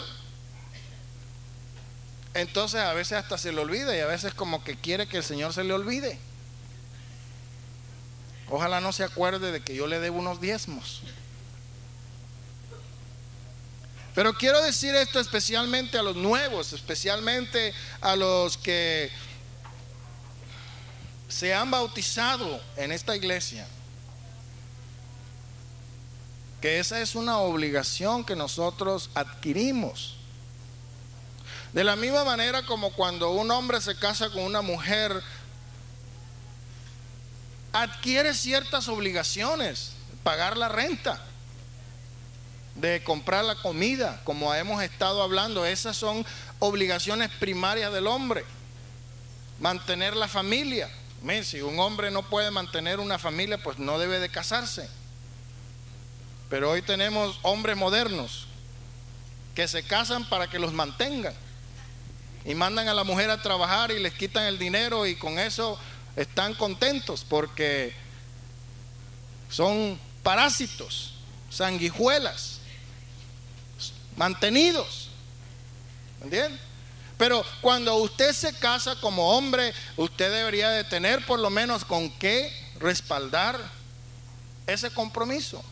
entonces 2.33 2.80
a 2.80 2.95
veces 2.95 3.18
hasta 3.18 3.37
se 3.37 3.53
le 3.53 3.61
olvida 3.61 3.95
y 3.95 4.01
a 4.01 4.07
veces 4.07 4.33
como 4.33 4.64
que 4.64 4.74
quiere 4.74 5.07
que 5.07 5.18
el 5.18 5.22
Señor 5.22 5.53
se 5.53 5.64
le 5.64 5.74
olvide. 5.74 6.18
Ojalá 8.49 8.80
no 8.80 8.91
se 8.95 9.05
acuerde 9.05 9.53
de 9.53 9.61
que 9.61 9.74
yo 9.74 9.87
le 9.87 10.01
debo 10.01 10.18
unos 10.18 10.41
diezmos. 10.41 11.03
Pero 14.14 14.33
quiero 14.33 14.62
decir 14.62 14.95
esto 14.95 15.20
especialmente 15.20 15.99
a 15.99 16.03
los 16.03 16.16
nuevos, 16.16 16.72
especialmente 16.72 17.74
a 18.01 18.16
los 18.16 18.57
que 18.57 19.11
se 21.28 21.53
han 21.53 21.70
bautizado 21.70 22.62
en 22.78 22.93
esta 22.93 23.14
iglesia. 23.14 23.68
Que 26.63 26.79
esa 26.79 27.01
es 27.01 27.17
una 27.17 27.39
obligación 27.39 28.25
que 28.25 28.37
nosotros 28.37 29.11
adquirimos. 29.15 30.17
De 31.73 31.85
la 31.85 31.97
misma 31.97 32.25
manera 32.25 32.65
como 32.65 32.93
cuando 32.93 33.33
un 33.33 33.51
hombre 33.51 33.81
se 33.81 33.97
casa 33.97 34.31
con 34.31 34.43
una 34.45 34.63
mujer, 34.63 35.23
adquiere 37.73 38.33
ciertas 38.33 38.89
obligaciones, 38.89 39.93
pagar 40.23 40.57
la 40.57 40.69
renta, 40.69 41.21
de 42.77 43.03
comprar 43.03 43.45
la 43.45 43.57
comida, 43.57 44.21
como 44.25 44.55
hemos 44.55 44.83
estado 44.83 45.23
hablando, 45.23 45.67
esas 45.67 45.97
son 45.97 46.25
obligaciones 46.59 47.29
primarias 47.41 47.93
del 47.93 48.07
hombre. 48.07 48.45
Mantener 49.61 50.17
la 50.17 50.29
familia. 50.29 50.91
Si 51.43 51.61
un 51.61 51.79
hombre 51.81 52.11
no 52.11 52.23
puede 52.23 52.51
mantener 52.51 53.01
una 53.01 53.19
familia, 53.19 53.63
pues 53.63 53.79
no 53.79 53.99
debe 53.99 54.19
de 54.21 54.29
casarse. 54.29 54.89
Pero 56.53 56.71
hoy 56.71 56.83
tenemos 56.83 57.39
hombres 57.41 57.79
modernos 57.79 58.45
que 59.55 59.67
se 59.67 59.85
casan 59.85 60.29
para 60.29 60.51
que 60.51 60.59
los 60.59 60.75
mantengan. 60.75 61.33
Y 62.45 62.55
mandan 62.55 62.89
a 62.89 62.93
la 62.93 63.05
mujer 63.05 63.31
a 63.31 63.41
trabajar 63.41 63.91
y 63.91 63.99
les 63.99 64.13
quitan 64.13 64.45
el 64.45 64.59
dinero 64.59 65.07
y 65.07 65.17
con 65.17 65.39
eso 65.39 65.79
están 66.15 66.53
contentos 66.53 67.25
porque 67.27 67.95
son 69.49 69.99
parásitos, 70.23 71.15
sanguijuelas, 71.49 72.59
mantenidos. 74.19 75.09
¿Entiendes? 76.23 76.61
Pero 77.17 77.43
cuando 77.63 77.97
usted 77.97 78.35
se 78.35 78.53
casa 78.59 78.95
como 78.97 79.39
hombre, 79.39 79.73
usted 79.97 80.31
debería 80.31 80.69
de 80.69 80.85
tener 80.85 81.25
por 81.25 81.39
lo 81.39 81.49
menos 81.49 81.83
con 81.87 82.11
qué 82.19 82.55
respaldar 82.79 83.59
ese 84.67 84.91
compromiso. 84.91 85.65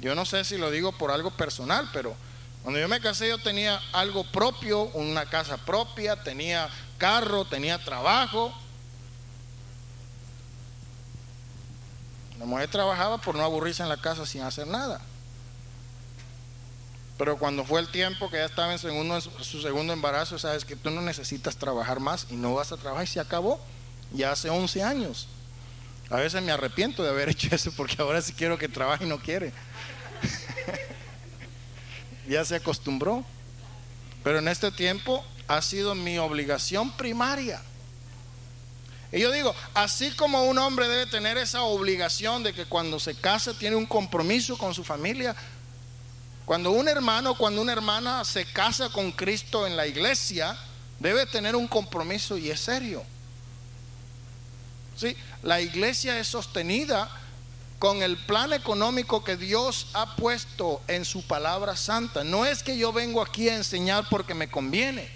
Yo 0.00 0.14
no 0.14 0.24
sé 0.24 0.44
si 0.44 0.56
lo 0.56 0.70
digo 0.70 0.92
por 0.92 1.10
algo 1.10 1.30
personal, 1.30 1.88
pero 1.92 2.14
cuando 2.62 2.80
yo 2.80 2.88
me 2.88 3.00
casé 3.00 3.28
yo 3.28 3.38
tenía 3.38 3.80
algo 3.92 4.24
propio, 4.24 4.82
una 4.94 5.26
casa 5.26 5.56
propia, 5.56 6.22
tenía 6.22 6.68
carro, 6.98 7.44
tenía 7.44 7.82
trabajo. 7.82 8.52
La 12.38 12.44
mujer 12.44 12.68
trabajaba 12.70 13.18
por 13.18 13.34
no 13.34 13.42
aburrirse 13.42 13.82
en 13.82 13.88
la 13.88 13.96
casa 13.96 14.26
sin 14.26 14.42
hacer 14.42 14.66
nada. 14.66 15.00
Pero 17.16 17.36
cuando 17.36 17.64
fue 17.64 17.80
el 17.80 17.88
tiempo 17.88 18.30
que 18.30 18.36
ya 18.36 18.44
estaba 18.44 18.72
en 18.72 18.78
su 18.78 19.60
segundo 19.60 19.92
embarazo, 19.92 20.38
sabes 20.38 20.64
que 20.64 20.76
tú 20.76 20.90
no 20.90 21.00
necesitas 21.00 21.56
trabajar 21.56 21.98
más 21.98 22.28
y 22.30 22.36
no 22.36 22.54
vas 22.54 22.70
a 22.70 22.76
trabajar 22.76 23.04
y 23.04 23.08
se 23.08 23.18
acabó. 23.18 23.60
Ya 24.12 24.30
hace 24.30 24.48
11 24.48 24.82
años. 24.84 25.26
A 26.10 26.16
veces 26.16 26.42
me 26.42 26.52
arrepiento 26.52 27.02
de 27.02 27.10
haber 27.10 27.28
hecho 27.30 27.48
eso 27.52 27.72
porque 27.72 27.96
ahora 28.00 28.22
sí 28.22 28.32
quiero 28.32 28.58
que 28.58 28.68
trabaje 28.68 29.04
y 29.04 29.08
no 29.08 29.18
quiere. 29.18 29.52
ya 32.28 32.44
se 32.44 32.56
acostumbró. 32.56 33.24
Pero 34.24 34.38
en 34.40 34.48
este 34.48 34.70
tiempo 34.70 35.24
ha 35.46 35.62
sido 35.62 35.94
mi 35.94 36.18
obligación 36.18 36.90
primaria. 36.96 37.62
Y 39.10 39.20
yo 39.20 39.30
digo, 39.32 39.54
así 39.72 40.10
como 40.10 40.44
un 40.44 40.58
hombre 40.58 40.86
debe 40.86 41.06
tener 41.06 41.38
esa 41.38 41.62
obligación 41.62 42.42
de 42.42 42.52
que 42.52 42.66
cuando 42.66 43.00
se 43.00 43.14
casa 43.14 43.54
tiene 43.54 43.76
un 43.76 43.86
compromiso 43.86 44.58
con 44.58 44.74
su 44.74 44.84
familia, 44.84 45.34
cuando 46.44 46.72
un 46.72 46.88
hermano, 46.88 47.34
cuando 47.34 47.62
una 47.62 47.72
hermana 47.72 48.24
se 48.24 48.44
casa 48.44 48.90
con 48.90 49.12
Cristo 49.12 49.66
en 49.66 49.76
la 49.76 49.86
iglesia, 49.86 50.58
debe 50.98 51.24
tener 51.26 51.56
un 51.56 51.68
compromiso 51.68 52.36
y 52.36 52.50
es 52.50 52.60
serio. 52.60 53.02
¿Sí? 54.98 55.16
La 55.44 55.60
iglesia 55.60 56.18
es 56.18 56.26
sostenida 56.26 57.08
con 57.78 58.02
el 58.02 58.16
plan 58.16 58.52
económico 58.52 59.22
que 59.22 59.36
Dios 59.36 59.86
ha 59.92 60.16
puesto 60.16 60.82
en 60.88 61.04
su 61.04 61.22
palabra 61.22 61.76
santa. 61.76 62.24
No 62.24 62.44
es 62.44 62.64
que 62.64 62.76
yo 62.76 62.92
vengo 62.92 63.22
aquí 63.22 63.48
a 63.48 63.54
enseñar 63.54 64.06
porque 64.10 64.34
me 64.34 64.50
conviene, 64.50 65.08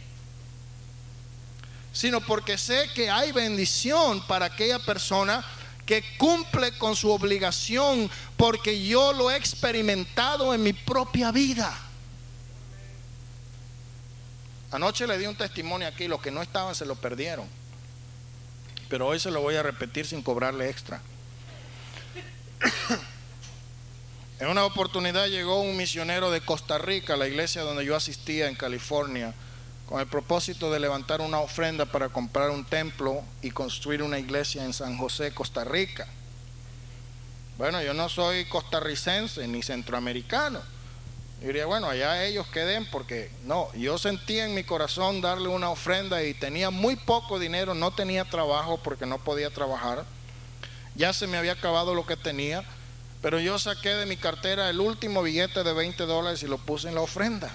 sino 1.93 2.21
porque 2.21 2.57
sé 2.57 2.89
que 2.95 3.11
hay 3.11 3.33
bendición 3.33 4.25
para 4.29 4.47
aquella 4.47 4.79
persona 4.79 5.45
que 5.85 6.05
cumple 6.17 6.79
con 6.79 6.95
su 6.95 7.11
obligación 7.11 8.09
porque 8.37 8.87
yo 8.87 9.13
lo 9.13 9.33
he 9.33 9.37
experimentado 9.37 10.55
en 10.55 10.63
mi 10.63 10.73
propia 10.73 11.33
vida. 11.33 11.77
Anoche 14.71 15.09
le 15.09 15.19
di 15.19 15.27
un 15.27 15.37
testimonio 15.37 15.89
aquí, 15.89 16.07
los 16.07 16.23
que 16.23 16.31
no 16.31 16.41
estaban 16.41 16.77
se 16.77 16.87
lo 16.87 16.95
perdieron. 16.95 17.62
Pero 18.93 19.07
hoy 19.07 19.19
se 19.19 19.31
lo 19.31 19.41
voy 19.41 19.57
a 19.57 19.63
repetir 19.63 20.05
sin 20.05 20.21
cobrarle 20.23 20.69
extra. 20.69 21.01
en 24.39 24.49
una 24.49 24.67
oportunidad 24.67 25.29
llegó 25.29 25.63
un 25.63 25.79
misionero 25.79 26.31
de 26.31 26.43
Costa 26.43 26.77
Rica, 26.77 27.17
la 27.17 27.27
iglesia 27.27 27.63
donde 27.63 27.87
yo 27.87 27.97
asistía 27.97 28.49
en 28.49 28.55
California 28.55 29.33
con 29.87 29.99
el 29.99 30.07
propósito 30.09 30.71
de 30.71 30.79
levantar 30.79 31.23
una 31.23 31.39
ofrenda 31.39 31.87
para 31.87 32.11
comprar 32.11 32.51
un 32.51 32.67
templo 32.67 33.23
y 33.41 33.51
construir 33.51 34.03
una 34.03 34.19
iglesia 34.19 34.63
en 34.63 34.75
San 34.75 34.99
José, 34.99 35.33
Costa 35.33 35.65
Rica. 35.65 36.07
Bueno, 37.57 37.83
yo 37.83 37.95
no 37.95 38.11
soy 38.11 38.45
costarricense 38.45 39.49
ni 39.49 39.63
centroamericano. 39.63 40.61
Yo 41.43 41.49
diría, 41.49 41.67
bueno, 41.67 41.89
allá 41.89 42.25
ellos 42.25 42.47
queden 42.47 42.87
porque 42.87 43.29
no, 43.43 43.69
yo 43.75 43.99
sentía 43.99 44.45
en 44.45 44.55
mi 44.55 44.63
corazón 44.63 45.21
darle 45.21 45.49
una 45.49 45.71
ofrenda 45.71 46.23
y 46.23 46.35
tenía 46.35 46.71
muy 46.71 46.95
poco 46.95 47.41
dinero, 47.41 47.75
no 47.75 47.91
tenía 47.91 48.25
trabajo 48.25 48.79
porque 48.81 49.07
no 49.07 49.19
podía 49.19 49.51
trabajar. 49.51 50.05
Ya 50.95 51.13
se 51.13 51.27
me 51.27 51.37
había 51.37 51.55
acabado 51.55 51.97
lo 51.97 52.07
que 52.07 52.17
tenía, 52.17 52.63
pero 53.23 53.41
yo 53.41 53.59
saqué 53.59 53.89
de 53.89 54.07
mi 54.07 54.17
cartera 54.17 54.71
el 54.71 54.79
último 54.79 55.21
billete 55.21 55.65
de 55.65 55.73
20 55.73 56.05
dólares 56.07 56.45
y 56.45 56.47
lo 56.47 56.59
puse 56.59 56.89
en 56.89 56.95
la 56.95 57.01
ofrenda. 57.01 57.51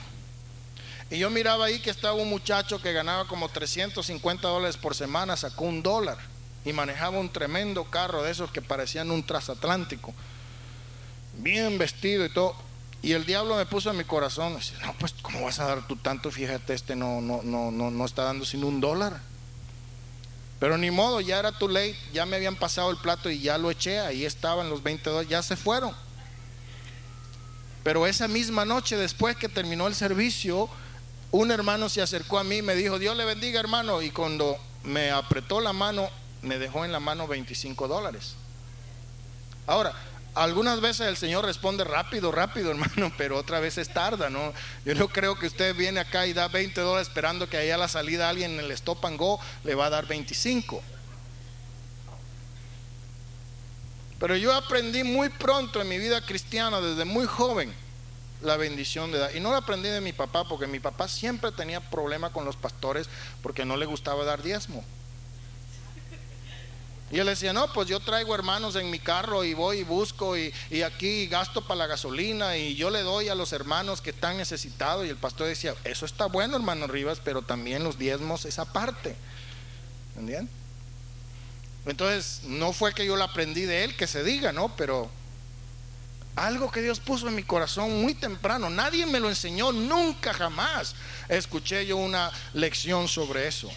Y 1.09 1.19
yo 1.19 1.29
miraba 1.29 1.67
ahí 1.67 1.79
que 1.79 1.89
estaba 1.89 2.15
un 2.15 2.29
muchacho 2.29 2.81
que 2.81 2.91
ganaba 2.91 3.25
como 3.25 3.47
350 3.47 4.49
dólares 4.49 4.75
por 4.75 4.95
semana, 4.95 5.37
sacó 5.37 5.63
un 5.63 5.81
dólar 5.81 6.17
y 6.65 6.73
manejaba 6.73 7.19
un 7.19 7.31
tremendo 7.31 7.85
carro 7.85 8.21
de 8.21 8.31
esos 8.31 8.51
que 8.51 8.61
parecían 8.61 9.11
un 9.11 9.25
transatlántico, 9.25 10.13
bien 11.37 11.77
vestido 11.77 12.25
y 12.25 12.29
todo. 12.33 12.66
Y 13.01 13.13
el 13.13 13.25
diablo 13.25 13.55
me 13.55 13.65
puso 13.65 13.91
en 13.91 13.97
mi 13.97 14.03
corazón, 14.03 14.55
dice, 14.55 14.73
no, 14.83 14.93
pues 14.99 15.13
¿cómo 15.21 15.43
vas 15.43 15.59
a 15.59 15.65
dar 15.65 15.87
tú 15.87 15.95
tanto? 15.95 16.31
Fíjate, 16.31 16.73
este 16.73 16.95
no, 16.95 17.21
no, 17.21 17.41
no, 17.43 17.71
no, 17.71 17.91
no 17.91 18.05
está 18.05 18.23
dando 18.23 18.45
sino 18.45 18.67
un 18.67 18.81
dólar. 18.81 19.21
Pero 20.59 20.77
ni 20.77 20.89
modo, 20.89 21.21
ya 21.21 21.37
era 21.37 21.51
too 21.51 21.67
late, 21.67 21.95
ya 22.13 22.25
me 22.25 22.35
habían 22.35 22.55
pasado 22.55 22.89
el 22.89 22.97
plato 22.97 23.29
y 23.29 23.39
ya 23.39 23.57
lo 23.59 23.69
eché, 23.69 23.99
ahí 23.99 24.25
estaban 24.25 24.69
los 24.69 24.81
20 24.81 25.09
dólares, 25.09 25.29
ya 25.29 25.43
se 25.43 25.55
fueron. 25.55 25.93
Pero 27.83 28.07
esa 28.07 28.27
misma 28.27 28.65
noche, 28.65 28.97
después 28.97 29.37
que 29.37 29.47
terminó 29.47 29.87
el 29.87 29.93
servicio, 29.93 30.67
un 31.31 31.51
hermano 31.51 31.89
se 31.89 32.01
acercó 32.01 32.39
a 32.39 32.43
mí 32.43 32.57
y 32.57 32.61
me 32.63 32.75
dijo, 32.75 32.97
Dios 32.97 33.15
le 33.15 33.23
bendiga 33.25 33.59
hermano, 33.59 34.01
y 34.01 34.09
cuando 34.09 34.57
me 34.83 35.11
apretó 35.11 35.61
la 35.61 35.73
mano, 35.73 36.09
me 36.41 36.57
dejó 36.57 36.85
en 36.85 36.91
la 36.91 36.99
mano 36.99 37.27
25 37.27 37.87
dólares. 37.87 38.33
Ahora, 39.67 39.93
algunas 40.37 40.81
veces 40.81 41.07
el 41.07 41.17
Señor 41.17 41.45
responde 41.45 41.83
rápido, 41.83 42.31
rápido, 42.31 42.71
hermano, 42.71 43.11
pero 43.17 43.37
otras 43.37 43.61
veces 43.61 43.89
tarda, 43.89 44.29
¿no? 44.29 44.53
Yo 44.85 44.95
no 44.95 45.07
creo 45.07 45.37
que 45.37 45.47
usted 45.47 45.75
viene 45.75 45.99
acá 45.99 46.27
y 46.27 46.33
da 46.33 46.47
20 46.47 46.79
dólares 46.81 47.07
esperando 47.07 47.49
que 47.49 47.57
allá 47.57 47.75
a 47.75 47.79
la 47.79 47.87
salida 47.87 48.29
alguien 48.29 48.51
en 48.51 48.59
el 48.59 48.71
stop 48.71 49.05
and 49.05 49.17
go 49.17 49.39
le 49.63 49.75
va 49.75 49.87
a 49.87 49.89
dar 49.89 50.05
25. 50.05 50.81
Pero 54.19 54.35
yo 54.35 54.53
aprendí 54.53 55.03
muy 55.03 55.29
pronto 55.29 55.81
en 55.81 55.89
mi 55.89 55.97
vida 55.99 56.25
cristiana, 56.25 56.81
desde 56.81 57.05
muy 57.05 57.25
joven, 57.25 57.73
la 58.41 58.57
bendición 58.57 59.11
de 59.11 59.19
dar. 59.19 59.35
Y 59.35 59.39
no 59.39 59.51
lo 59.51 59.57
aprendí 59.57 59.89
de 59.89 60.01
mi 60.01 60.13
papá, 60.13 60.47
porque 60.47 60.65
mi 60.65 60.79
papá 60.79 61.07
siempre 61.07 61.51
tenía 61.51 61.81
problema 61.81 62.31
con 62.31 62.45
los 62.45 62.55
pastores 62.55 63.09
porque 63.43 63.65
no 63.65 63.77
le 63.77 63.85
gustaba 63.85 64.25
dar 64.25 64.41
diezmo. 64.41 64.83
Y 67.09 67.19
él 67.19 67.27
decía, 67.27 67.53
no, 67.53 67.71
pues 67.71 67.87
yo 67.87 68.01
traigo 68.01 68.35
hermanos 68.35 68.75
en 68.75 68.91
mi 68.91 68.99
carro 68.99 69.45
y 69.45 69.53
voy 69.53 69.79
y 69.79 69.83
busco 69.83 70.37
y, 70.37 70.53
y, 70.69 70.81
aquí 70.81 71.27
gasto 71.27 71.61
para 71.61 71.77
la 71.79 71.87
gasolina 71.87 72.57
y 72.57 72.75
yo 72.75 72.89
le 72.89 73.01
doy 73.01 73.29
a 73.29 73.35
los 73.35 73.53
hermanos 73.53 74.01
que 74.01 74.09
están 74.09 74.35
necesitados. 74.35 75.05
Y 75.05 75.09
el 75.09 75.15
pastor 75.15 75.47
decía, 75.47 75.73
eso 75.85 76.05
está 76.05 76.25
bueno, 76.25 76.57
hermano 76.57 76.85
Rivas, 76.87 77.21
pero 77.23 77.41
también 77.41 77.83
los 77.83 77.97
diezmos 77.97 78.43
esa 78.43 78.65
parte. 78.65 79.15
¿Entienden? 80.17 80.49
Entonces, 81.85 82.41
no 82.43 82.73
fue 82.73 82.93
que 82.93 83.05
yo 83.05 83.15
lo 83.15 83.23
aprendí 83.23 83.61
de 83.61 83.85
él, 83.85 83.95
que 83.95 84.07
se 84.07 84.23
diga, 84.23 84.51
¿no? 84.51 84.75
Pero 84.75 85.09
algo 86.35 86.69
que 86.69 86.81
Dios 86.81 86.99
puso 86.99 87.29
en 87.29 87.35
mi 87.35 87.43
corazón 87.43 88.01
muy 88.01 88.13
temprano. 88.13 88.69
Nadie 88.69 89.05
me 89.05 89.21
lo 89.21 89.29
enseñó, 89.29 89.71
nunca 89.71 90.33
jamás 90.33 90.95
escuché 91.29 91.85
yo 91.85 91.97
una 91.97 92.31
lección 92.53 93.07
sobre 93.07 93.47
eso. 93.47 93.69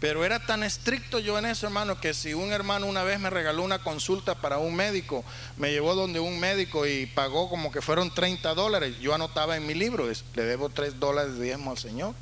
Pero 0.00 0.24
era 0.24 0.38
tan 0.38 0.62
estricto 0.62 1.18
yo 1.18 1.38
en 1.38 1.46
eso, 1.46 1.66
hermano, 1.66 2.00
que 2.00 2.14
si 2.14 2.32
un 2.32 2.52
hermano 2.52 2.86
una 2.86 3.02
vez 3.02 3.18
me 3.18 3.30
regaló 3.30 3.64
una 3.64 3.80
consulta 3.80 4.36
para 4.36 4.58
un 4.58 4.74
médico, 4.76 5.24
me 5.56 5.72
llevó 5.72 5.96
donde 5.96 6.20
un 6.20 6.38
médico 6.38 6.86
y 6.86 7.06
pagó 7.06 7.50
como 7.50 7.72
que 7.72 7.82
fueron 7.82 8.14
30 8.14 8.54
dólares, 8.54 8.98
yo 9.00 9.12
anotaba 9.12 9.56
en 9.56 9.66
mi 9.66 9.74
libro, 9.74 10.08
le 10.08 10.42
debo 10.42 10.68
3 10.68 11.00
dólares 11.00 11.38
de 11.38 11.46
diezmo 11.46 11.72
al 11.72 11.78
Señor. 11.78 12.14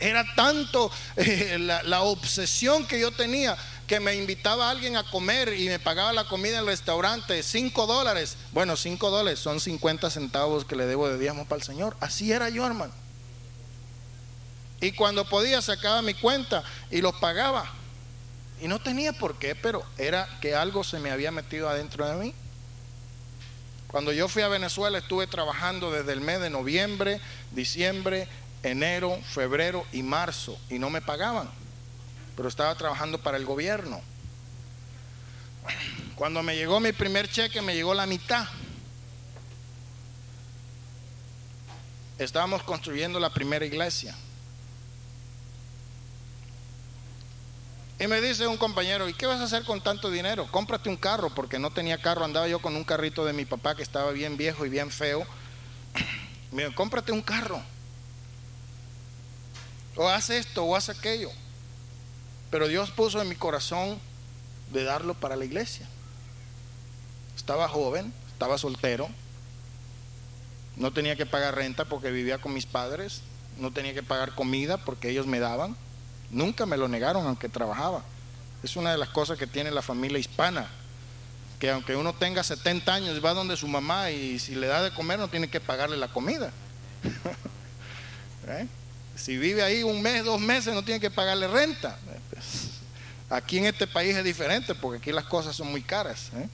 Era 0.00 0.24
tanto 0.34 0.90
eh, 1.16 1.58
la, 1.60 1.82
la 1.84 2.02
obsesión 2.02 2.86
que 2.86 2.98
yo 2.98 3.12
tenía 3.12 3.56
que 3.86 4.00
me 4.00 4.14
invitaba 4.14 4.68
a 4.68 4.70
alguien 4.70 4.96
a 4.96 5.02
comer 5.02 5.52
y 5.52 5.66
me 5.66 5.80
pagaba 5.80 6.12
la 6.12 6.28
comida 6.28 6.54
en 6.54 6.60
el 6.60 6.66
restaurante, 6.66 7.42
5 7.42 7.86
dólares. 7.86 8.36
Bueno, 8.52 8.76
5 8.76 9.10
dólares 9.10 9.40
son 9.40 9.60
50 9.60 10.10
centavos 10.10 10.64
que 10.64 10.76
le 10.76 10.86
debo 10.86 11.08
de 11.08 11.18
diezmo 11.18 11.44
para 11.44 11.58
el 11.58 11.66
Señor. 11.66 11.96
Así 11.98 12.32
era 12.32 12.48
yo, 12.50 12.64
hermano. 12.64 12.92
Y 14.80 14.92
cuando 14.92 15.28
podía 15.28 15.60
sacaba 15.60 16.02
mi 16.02 16.14
cuenta 16.14 16.62
y 16.90 17.00
los 17.00 17.14
pagaba. 17.16 17.70
Y 18.60 18.68
no 18.68 18.78
tenía 18.78 19.12
por 19.12 19.38
qué, 19.38 19.54
pero 19.54 19.84
era 19.98 20.28
que 20.40 20.54
algo 20.54 20.84
se 20.84 20.98
me 20.98 21.10
había 21.10 21.30
metido 21.30 21.68
adentro 21.68 22.06
de 22.08 22.16
mí. 22.16 22.34
Cuando 23.88 24.12
yo 24.12 24.28
fui 24.28 24.42
a 24.42 24.48
Venezuela 24.48 24.98
estuve 24.98 25.26
trabajando 25.26 25.90
desde 25.90 26.12
el 26.12 26.20
mes 26.20 26.40
de 26.40 26.50
noviembre, 26.50 27.20
diciembre, 27.50 28.28
enero, 28.62 29.18
febrero 29.22 29.84
y 29.92 30.02
marzo 30.02 30.58
y 30.68 30.78
no 30.78 30.90
me 30.90 31.02
pagaban. 31.02 31.50
Pero 32.36 32.48
estaba 32.48 32.74
trabajando 32.76 33.18
para 33.18 33.36
el 33.36 33.44
gobierno. 33.44 34.00
Cuando 36.14 36.42
me 36.42 36.54
llegó 36.54 36.80
mi 36.80 36.92
primer 36.92 37.28
cheque 37.28 37.60
me 37.62 37.74
llegó 37.74 37.94
la 37.94 38.06
mitad. 38.06 38.46
Estábamos 42.18 42.62
construyendo 42.62 43.18
la 43.18 43.30
primera 43.30 43.64
iglesia. 43.64 44.14
Y 48.00 48.06
me 48.06 48.22
dice 48.22 48.46
un 48.46 48.56
compañero, 48.56 49.10
¿y 49.10 49.12
qué 49.12 49.26
vas 49.26 49.40
a 49.40 49.44
hacer 49.44 49.62
con 49.64 49.82
tanto 49.82 50.10
dinero? 50.10 50.48
Cómprate 50.50 50.88
un 50.88 50.96
carro, 50.96 51.28
porque 51.34 51.58
no 51.58 51.70
tenía 51.70 52.00
carro, 52.00 52.24
andaba 52.24 52.48
yo 52.48 52.62
con 52.62 52.74
un 52.74 52.82
carrito 52.82 53.26
de 53.26 53.34
mi 53.34 53.44
papá 53.44 53.76
que 53.76 53.82
estaba 53.82 54.10
bien 54.12 54.38
viejo 54.38 54.64
y 54.64 54.70
bien 54.70 54.90
feo. 54.90 55.26
Me 56.50 56.62
dijo, 56.64 56.74
cómprate 56.74 57.12
un 57.12 57.20
carro. 57.20 57.60
O 59.96 60.08
haz 60.08 60.30
esto 60.30 60.64
o 60.64 60.74
haz 60.74 60.88
aquello. 60.88 61.30
Pero 62.50 62.68
Dios 62.68 62.90
puso 62.90 63.20
en 63.20 63.28
mi 63.28 63.36
corazón 63.36 63.98
de 64.72 64.82
darlo 64.82 65.12
para 65.12 65.36
la 65.36 65.44
iglesia. 65.44 65.86
Estaba 67.36 67.68
joven, 67.68 68.14
estaba 68.32 68.56
soltero, 68.56 69.10
no 70.76 70.90
tenía 70.90 71.16
que 71.16 71.26
pagar 71.26 71.54
renta 71.54 71.84
porque 71.84 72.10
vivía 72.10 72.38
con 72.38 72.54
mis 72.54 72.64
padres, 72.64 73.20
no 73.58 73.72
tenía 73.72 73.92
que 73.92 74.02
pagar 74.02 74.34
comida 74.34 74.78
porque 74.78 75.10
ellos 75.10 75.26
me 75.26 75.38
daban. 75.38 75.76
Nunca 76.30 76.64
me 76.64 76.76
lo 76.76 76.88
negaron 76.88 77.26
aunque 77.26 77.48
trabajaba. 77.48 78.02
Es 78.62 78.76
una 78.76 78.92
de 78.92 78.98
las 78.98 79.08
cosas 79.08 79.38
que 79.38 79.46
tiene 79.46 79.70
la 79.70 79.82
familia 79.82 80.18
hispana, 80.18 80.68
que 81.58 81.70
aunque 81.70 81.96
uno 81.96 82.12
tenga 82.14 82.42
70 82.42 82.92
años, 82.92 83.24
va 83.24 83.34
donde 83.34 83.56
su 83.56 83.66
mamá 83.66 84.10
y 84.10 84.38
si 84.38 84.54
le 84.54 84.66
da 84.66 84.82
de 84.82 84.92
comer 84.92 85.18
no 85.18 85.28
tiene 85.28 85.48
que 85.48 85.60
pagarle 85.60 85.96
la 85.96 86.08
comida. 86.08 86.52
¿Eh? 88.46 88.66
Si 89.16 89.36
vive 89.36 89.62
ahí 89.62 89.82
un 89.82 90.00
mes, 90.00 90.24
dos 90.24 90.40
meses, 90.40 90.74
no 90.74 90.82
tiene 90.82 91.00
que 91.00 91.10
pagarle 91.10 91.48
renta. 91.48 91.98
Aquí 93.28 93.58
en 93.58 93.66
este 93.66 93.86
país 93.86 94.16
es 94.16 94.24
diferente 94.24 94.74
porque 94.74 94.98
aquí 94.98 95.12
las 95.12 95.24
cosas 95.24 95.56
son 95.56 95.70
muy 95.70 95.82
caras. 95.82 96.30
¿eh? 96.36 96.48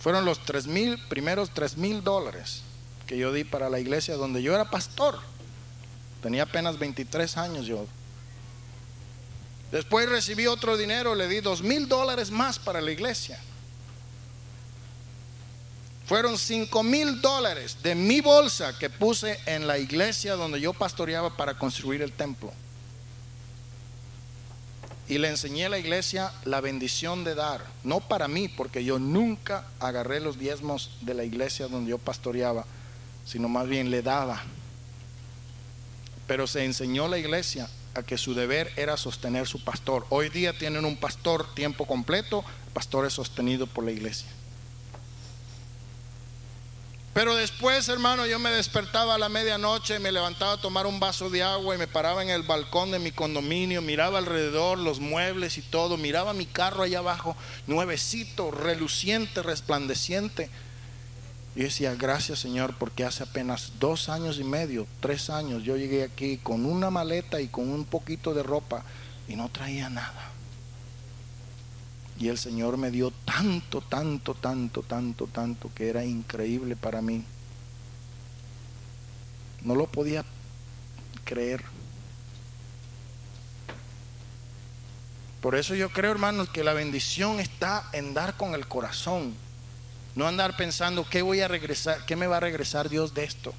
Fueron 0.00 0.24
los 0.24 0.44
tres 0.44 0.66
mil, 0.66 0.98
primeros 1.08 1.50
tres 1.50 1.76
mil 1.76 2.02
dólares 2.02 2.63
que 3.06 3.16
yo 3.16 3.32
di 3.32 3.44
para 3.44 3.68
la 3.68 3.80
iglesia 3.80 4.16
donde 4.16 4.42
yo 4.42 4.54
era 4.54 4.70
pastor. 4.70 5.18
Tenía 6.22 6.44
apenas 6.44 6.78
23 6.78 7.36
años 7.36 7.66
yo. 7.66 7.86
Después 9.70 10.08
recibí 10.08 10.46
otro 10.46 10.76
dinero, 10.76 11.14
le 11.14 11.28
di 11.28 11.40
dos 11.40 11.62
mil 11.62 11.88
dólares 11.88 12.30
más 12.30 12.58
para 12.58 12.80
la 12.80 12.92
iglesia. 12.92 13.38
Fueron 16.06 16.38
cinco 16.38 16.82
mil 16.82 17.20
dólares 17.20 17.78
de 17.82 17.94
mi 17.94 18.20
bolsa 18.20 18.78
que 18.78 18.90
puse 18.90 19.38
en 19.46 19.66
la 19.66 19.78
iglesia 19.78 20.36
donde 20.36 20.60
yo 20.60 20.72
pastoreaba 20.74 21.36
para 21.36 21.58
construir 21.58 22.02
el 22.02 22.12
templo. 22.12 22.52
Y 25.08 25.18
le 25.18 25.28
enseñé 25.28 25.66
a 25.66 25.70
la 25.70 25.78
iglesia 25.78 26.32
la 26.44 26.60
bendición 26.60 27.24
de 27.24 27.34
dar, 27.34 27.62
no 27.82 28.00
para 28.00 28.28
mí, 28.28 28.48
porque 28.48 28.84
yo 28.84 28.98
nunca 28.98 29.66
agarré 29.78 30.20
los 30.20 30.38
diezmos 30.38 30.90
de 31.02 31.14
la 31.14 31.24
iglesia 31.24 31.68
donde 31.68 31.90
yo 31.90 31.98
pastoreaba 31.98 32.64
sino 33.24 33.48
más 33.48 33.68
bien 33.68 33.90
le 33.90 34.02
daba. 34.02 34.42
Pero 36.26 36.46
se 36.46 36.64
enseñó 36.64 37.08
la 37.08 37.18
iglesia 37.18 37.68
a 37.94 38.02
que 38.02 38.18
su 38.18 38.34
deber 38.34 38.72
era 38.76 38.96
sostener 38.96 39.46
su 39.46 39.62
pastor. 39.62 40.06
Hoy 40.10 40.28
día 40.28 40.56
tienen 40.56 40.84
un 40.84 40.96
pastor 40.96 41.54
tiempo 41.54 41.86
completo, 41.86 42.44
pastor 42.72 43.06
es 43.06 43.12
sostenido 43.12 43.66
por 43.66 43.84
la 43.84 43.92
iglesia. 43.92 44.28
Pero 47.14 47.36
después, 47.36 47.88
hermano, 47.88 48.26
yo 48.26 48.40
me 48.40 48.50
despertaba 48.50 49.14
a 49.14 49.18
la 49.18 49.28
medianoche, 49.28 50.00
me 50.00 50.10
levantaba 50.10 50.54
a 50.54 50.60
tomar 50.60 50.84
un 50.84 50.98
vaso 50.98 51.30
de 51.30 51.44
agua 51.44 51.76
y 51.76 51.78
me 51.78 51.86
paraba 51.86 52.24
en 52.24 52.28
el 52.28 52.42
balcón 52.42 52.90
de 52.90 52.98
mi 52.98 53.12
condominio, 53.12 53.80
miraba 53.82 54.18
alrededor 54.18 54.80
los 54.80 54.98
muebles 54.98 55.56
y 55.56 55.62
todo, 55.62 55.96
miraba 55.96 56.32
mi 56.32 56.44
carro 56.44 56.82
allá 56.82 56.98
abajo, 56.98 57.36
nuevecito, 57.68 58.50
reluciente, 58.50 59.44
resplandeciente. 59.44 60.50
Y 61.56 61.62
decía, 61.62 61.94
gracias 61.94 62.40
Señor, 62.40 62.74
porque 62.78 63.04
hace 63.04 63.22
apenas 63.22 63.72
dos 63.78 64.08
años 64.08 64.38
y 64.38 64.44
medio, 64.44 64.86
tres 65.00 65.30
años, 65.30 65.62
yo 65.62 65.76
llegué 65.76 66.02
aquí 66.02 66.38
con 66.38 66.66
una 66.66 66.90
maleta 66.90 67.40
y 67.40 67.48
con 67.48 67.68
un 67.68 67.84
poquito 67.84 68.34
de 68.34 68.42
ropa 68.42 68.84
y 69.28 69.36
no 69.36 69.48
traía 69.48 69.88
nada. 69.88 70.30
Y 72.18 72.28
el 72.28 72.38
Señor 72.38 72.76
me 72.76 72.90
dio 72.90 73.12
tanto, 73.24 73.80
tanto, 73.80 74.34
tanto, 74.34 74.82
tanto, 74.82 75.26
tanto, 75.26 75.70
que 75.74 75.88
era 75.88 76.04
increíble 76.04 76.76
para 76.76 77.02
mí. 77.02 77.24
No 79.62 79.74
lo 79.74 79.86
podía 79.86 80.24
creer. 81.24 81.64
Por 85.40 85.56
eso 85.56 85.74
yo 85.74 85.90
creo, 85.90 86.12
hermanos, 86.12 86.48
que 86.48 86.64
la 86.64 86.72
bendición 86.72 87.40
está 87.40 87.88
en 87.92 88.14
dar 88.14 88.36
con 88.36 88.54
el 88.54 88.66
corazón. 88.66 89.34
No 90.14 90.26
andar 90.28 90.56
pensando 90.56 91.08
qué 91.08 91.22
voy 91.22 91.40
a 91.40 91.48
regresar, 91.48 92.04
qué 92.06 92.14
me 92.16 92.26
va 92.26 92.36
a 92.36 92.40
regresar 92.40 92.88
Dios 92.88 93.14
de 93.14 93.24
esto, 93.24 93.52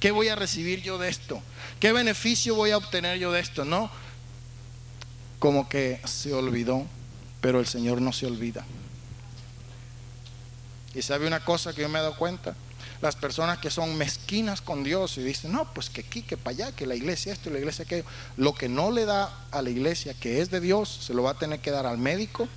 qué 0.00 0.10
voy 0.10 0.28
a 0.28 0.34
recibir 0.34 0.82
yo 0.82 0.98
de 0.98 1.08
esto, 1.08 1.40
qué 1.78 1.92
beneficio 1.92 2.54
voy 2.54 2.72
a 2.72 2.76
obtener 2.76 3.18
yo 3.18 3.30
de 3.30 3.40
esto. 3.40 3.64
No, 3.64 3.90
como 5.38 5.68
que 5.68 6.00
se 6.04 6.34
olvidó, 6.34 6.86
pero 7.40 7.60
el 7.60 7.66
Señor 7.66 8.02
no 8.02 8.12
se 8.12 8.26
olvida. 8.26 8.64
Y 10.94 11.02
sabe 11.02 11.26
una 11.26 11.44
cosa 11.44 11.72
que 11.72 11.82
yo 11.82 11.88
me 11.88 12.00
he 12.00 12.02
dado 12.02 12.16
cuenta, 12.16 12.56
las 13.00 13.16
personas 13.16 13.58
que 13.58 13.70
son 13.70 13.96
mezquinas 13.96 14.60
con 14.60 14.84
Dios 14.84 15.16
y 15.16 15.22
dicen, 15.22 15.52
no, 15.52 15.72
pues 15.72 15.88
que 15.88 16.02
aquí, 16.02 16.22
que 16.22 16.36
para 16.36 16.50
allá, 16.50 16.72
que 16.76 16.86
la 16.86 16.94
iglesia 16.94 17.32
esto 17.32 17.48
y 17.48 17.52
la 17.52 17.58
iglesia 17.60 17.84
aquello, 17.84 18.04
lo 18.36 18.54
que 18.54 18.68
no 18.68 18.90
le 18.90 19.06
da 19.06 19.46
a 19.50 19.62
la 19.62 19.70
iglesia 19.70 20.12
que 20.14 20.40
es 20.40 20.50
de 20.50 20.60
Dios, 20.60 20.88
se 21.06 21.14
lo 21.14 21.22
va 21.22 21.32
a 21.32 21.38
tener 21.38 21.60
que 21.60 21.70
dar 21.70 21.86
al 21.86 21.98
médico, 21.98 22.48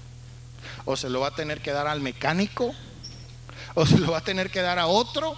o 0.85 0.97
se 0.97 1.09
lo 1.09 1.21
va 1.21 1.29
a 1.29 1.35
tener 1.35 1.61
que 1.61 1.71
dar 1.71 1.87
al 1.87 2.01
mecánico, 2.01 2.73
o 3.75 3.85
se 3.85 3.97
lo 3.99 4.11
va 4.11 4.19
a 4.19 4.23
tener 4.23 4.49
que 4.49 4.61
dar 4.61 4.79
a 4.79 4.87
otro, 4.87 5.35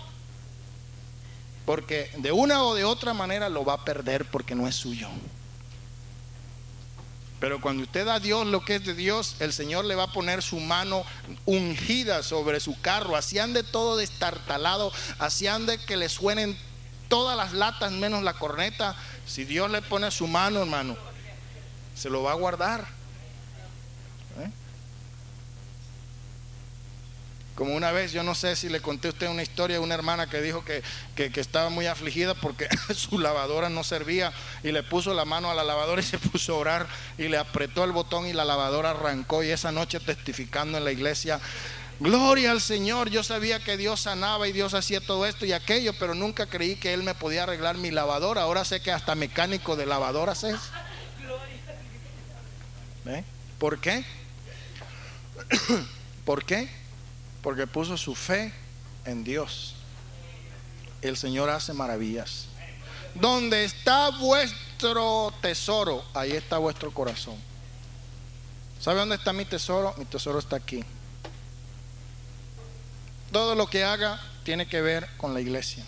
porque 1.65 2.11
de 2.17 2.31
una 2.31 2.63
o 2.63 2.75
de 2.75 2.83
otra 2.83 3.13
manera 3.13 3.49
lo 3.49 3.65
va 3.65 3.73
a 3.73 3.85
perder 3.85 4.25
porque 4.25 4.55
no 4.55 4.67
es 4.67 4.75
suyo. 4.75 5.07
Pero 7.39 7.59
cuando 7.59 7.83
usted 7.83 8.05
da 8.05 8.15
a 8.15 8.19
Dios 8.19 8.47
lo 8.47 8.63
que 8.63 8.75
es 8.75 8.85
de 8.85 8.93
Dios, 8.93 9.35
el 9.39 9.51
Señor 9.51 9.85
le 9.85 9.95
va 9.95 10.03
a 10.03 10.11
poner 10.11 10.41
su 10.41 10.59
mano 10.59 11.03
ungida 11.45 12.23
sobre 12.23 12.59
su 12.59 12.79
carro. 12.79 13.15
Así 13.15 13.39
ande 13.39 13.61
todo 13.61 13.97
destartalado, 13.97 14.91
así 15.19 15.47
ande 15.47 15.77
que 15.77 15.97
le 15.97 16.07
suenen 16.09 16.57
todas 17.09 17.35
las 17.35 17.53
latas 17.53 17.91
menos 17.91 18.23
la 18.23 18.33
corneta. 18.33 18.95
Si 19.27 19.43
Dios 19.43 19.69
le 19.69 19.81
pone 19.81 20.09
su 20.11 20.27
mano, 20.27 20.61
hermano, 20.61 20.95
se 21.93 22.09
lo 22.09 22.23
va 22.23 22.31
a 22.31 22.35
guardar. 22.35 22.87
Como 27.55 27.73
una 27.73 27.93
vez, 27.93 28.11
yo 28.11 28.21
no 28.21 28.35
sé 28.35 28.57
si 28.57 28.67
le 28.67 28.81
conté 28.81 29.07
a 29.07 29.11
usted 29.11 29.29
una 29.29 29.41
historia 29.41 29.77
de 29.77 29.83
una 29.83 29.95
hermana 29.95 30.29
que 30.29 30.41
dijo 30.41 30.65
que, 30.65 30.83
estaba 31.15 31.69
muy 31.69 31.87
afligida 31.87 32.33
porque 32.33 32.67
su 32.93 33.17
lavadora 33.17 33.69
no 33.69 33.85
servía 33.85 34.33
y 34.61 34.73
le 34.73 34.83
puso 34.83 35.13
la 35.13 35.23
mano 35.23 35.49
a 35.49 35.55
la 35.55 35.63
lavadora 35.63 36.01
y 36.01 36.05
se 36.05 36.19
puso 36.19 36.53
a 36.53 36.57
orar 36.57 36.87
y 37.17 37.29
le 37.29 37.37
apretó 37.37 37.85
el 37.85 37.93
botón 37.93 38.27
y 38.27 38.33
la 38.33 38.43
lavadora 38.43 38.91
arrancó 38.91 39.41
y 39.41 39.51
esa 39.51 39.71
noche 39.71 40.01
testificando 40.01 40.77
en 40.77 40.83
la 40.83 40.91
iglesia, 40.91 41.39
gloria 42.01 42.51
al 42.51 42.59
Señor, 42.59 43.09
yo 43.09 43.23
sabía 43.23 43.63
que 43.63 43.77
Dios 43.77 44.01
sanaba 44.01 44.49
y 44.49 44.51
Dios 44.51 44.73
hacía 44.73 44.99
todo 44.99 45.25
esto 45.25 45.45
y 45.45 45.53
aquello, 45.53 45.93
pero 45.97 46.13
nunca 46.13 46.47
creí 46.47 46.75
que 46.75 46.93
Él 46.93 47.03
me 47.03 47.15
podía 47.15 47.43
arreglar 47.43 47.77
mi 47.77 47.89
lavadora, 47.89 48.41
ahora 48.41 48.65
sé 48.65 48.81
que 48.81 48.91
hasta 48.91 49.15
mecánico 49.15 49.77
de 49.77 49.85
lavadoras 49.85 50.43
es. 50.43 50.59
¿Eh? 53.05 53.23
¿Por 53.59 53.79
qué? 53.79 54.03
¿Por 56.25 56.43
qué? 56.43 56.84
Porque 57.45 57.67
puso 57.67 57.95
su 57.95 58.15
fe 58.15 58.51
en 59.05 59.23
Dios. 59.23 59.75
El 61.03 61.15
Señor 61.15 61.51
hace 61.51 61.73
maravillas. 61.73 62.47
Donde 63.13 63.65
está 63.65 64.09
vuestro 64.09 65.31
tesoro, 65.43 66.03
ahí 66.15 66.31
está 66.31 66.57
vuestro 66.57 66.91
corazón. 66.91 67.35
¿Sabe 68.81 68.97
dónde 68.97 69.17
está 69.17 69.31
mi 69.31 69.45
tesoro? 69.45 69.93
Mi 69.97 70.05
tesoro 70.05 70.39
está 70.39 70.55
aquí. 70.55 70.83
Todo 73.31 73.53
lo 73.53 73.67
que 73.67 73.83
haga 73.83 74.19
tiene 74.43 74.67
que 74.67 74.81
ver 74.81 75.07
con 75.17 75.35
la 75.35 75.39
iglesia. 75.39 75.83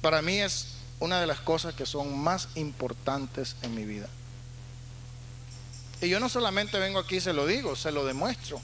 Para 0.00 0.22
mí 0.22 0.38
es 0.38 0.76
una 1.00 1.20
de 1.20 1.26
las 1.26 1.40
cosas 1.40 1.74
que 1.74 1.86
son 1.86 2.16
más 2.16 2.50
importantes 2.54 3.56
en 3.62 3.74
mi 3.74 3.84
vida. 3.84 4.08
Y 6.02 6.08
yo 6.08 6.18
no 6.18 6.28
solamente 6.28 6.80
vengo 6.80 6.98
aquí 6.98 7.16
y 7.16 7.20
se 7.20 7.32
lo 7.32 7.46
digo, 7.46 7.76
se 7.76 7.92
lo 7.92 8.04
demuestro. 8.04 8.60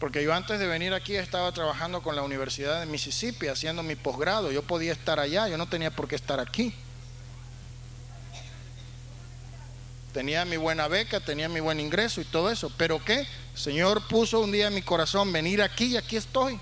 Porque 0.00 0.24
yo 0.24 0.32
antes 0.32 0.58
de 0.58 0.66
venir 0.66 0.94
aquí 0.94 1.14
estaba 1.14 1.52
trabajando 1.52 2.02
con 2.02 2.16
la 2.16 2.22
Universidad 2.22 2.80
de 2.80 2.86
Mississippi 2.86 3.48
haciendo 3.48 3.82
mi 3.82 3.96
posgrado. 3.96 4.50
Yo 4.50 4.62
podía 4.62 4.92
estar 4.92 5.20
allá, 5.20 5.46
yo 5.48 5.58
no 5.58 5.68
tenía 5.68 5.90
por 5.90 6.08
qué 6.08 6.14
estar 6.14 6.40
aquí. 6.40 6.74
Tenía 10.14 10.46
mi 10.46 10.56
buena 10.56 10.88
beca, 10.88 11.20
tenía 11.20 11.50
mi 11.50 11.60
buen 11.60 11.78
ingreso 11.78 12.22
y 12.22 12.24
todo 12.24 12.50
eso. 12.50 12.72
Pero 12.78 13.04
¿qué? 13.04 13.20
El 13.20 13.60
Señor 13.60 14.08
puso 14.08 14.40
un 14.40 14.52
día 14.52 14.68
en 14.68 14.74
mi 14.74 14.82
corazón 14.82 15.32
venir 15.32 15.60
aquí 15.60 15.84
y 15.84 15.96
aquí 15.98 16.16
estoy. 16.16 16.58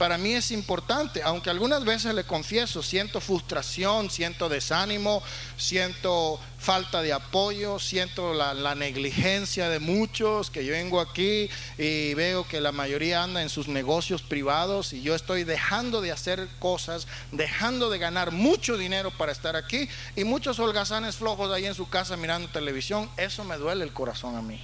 Para 0.00 0.16
mí 0.16 0.32
es 0.32 0.50
importante, 0.50 1.20
aunque 1.22 1.50
algunas 1.50 1.84
veces 1.84 2.14
le 2.14 2.24
confieso, 2.24 2.82
siento 2.82 3.20
frustración, 3.20 4.08
siento 4.08 4.48
desánimo, 4.48 5.22
siento 5.58 6.40
falta 6.58 7.02
de 7.02 7.12
apoyo, 7.12 7.78
siento 7.78 8.32
la, 8.32 8.74
negligencia 8.74 9.68
de 9.68 9.78
muchos, 9.78 10.50
que 10.50 10.64
yo 10.64 10.72
vengo 10.72 11.02
aquí 11.02 11.50
y 11.76 12.14
veo 12.14 12.48
que 12.48 12.62
la 12.62 12.72
mayoría 12.72 13.22
anda 13.22 13.42
en 13.42 13.50
sus 13.50 13.68
negocios 13.68 14.22
privados 14.22 14.94
y 14.94 15.02
yo 15.02 15.14
estoy 15.14 15.44
dejando 15.44 16.00
de 16.00 16.12
hacer 16.12 16.48
cosas, 16.58 17.06
dejando 17.30 17.90
de 17.90 17.98
ganar 17.98 18.30
mucho 18.30 18.78
dinero 18.78 19.10
para 19.10 19.32
estar 19.32 19.54
aquí 19.54 19.86
y 20.16 20.24
muchos 20.24 20.58
holgazanes 20.60 21.16
flojos 21.16 21.52
ahí 21.52 21.66
en 21.66 21.74
su 21.74 21.90
casa 21.90 22.16
mirando 22.16 22.48
televisión, 22.48 23.10
eso 23.18 23.44
me 23.44 23.58
duele 23.58 23.84
el 23.84 23.92
corazón 23.92 24.34
a 24.34 24.40
mí, 24.40 24.58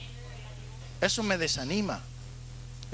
eso 1.02 1.22
me 1.22 1.36
desanima. 1.36 2.00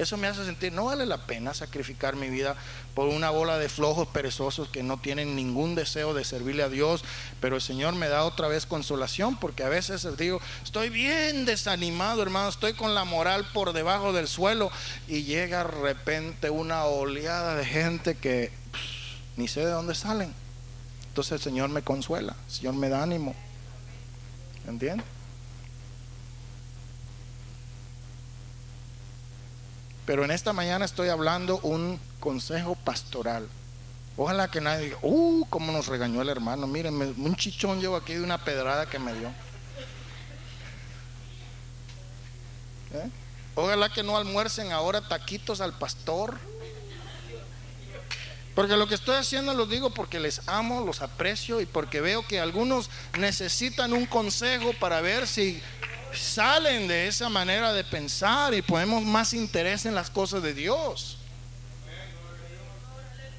Eso 0.02 0.16
me 0.16 0.26
hace 0.26 0.44
sentir, 0.44 0.72
no 0.72 0.86
vale 0.86 1.06
la 1.06 1.26
pena 1.26 1.54
sacrificar 1.54 2.16
mi 2.16 2.28
vida 2.28 2.56
por 2.94 3.08
una 3.08 3.30
bola 3.30 3.56
de 3.58 3.68
flojos 3.68 4.08
perezosos 4.08 4.68
que 4.68 4.82
no 4.82 4.98
tienen 4.98 5.36
ningún 5.36 5.76
deseo 5.76 6.12
de 6.12 6.24
servirle 6.24 6.64
a 6.64 6.68
Dios, 6.68 7.04
pero 7.40 7.54
el 7.54 7.62
Señor 7.62 7.94
me 7.94 8.08
da 8.08 8.24
otra 8.24 8.48
vez 8.48 8.66
consolación 8.66 9.36
porque 9.36 9.62
a 9.62 9.68
veces 9.68 10.06
digo, 10.16 10.40
estoy 10.64 10.88
bien 10.88 11.44
desanimado, 11.44 12.20
hermano, 12.20 12.48
estoy 12.48 12.72
con 12.72 12.96
la 12.96 13.04
moral 13.04 13.46
por 13.52 13.72
debajo 13.72 14.12
del 14.12 14.26
suelo 14.26 14.72
y 15.06 15.22
llega 15.22 15.58
de 15.58 15.70
repente 15.70 16.50
una 16.50 16.84
oleada 16.84 17.54
de 17.54 17.64
gente 17.64 18.16
que 18.16 18.50
ni 19.36 19.46
sé 19.46 19.60
de 19.60 19.70
dónde 19.70 19.94
salen. 19.94 20.34
Entonces 21.06 21.32
el 21.32 21.40
Señor 21.40 21.68
me 21.68 21.82
consuela, 21.82 22.34
el 22.48 22.52
Señor 22.52 22.74
me 22.74 22.88
da 22.88 23.04
ánimo. 23.04 23.36
¿Entiendes? 24.66 25.06
Pero 30.04 30.24
en 30.24 30.30
esta 30.30 30.52
mañana 30.52 30.84
estoy 30.84 31.08
hablando 31.08 31.58
un 31.62 32.00
consejo 32.18 32.74
pastoral. 32.74 33.48
Ojalá 34.16 34.50
que 34.50 34.60
nadie 34.60 34.86
diga, 34.86 34.98
uh, 35.02 35.46
cómo 35.48 35.72
nos 35.72 35.86
regañó 35.86 36.20
el 36.22 36.28
hermano. 36.28 36.66
Miren, 36.66 36.94
un 37.00 37.36
chichón 37.36 37.80
llevo 37.80 37.96
aquí 37.96 38.14
de 38.14 38.22
una 38.22 38.44
pedrada 38.44 38.86
que 38.86 38.98
me 38.98 39.14
dio. 39.14 39.28
¿Eh? 42.94 43.08
Ojalá 43.54 43.90
que 43.90 44.02
no 44.02 44.16
almuercen 44.16 44.72
ahora 44.72 45.06
taquitos 45.08 45.60
al 45.60 45.72
pastor. 45.78 46.38
Porque 48.54 48.76
lo 48.76 48.86
que 48.86 48.94
estoy 48.96 49.16
haciendo 49.16 49.54
lo 49.54 49.64
digo 49.64 49.90
porque 49.90 50.20
les 50.20 50.46
amo, 50.46 50.84
los 50.84 51.00
aprecio 51.00 51.60
y 51.62 51.66
porque 51.66 52.02
veo 52.02 52.26
que 52.26 52.38
algunos 52.38 52.90
necesitan 53.18 53.94
un 53.94 54.04
consejo 54.04 54.74
para 54.78 55.00
ver 55.00 55.26
si 55.26 55.62
salen 56.14 56.88
de 56.88 57.08
esa 57.08 57.28
manera 57.28 57.72
de 57.72 57.84
pensar 57.84 58.54
y 58.54 58.62
ponemos 58.62 59.02
más 59.02 59.32
interés 59.34 59.86
en 59.86 59.94
las 59.94 60.10
cosas 60.10 60.42
de 60.42 60.54
Dios. 60.54 61.18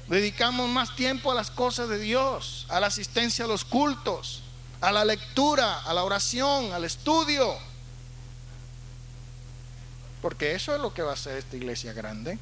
Dedicamos 0.08 0.68
más 0.68 0.94
tiempo 0.96 1.32
a 1.32 1.34
las 1.34 1.50
cosas 1.50 1.88
de 1.88 1.98
Dios, 1.98 2.66
a 2.68 2.78
la 2.80 2.88
asistencia 2.88 3.46
a 3.46 3.48
los 3.48 3.64
cultos, 3.64 4.42
a 4.80 4.92
la 4.92 5.04
lectura, 5.04 5.80
a 5.80 5.94
la 5.94 6.04
oración, 6.04 6.72
al 6.72 6.84
estudio. 6.84 7.56
Porque 10.20 10.54
eso 10.54 10.74
es 10.74 10.80
lo 10.80 10.92
que 10.92 11.02
va 11.02 11.10
a 11.10 11.14
hacer 11.14 11.38
esta 11.38 11.56
iglesia 11.56 11.92
grande. 11.92 12.38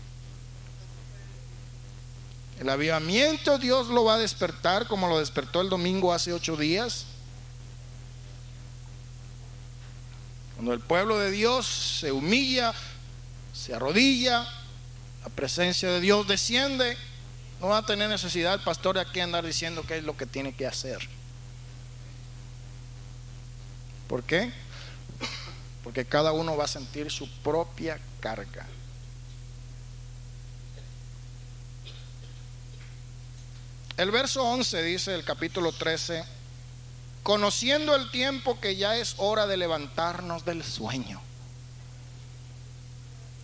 El 2.58 2.68
avivamiento 2.68 3.58
Dios 3.58 3.88
lo 3.88 4.04
va 4.04 4.14
a 4.14 4.18
despertar 4.18 4.86
como 4.86 5.08
lo 5.08 5.18
despertó 5.18 5.60
el 5.60 5.68
domingo 5.68 6.12
hace 6.12 6.32
ocho 6.32 6.56
días. 6.56 7.06
Cuando 10.62 10.74
el 10.74 10.80
pueblo 10.80 11.18
de 11.18 11.32
Dios 11.32 11.66
se 11.66 12.12
humilla, 12.12 12.72
se 13.52 13.74
arrodilla, 13.74 14.46
la 15.24 15.28
presencia 15.34 15.90
de 15.90 16.00
Dios 16.00 16.28
desciende, 16.28 16.96
no 17.60 17.66
va 17.66 17.78
a 17.78 17.84
tener 17.84 18.08
necesidad 18.08 18.54
el 18.54 18.60
pastor 18.60 18.94
de 18.94 19.00
aquí 19.00 19.18
andar 19.18 19.44
diciendo 19.44 19.82
qué 19.82 19.98
es 19.98 20.04
lo 20.04 20.16
que 20.16 20.24
tiene 20.24 20.54
que 20.54 20.68
hacer. 20.68 21.00
¿Por 24.06 24.22
qué? 24.22 24.52
Porque 25.82 26.04
cada 26.04 26.30
uno 26.30 26.56
va 26.56 26.66
a 26.66 26.68
sentir 26.68 27.10
su 27.10 27.28
propia 27.42 27.98
carga. 28.20 28.64
El 33.96 34.12
verso 34.12 34.44
11 34.44 34.80
dice 34.84 35.12
el 35.12 35.24
capítulo 35.24 35.72
13 35.72 36.22
conociendo 37.22 37.94
el 37.94 38.10
tiempo 38.10 38.58
que 38.60 38.76
ya 38.76 38.96
es 38.96 39.14
hora 39.18 39.46
de 39.46 39.56
levantarnos 39.56 40.44
del 40.44 40.64
sueño. 40.64 41.20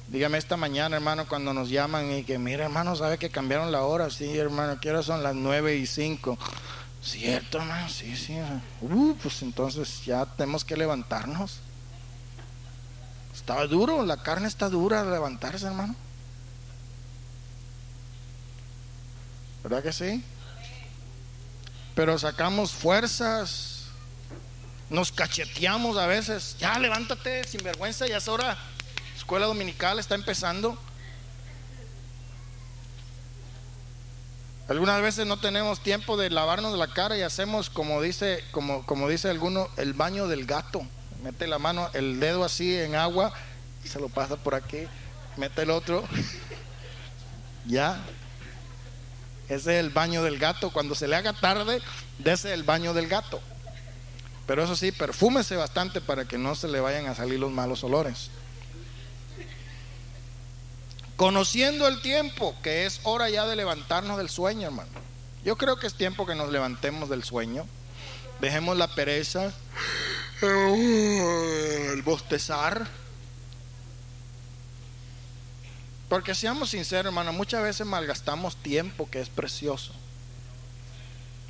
Dígame 0.09 0.39
esta 0.39 0.57
mañana, 0.57 0.97
hermano, 0.97 1.29
cuando 1.29 1.53
nos 1.53 1.68
llaman 1.68 2.11
y 2.11 2.24
que, 2.24 2.39
mira, 2.39 2.64
hermano, 2.64 2.97
¿sabe 2.97 3.18
que 3.18 3.29
cambiaron 3.29 3.70
la 3.70 3.83
hora? 3.83 4.09
Sí, 4.09 4.39
hermano, 4.39 4.81
¿qué 4.81 4.91
hora 4.91 5.03
son 5.03 5.22
las 5.22 5.35
nueve 5.35 5.76
y 5.76 5.87
cinco? 5.87 6.39
Cierto, 7.03 7.59
hermano, 7.59 7.89
sí, 7.91 8.16
sí. 8.16 8.37
Uh, 8.81 9.14
pues 9.22 9.43
entonces 9.43 10.05
ya 10.05 10.24
tenemos 10.24 10.64
que 10.64 10.76
levantarnos. 10.76 11.61
Estaba 13.35 13.66
duro, 13.66 14.05
la 14.05 14.16
carne 14.22 14.49
está 14.49 14.68
dura 14.68 15.05
de 15.05 15.11
levantarse, 15.11 15.66
hermano. 15.66 15.95
¿Verdad 19.62 19.83
que 19.83 19.93
sí? 19.93 20.24
Pero 21.99 22.17
sacamos 22.17 22.71
fuerzas, 22.71 23.87
nos 24.89 25.11
cacheteamos 25.11 25.97
a 25.97 26.07
veces. 26.07 26.55
Ya 26.61 26.79
levántate, 26.79 27.43
sin 27.43 27.61
vergüenza, 27.65 28.07
ya 28.07 28.19
es 28.19 28.29
hora. 28.29 28.57
Escuela 29.17 29.47
dominical 29.47 29.99
está 29.99 30.15
empezando. 30.15 30.79
Algunas 34.69 35.03
veces 35.03 35.27
no 35.27 35.41
tenemos 35.41 35.81
tiempo 35.81 36.17
de 36.17 36.31
lavarnos 36.31 36.79
la 36.79 36.87
cara 36.87 37.19
y 37.19 37.23
hacemos 37.23 37.69
como 37.69 38.01
dice, 38.01 38.45
como, 38.53 38.87
como 38.87 39.09
dice 39.09 39.29
alguno, 39.29 39.67
el 39.77 39.93
baño 39.93 40.29
del 40.29 40.47
gato. 40.47 40.83
Mete 41.25 41.49
la 41.49 41.59
mano, 41.59 41.91
el 41.95 42.21
dedo 42.21 42.45
así 42.45 42.77
en 42.77 42.95
agua, 42.95 43.33
y 43.85 43.89
se 43.89 43.99
lo 43.99 44.09
pasa 44.09 44.37
por 44.37 44.55
aquí, 44.55 44.87
mete 45.37 45.63
el 45.63 45.71
otro. 45.71 46.05
ya, 47.67 48.01
ese 49.49 49.79
es 49.79 49.85
el 49.85 49.91
baño 49.91 50.23
del 50.23 50.39
gato. 50.39 50.71
Cuando 50.71 50.95
se 50.95 51.09
le 51.09 51.17
haga 51.17 51.33
tarde, 51.33 51.81
dese 52.19 52.53
el 52.53 52.65
baño 52.65 52.95
del 52.95 53.09
gato. 53.09 53.41
Pero 54.47 54.65
eso 54.65 54.77
sí, 54.77 54.93
perfúmese 54.93 55.57
bastante 55.57 56.01
para 56.01 56.27
que 56.27 56.39
no 56.39 56.55
se 56.55 56.69
le 56.69 56.81
vayan 56.81 57.07
a 57.07 57.15
salir 57.15 57.39
los 57.39 57.51
malos 57.51 57.85
olores. 57.85 58.31
Conociendo 61.17 61.89
el 61.89 62.01
tiempo, 62.01 62.55
que 62.63 62.87
es 62.87 63.01
hora 63.03 63.29
ya 63.29 63.47
de 63.47 63.57
levantarnos 63.57 64.19
del 64.19 64.29
sueño, 64.29 64.69
hermano. 64.69 64.91
Yo 65.45 65.57
creo 65.57 65.79
que 65.79 65.87
es 65.87 65.95
tiempo 65.95 66.27
que 66.27 66.35
nos 66.35 66.51
levantemos 66.51 67.09
del 67.09 67.25
sueño. 67.25 67.67
Dejemos 68.41 68.77
la 68.77 68.95
pereza, 68.95 69.53
el 70.43 72.03
bostezar 72.03 72.87
Porque 76.09 76.35
seamos 76.35 76.71
sinceros, 76.71 77.07
hermano, 77.07 77.33
muchas 77.33 77.63
veces 77.63 77.87
malgastamos 77.87 78.57
tiempo 78.57 79.09
que 79.11 79.21
es 79.21 79.29
precioso. 79.29 79.93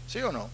¿Sí 0.09 0.19
o 0.21 0.33
no? 0.33 0.49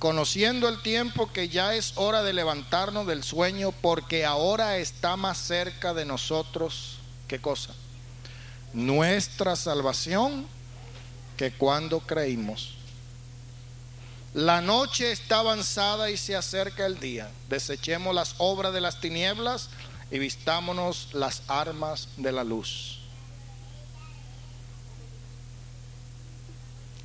Conociendo 0.00 0.68
el 0.68 0.82
tiempo 0.82 1.32
que 1.32 1.48
ya 1.48 1.74
es 1.74 1.92
hora 1.94 2.24
de 2.24 2.32
levantarnos 2.32 3.06
del 3.06 3.22
sueño, 3.22 3.70
porque 3.70 4.24
ahora 4.24 4.78
está 4.78 5.16
más 5.16 5.38
cerca 5.38 5.94
de 5.94 6.04
nosotros, 6.04 6.98
¿qué 7.28 7.40
cosa? 7.40 7.72
Nuestra 8.72 9.54
salvación 9.54 10.46
que 11.36 11.52
cuando 11.52 12.00
creímos. 12.00 12.74
La 14.34 14.62
noche 14.62 15.12
está 15.12 15.40
avanzada 15.40 16.10
y 16.10 16.16
se 16.16 16.34
acerca 16.34 16.86
el 16.86 16.98
día. 16.98 17.30
Desechemos 17.50 18.14
las 18.14 18.34
obras 18.38 18.72
de 18.72 18.80
las 18.80 18.98
tinieblas 18.98 19.68
y 20.10 20.18
vistámonos 20.18 21.08
las 21.12 21.42
armas 21.48 22.08
de 22.16 22.32
la 22.32 22.42
luz. 22.42 23.00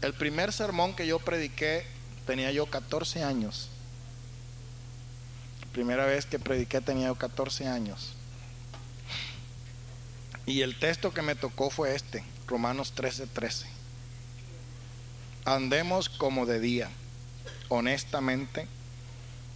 El 0.02 0.14
primer 0.14 0.54
sermón 0.54 0.96
que 0.96 1.06
yo 1.06 1.20
prediqué 1.20 1.86
tenía 2.26 2.52
yo 2.52 2.68
14 2.68 3.24
años. 3.24 3.70
primera 5.74 6.06
vez 6.06 6.26
que 6.26 6.40
prediqué 6.40 6.82
tenía 6.82 7.08
yo 7.08 7.16
14 7.16 7.68
años. 7.68 8.14
Y 10.48 10.62
el 10.62 10.80
texto 10.80 11.14
que 11.14 11.22
me 11.22 11.36
tocó 11.36 11.70
fue 11.70 11.94
este, 11.94 12.24
Romanos 12.48 12.94
13:13. 12.96 13.28
13. 13.34 13.68
Andemos 15.46 16.10
como 16.10 16.46
de 16.46 16.60
día, 16.60 16.90
honestamente, 17.70 18.68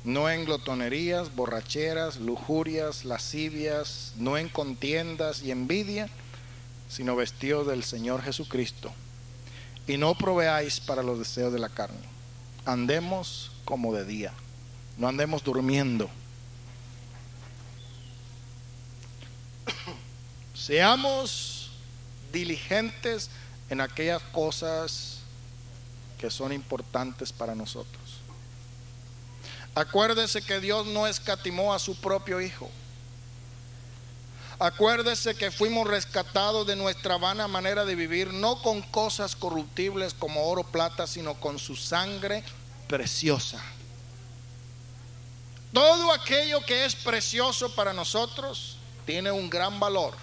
no 0.03 0.29
en 0.29 0.45
glotonerías, 0.45 1.35
borracheras, 1.35 2.17
lujurias, 2.17 3.05
lascivias, 3.05 4.13
no 4.17 4.37
en 4.37 4.49
contiendas 4.49 5.43
y 5.43 5.51
envidia, 5.51 6.09
sino 6.89 7.15
vestidos 7.15 7.67
del 7.67 7.83
Señor 7.83 8.23
Jesucristo. 8.23 8.91
Y 9.87 9.97
no 9.97 10.15
proveáis 10.15 10.79
para 10.79 11.03
los 11.03 11.19
deseos 11.19 11.53
de 11.53 11.59
la 11.59 11.69
carne. 11.69 12.09
Andemos 12.65 13.51
como 13.65 13.93
de 13.93 14.05
día, 14.05 14.33
no 14.97 15.07
andemos 15.07 15.43
durmiendo. 15.43 16.09
Seamos 20.53 21.71
diligentes 22.31 23.29
en 23.69 23.81
aquellas 23.81 24.21
cosas 24.23 25.19
que 26.19 26.29
son 26.29 26.53
importantes 26.53 27.31
para 27.33 27.55
nosotros. 27.55 28.00
Acuérdese 29.75 30.41
que 30.41 30.59
Dios 30.59 30.85
no 30.85 31.07
escatimó 31.07 31.73
a 31.73 31.79
su 31.79 31.95
propio 31.95 32.41
Hijo. 32.41 32.69
Acuérdese 34.59 35.33
que 35.33 35.49
fuimos 35.49 35.87
rescatados 35.87 36.67
de 36.67 36.75
nuestra 36.75 37.17
vana 37.17 37.47
manera 37.47 37.83
de 37.83 37.95
vivir, 37.95 38.31
no 38.31 38.61
con 38.61 38.83
cosas 38.83 39.35
corruptibles 39.35 40.13
como 40.13 40.45
oro, 40.45 40.63
plata, 40.63 41.07
sino 41.07 41.33
con 41.35 41.57
su 41.57 41.75
sangre 41.75 42.43
preciosa. 42.87 43.59
Todo 45.73 46.11
aquello 46.11 46.63
que 46.65 46.85
es 46.85 46.95
precioso 46.95 47.73
para 47.73 47.93
nosotros 47.93 48.77
tiene 49.05 49.31
un 49.31 49.49
gran 49.49 49.79
valor. 49.79 50.13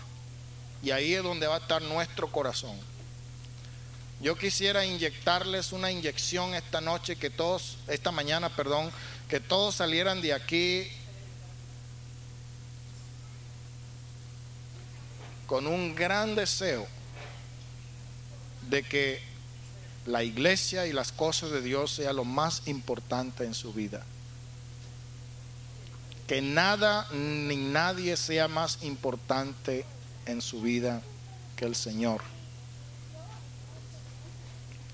Y 0.82 0.90
ahí 0.92 1.14
es 1.14 1.22
donde 1.22 1.46
va 1.46 1.56
a 1.56 1.58
estar 1.58 1.82
nuestro 1.82 2.30
corazón. 2.30 2.78
Yo 4.20 4.36
quisiera 4.36 4.84
inyectarles 4.84 5.72
una 5.72 5.90
inyección 5.90 6.54
esta 6.54 6.80
noche, 6.80 7.16
que 7.16 7.30
todos, 7.30 7.78
esta 7.86 8.12
mañana, 8.12 8.50
perdón, 8.50 8.92
que 9.28 9.40
todos 9.40 9.74
salieran 9.74 10.22
de 10.22 10.32
aquí 10.32 10.88
con 15.46 15.66
un 15.66 15.94
gran 15.94 16.34
deseo 16.34 16.86
de 18.68 18.82
que 18.82 19.20
la 20.06 20.22
iglesia 20.22 20.86
y 20.86 20.92
las 20.92 21.12
cosas 21.12 21.50
de 21.50 21.60
Dios 21.60 21.92
sea 21.92 22.12
lo 22.12 22.24
más 22.24 22.62
importante 22.66 23.44
en 23.44 23.54
su 23.54 23.72
vida. 23.72 24.04
Que 26.26 26.42
nada 26.42 27.06
ni 27.12 27.56
nadie 27.56 28.16
sea 28.16 28.48
más 28.48 28.78
importante 28.82 29.84
en 30.26 30.42
su 30.42 30.60
vida 30.60 31.02
que 31.56 31.64
el 31.64 31.74
Señor 31.74 32.22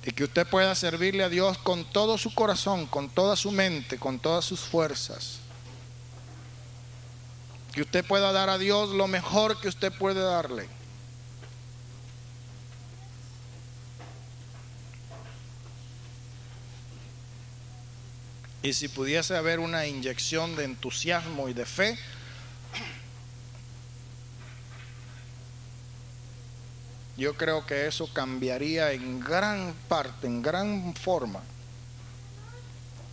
y 0.04 0.12
que 0.12 0.24
usted 0.24 0.46
pueda 0.46 0.74
servirle 0.74 1.24
a 1.24 1.30
Dios 1.30 1.56
con 1.58 1.84
todo 1.84 2.18
su 2.18 2.34
corazón, 2.34 2.86
con 2.86 3.08
toda 3.08 3.36
su 3.36 3.50
mente, 3.50 3.98
con 3.98 4.18
todas 4.18 4.44
sus 4.44 4.60
fuerzas. 4.60 5.38
Que 7.72 7.82
usted 7.82 8.04
pueda 8.04 8.30
dar 8.30 8.50
a 8.50 8.58
Dios 8.58 8.90
lo 8.90 9.08
mejor 9.08 9.58
que 9.60 9.68
usted 9.68 9.90
puede 9.92 10.20
darle. 10.20 10.68
Y 18.62 18.74
si 18.74 18.88
pudiese 18.88 19.36
haber 19.36 19.58
una 19.58 19.86
inyección 19.86 20.54
de 20.56 20.64
entusiasmo 20.64 21.48
y 21.48 21.54
de 21.54 21.66
fe, 21.66 21.98
yo 27.16 27.34
creo 27.34 27.64
que 27.64 27.86
eso 27.86 28.08
cambiaría 28.12 28.92
en 28.92 29.20
gran 29.20 29.74
parte, 29.88 30.26
en 30.26 30.42
gran 30.42 30.94
forma, 30.94 31.40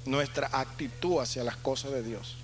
nuestra 0.05 0.49
actitud 0.51 1.19
hacia 1.19 1.43
las 1.43 1.55
cosas 1.57 1.91
de 1.91 2.03
Dios. 2.03 2.35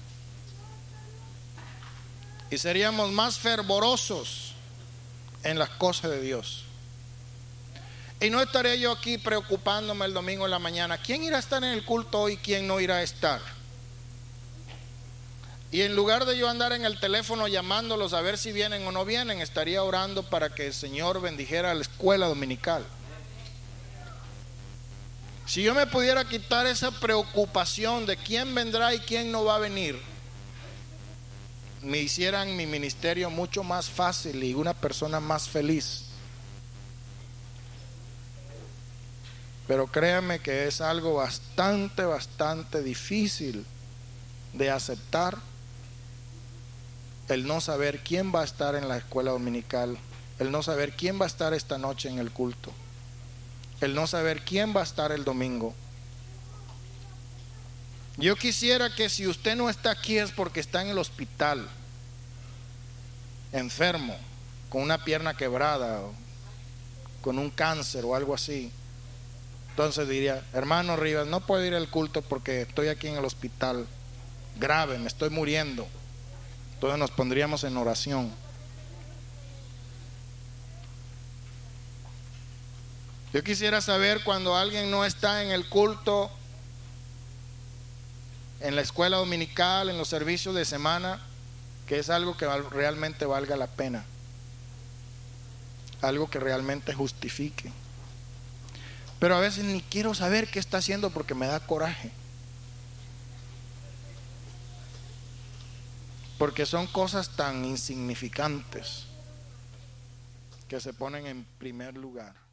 Y 2.50 2.58
seríamos 2.58 3.12
más 3.12 3.40
fervorosos 3.40 4.54
en 5.44 5.58
las 5.58 5.70
cosas 5.70 6.12
de 6.12 6.22
Dios. 6.22 6.64
Y 8.20 8.30
no 8.30 8.42
estaré 8.42 8.80
yo 8.80 8.92
aquí 8.92 9.18
preocupándome 9.18 10.06
el 10.06 10.14
domingo 10.14 10.46
en 10.46 10.52
la 10.52 10.60
mañana. 10.60 10.98
¿Quién 10.98 11.24
irá 11.24 11.38
a 11.38 11.40
estar 11.40 11.64
en 11.64 11.72
el 11.72 11.86
culto 11.86 12.22
hoy? 12.22 12.38
¿Quién 12.38 12.68
no 12.68 12.80
irá 12.80 12.98
a 12.98 13.04
estar? 13.04 13.57
Y 15.72 15.82
en 15.82 15.96
lugar 15.96 16.26
de 16.26 16.38
yo 16.38 16.50
andar 16.50 16.72
en 16.72 16.86
el 16.86 17.00
teléfono 17.00 17.48
llamándolos 17.48 18.14
a 18.14 18.22
ver 18.22 18.38
si 18.38 18.54
vienen 18.54 18.88
o 18.88 18.92
no 18.92 19.04
vienen, 19.04 19.42
estaría 19.42 19.84
orando 19.84 20.24
para 20.24 20.50
que 20.50 20.68
el 20.68 20.74
Señor 20.74 21.20
bendijera 21.22 21.74
la 21.74 21.82
escuela 21.82 22.28
dominical. 22.28 22.86
Si 25.46 25.64
yo 25.64 25.74
me 25.74 25.88
pudiera 25.88 26.28
quitar 26.28 26.68
esa 26.68 26.92
preocupación 26.92 28.06
de 28.06 28.18
quién 28.18 28.54
vendrá 28.56 28.94
y 28.94 29.00
quién 29.00 29.32
no 29.32 29.44
va 29.44 29.56
a 29.56 29.60
venir, 29.60 30.00
me 31.82 32.00
hicieran 32.00 32.56
mi 32.56 32.66
ministerio 32.66 33.30
mucho 33.30 33.64
más 33.64 33.90
fácil 33.90 34.44
y 34.44 34.54
una 34.54 34.74
persona 34.74 35.20
más 35.20 35.48
feliz. 35.48 36.04
Pero 39.68 39.88
créanme 39.88 40.40
que 40.40 40.68
es 40.68 40.80
algo 40.80 41.16
bastante, 41.16 42.04
bastante 42.04 42.82
difícil 42.82 43.66
de 44.54 44.72
aceptar 44.72 45.38
el 47.30 47.46
no 47.46 47.62
saber 47.62 48.00
quién 48.00 48.34
va 48.34 48.42
a 48.42 48.46
estar 48.46 48.76
en 48.76 48.88
la 48.88 48.98
escuela 48.98 49.32
dominical, 49.32 49.98
el 50.40 50.52
no 50.52 50.64
saber 50.64 50.94
quién 50.94 51.20
va 51.20 51.26
a 51.26 51.28
estar 51.28 51.54
esta 51.54 51.78
noche 51.78 52.10
en 52.10 52.20
el 52.20 52.32
culto, 52.32 52.72
el 53.82 53.96
no 53.96 54.08
saber 54.08 54.44
quién 54.44 54.76
va 54.76 54.82
a 54.82 54.86
estar 54.86 55.12
el 55.12 55.24
domingo. 55.24 55.74
Yo 58.18 58.36
quisiera 58.36 58.94
que 58.96 59.10
si 59.10 59.28
usted 59.28 59.56
no 59.56 59.70
está 59.70 59.92
aquí 59.92 60.18
es 60.18 60.32
porque 60.32 60.60
está 60.60 60.82
en 60.82 60.90
el 60.90 60.98
hospital, 60.98 61.68
enfermo, 63.52 64.18
con 64.70 64.82
una 64.82 65.04
pierna 65.04 65.36
quebrada, 65.36 66.02
con 67.22 67.38
un 67.38 67.50
cáncer 67.50 68.06
o 68.06 68.16
algo 68.16 68.34
así. 68.34 68.72
Entonces 69.70 70.10
diría, 70.10 70.44
hermano 70.54 70.96
Rivas, 70.96 71.28
no 71.28 71.42
puedo 71.42 71.64
ir 71.64 71.76
al 71.76 71.90
culto 71.90 72.22
porque 72.22 72.62
estoy 72.62 72.88
aquí 72.88 73.08
en 73.08 73.18
el 73.18 73.26
hospital, 73.26 73.86
grave, 74.60 74.98
me 74.98 75.08
estoy 75.08 75.30
muriendo. 75.30 75.88
Entonces 76.78 77.00
nos 77.00 77.10
pondríamos 77.10 77.64
en 77.64 77.76
oración. 77.76 78.32
Yo 83.34 83.44
quisiera 83.44 83.82
saber 83.82 84.24
cuando 84.24 84.56
alguien 84.56 84.92
no 84.92 85.04
está 85.04 85.42
en 85.42 85.50
el 85.50 85.68
culto, 85.68 86.30
en 88.60 88.76
la 88.76 88.82
escuela 88.82 89.18
dominical, 89.18 89.90
en 89.90 89.98
los 89.98 90.08
servicios 90.08 90.54
de 90.54 90.66
semana, 90.66 91.20
que 91.88 91.98
es 91.98 92.12
algo 92.12 92.38
que 92.38 92.46
realmente 92.46 93.26
valga 93.26 93.58
la 93.58 93.66
pena. 93.66 94.06
Algo 96.04 96.30
que 96.30 96.40
realmente 96.40 96.94
justifique. 96.94 97.72
Pero 99.18 99.36
a 99.36 99.40
veces 99.40 99.64
ni 99.64 99.82
quiero 99.82 100.14
saber 100.14 100.48
qué 100.48 100.60
está 100.60 100.78
haciendo 100.78 101.10
porque 101.10 101.34
me 101.34 101.48
da 101.48 101.60
coraje. 101.60 102.12
Porque 106.38 106.66
son 106.66 106.88
cosas 106.88 107.36
tan 107.36 107.66
insignificantes 107.66 109.06
que 110.68 110.80
se 110.80 110.94
ponen 110.94 111.26
en 111.26 111.46
primer 111.58 111.96
lugar. 111.96 112.47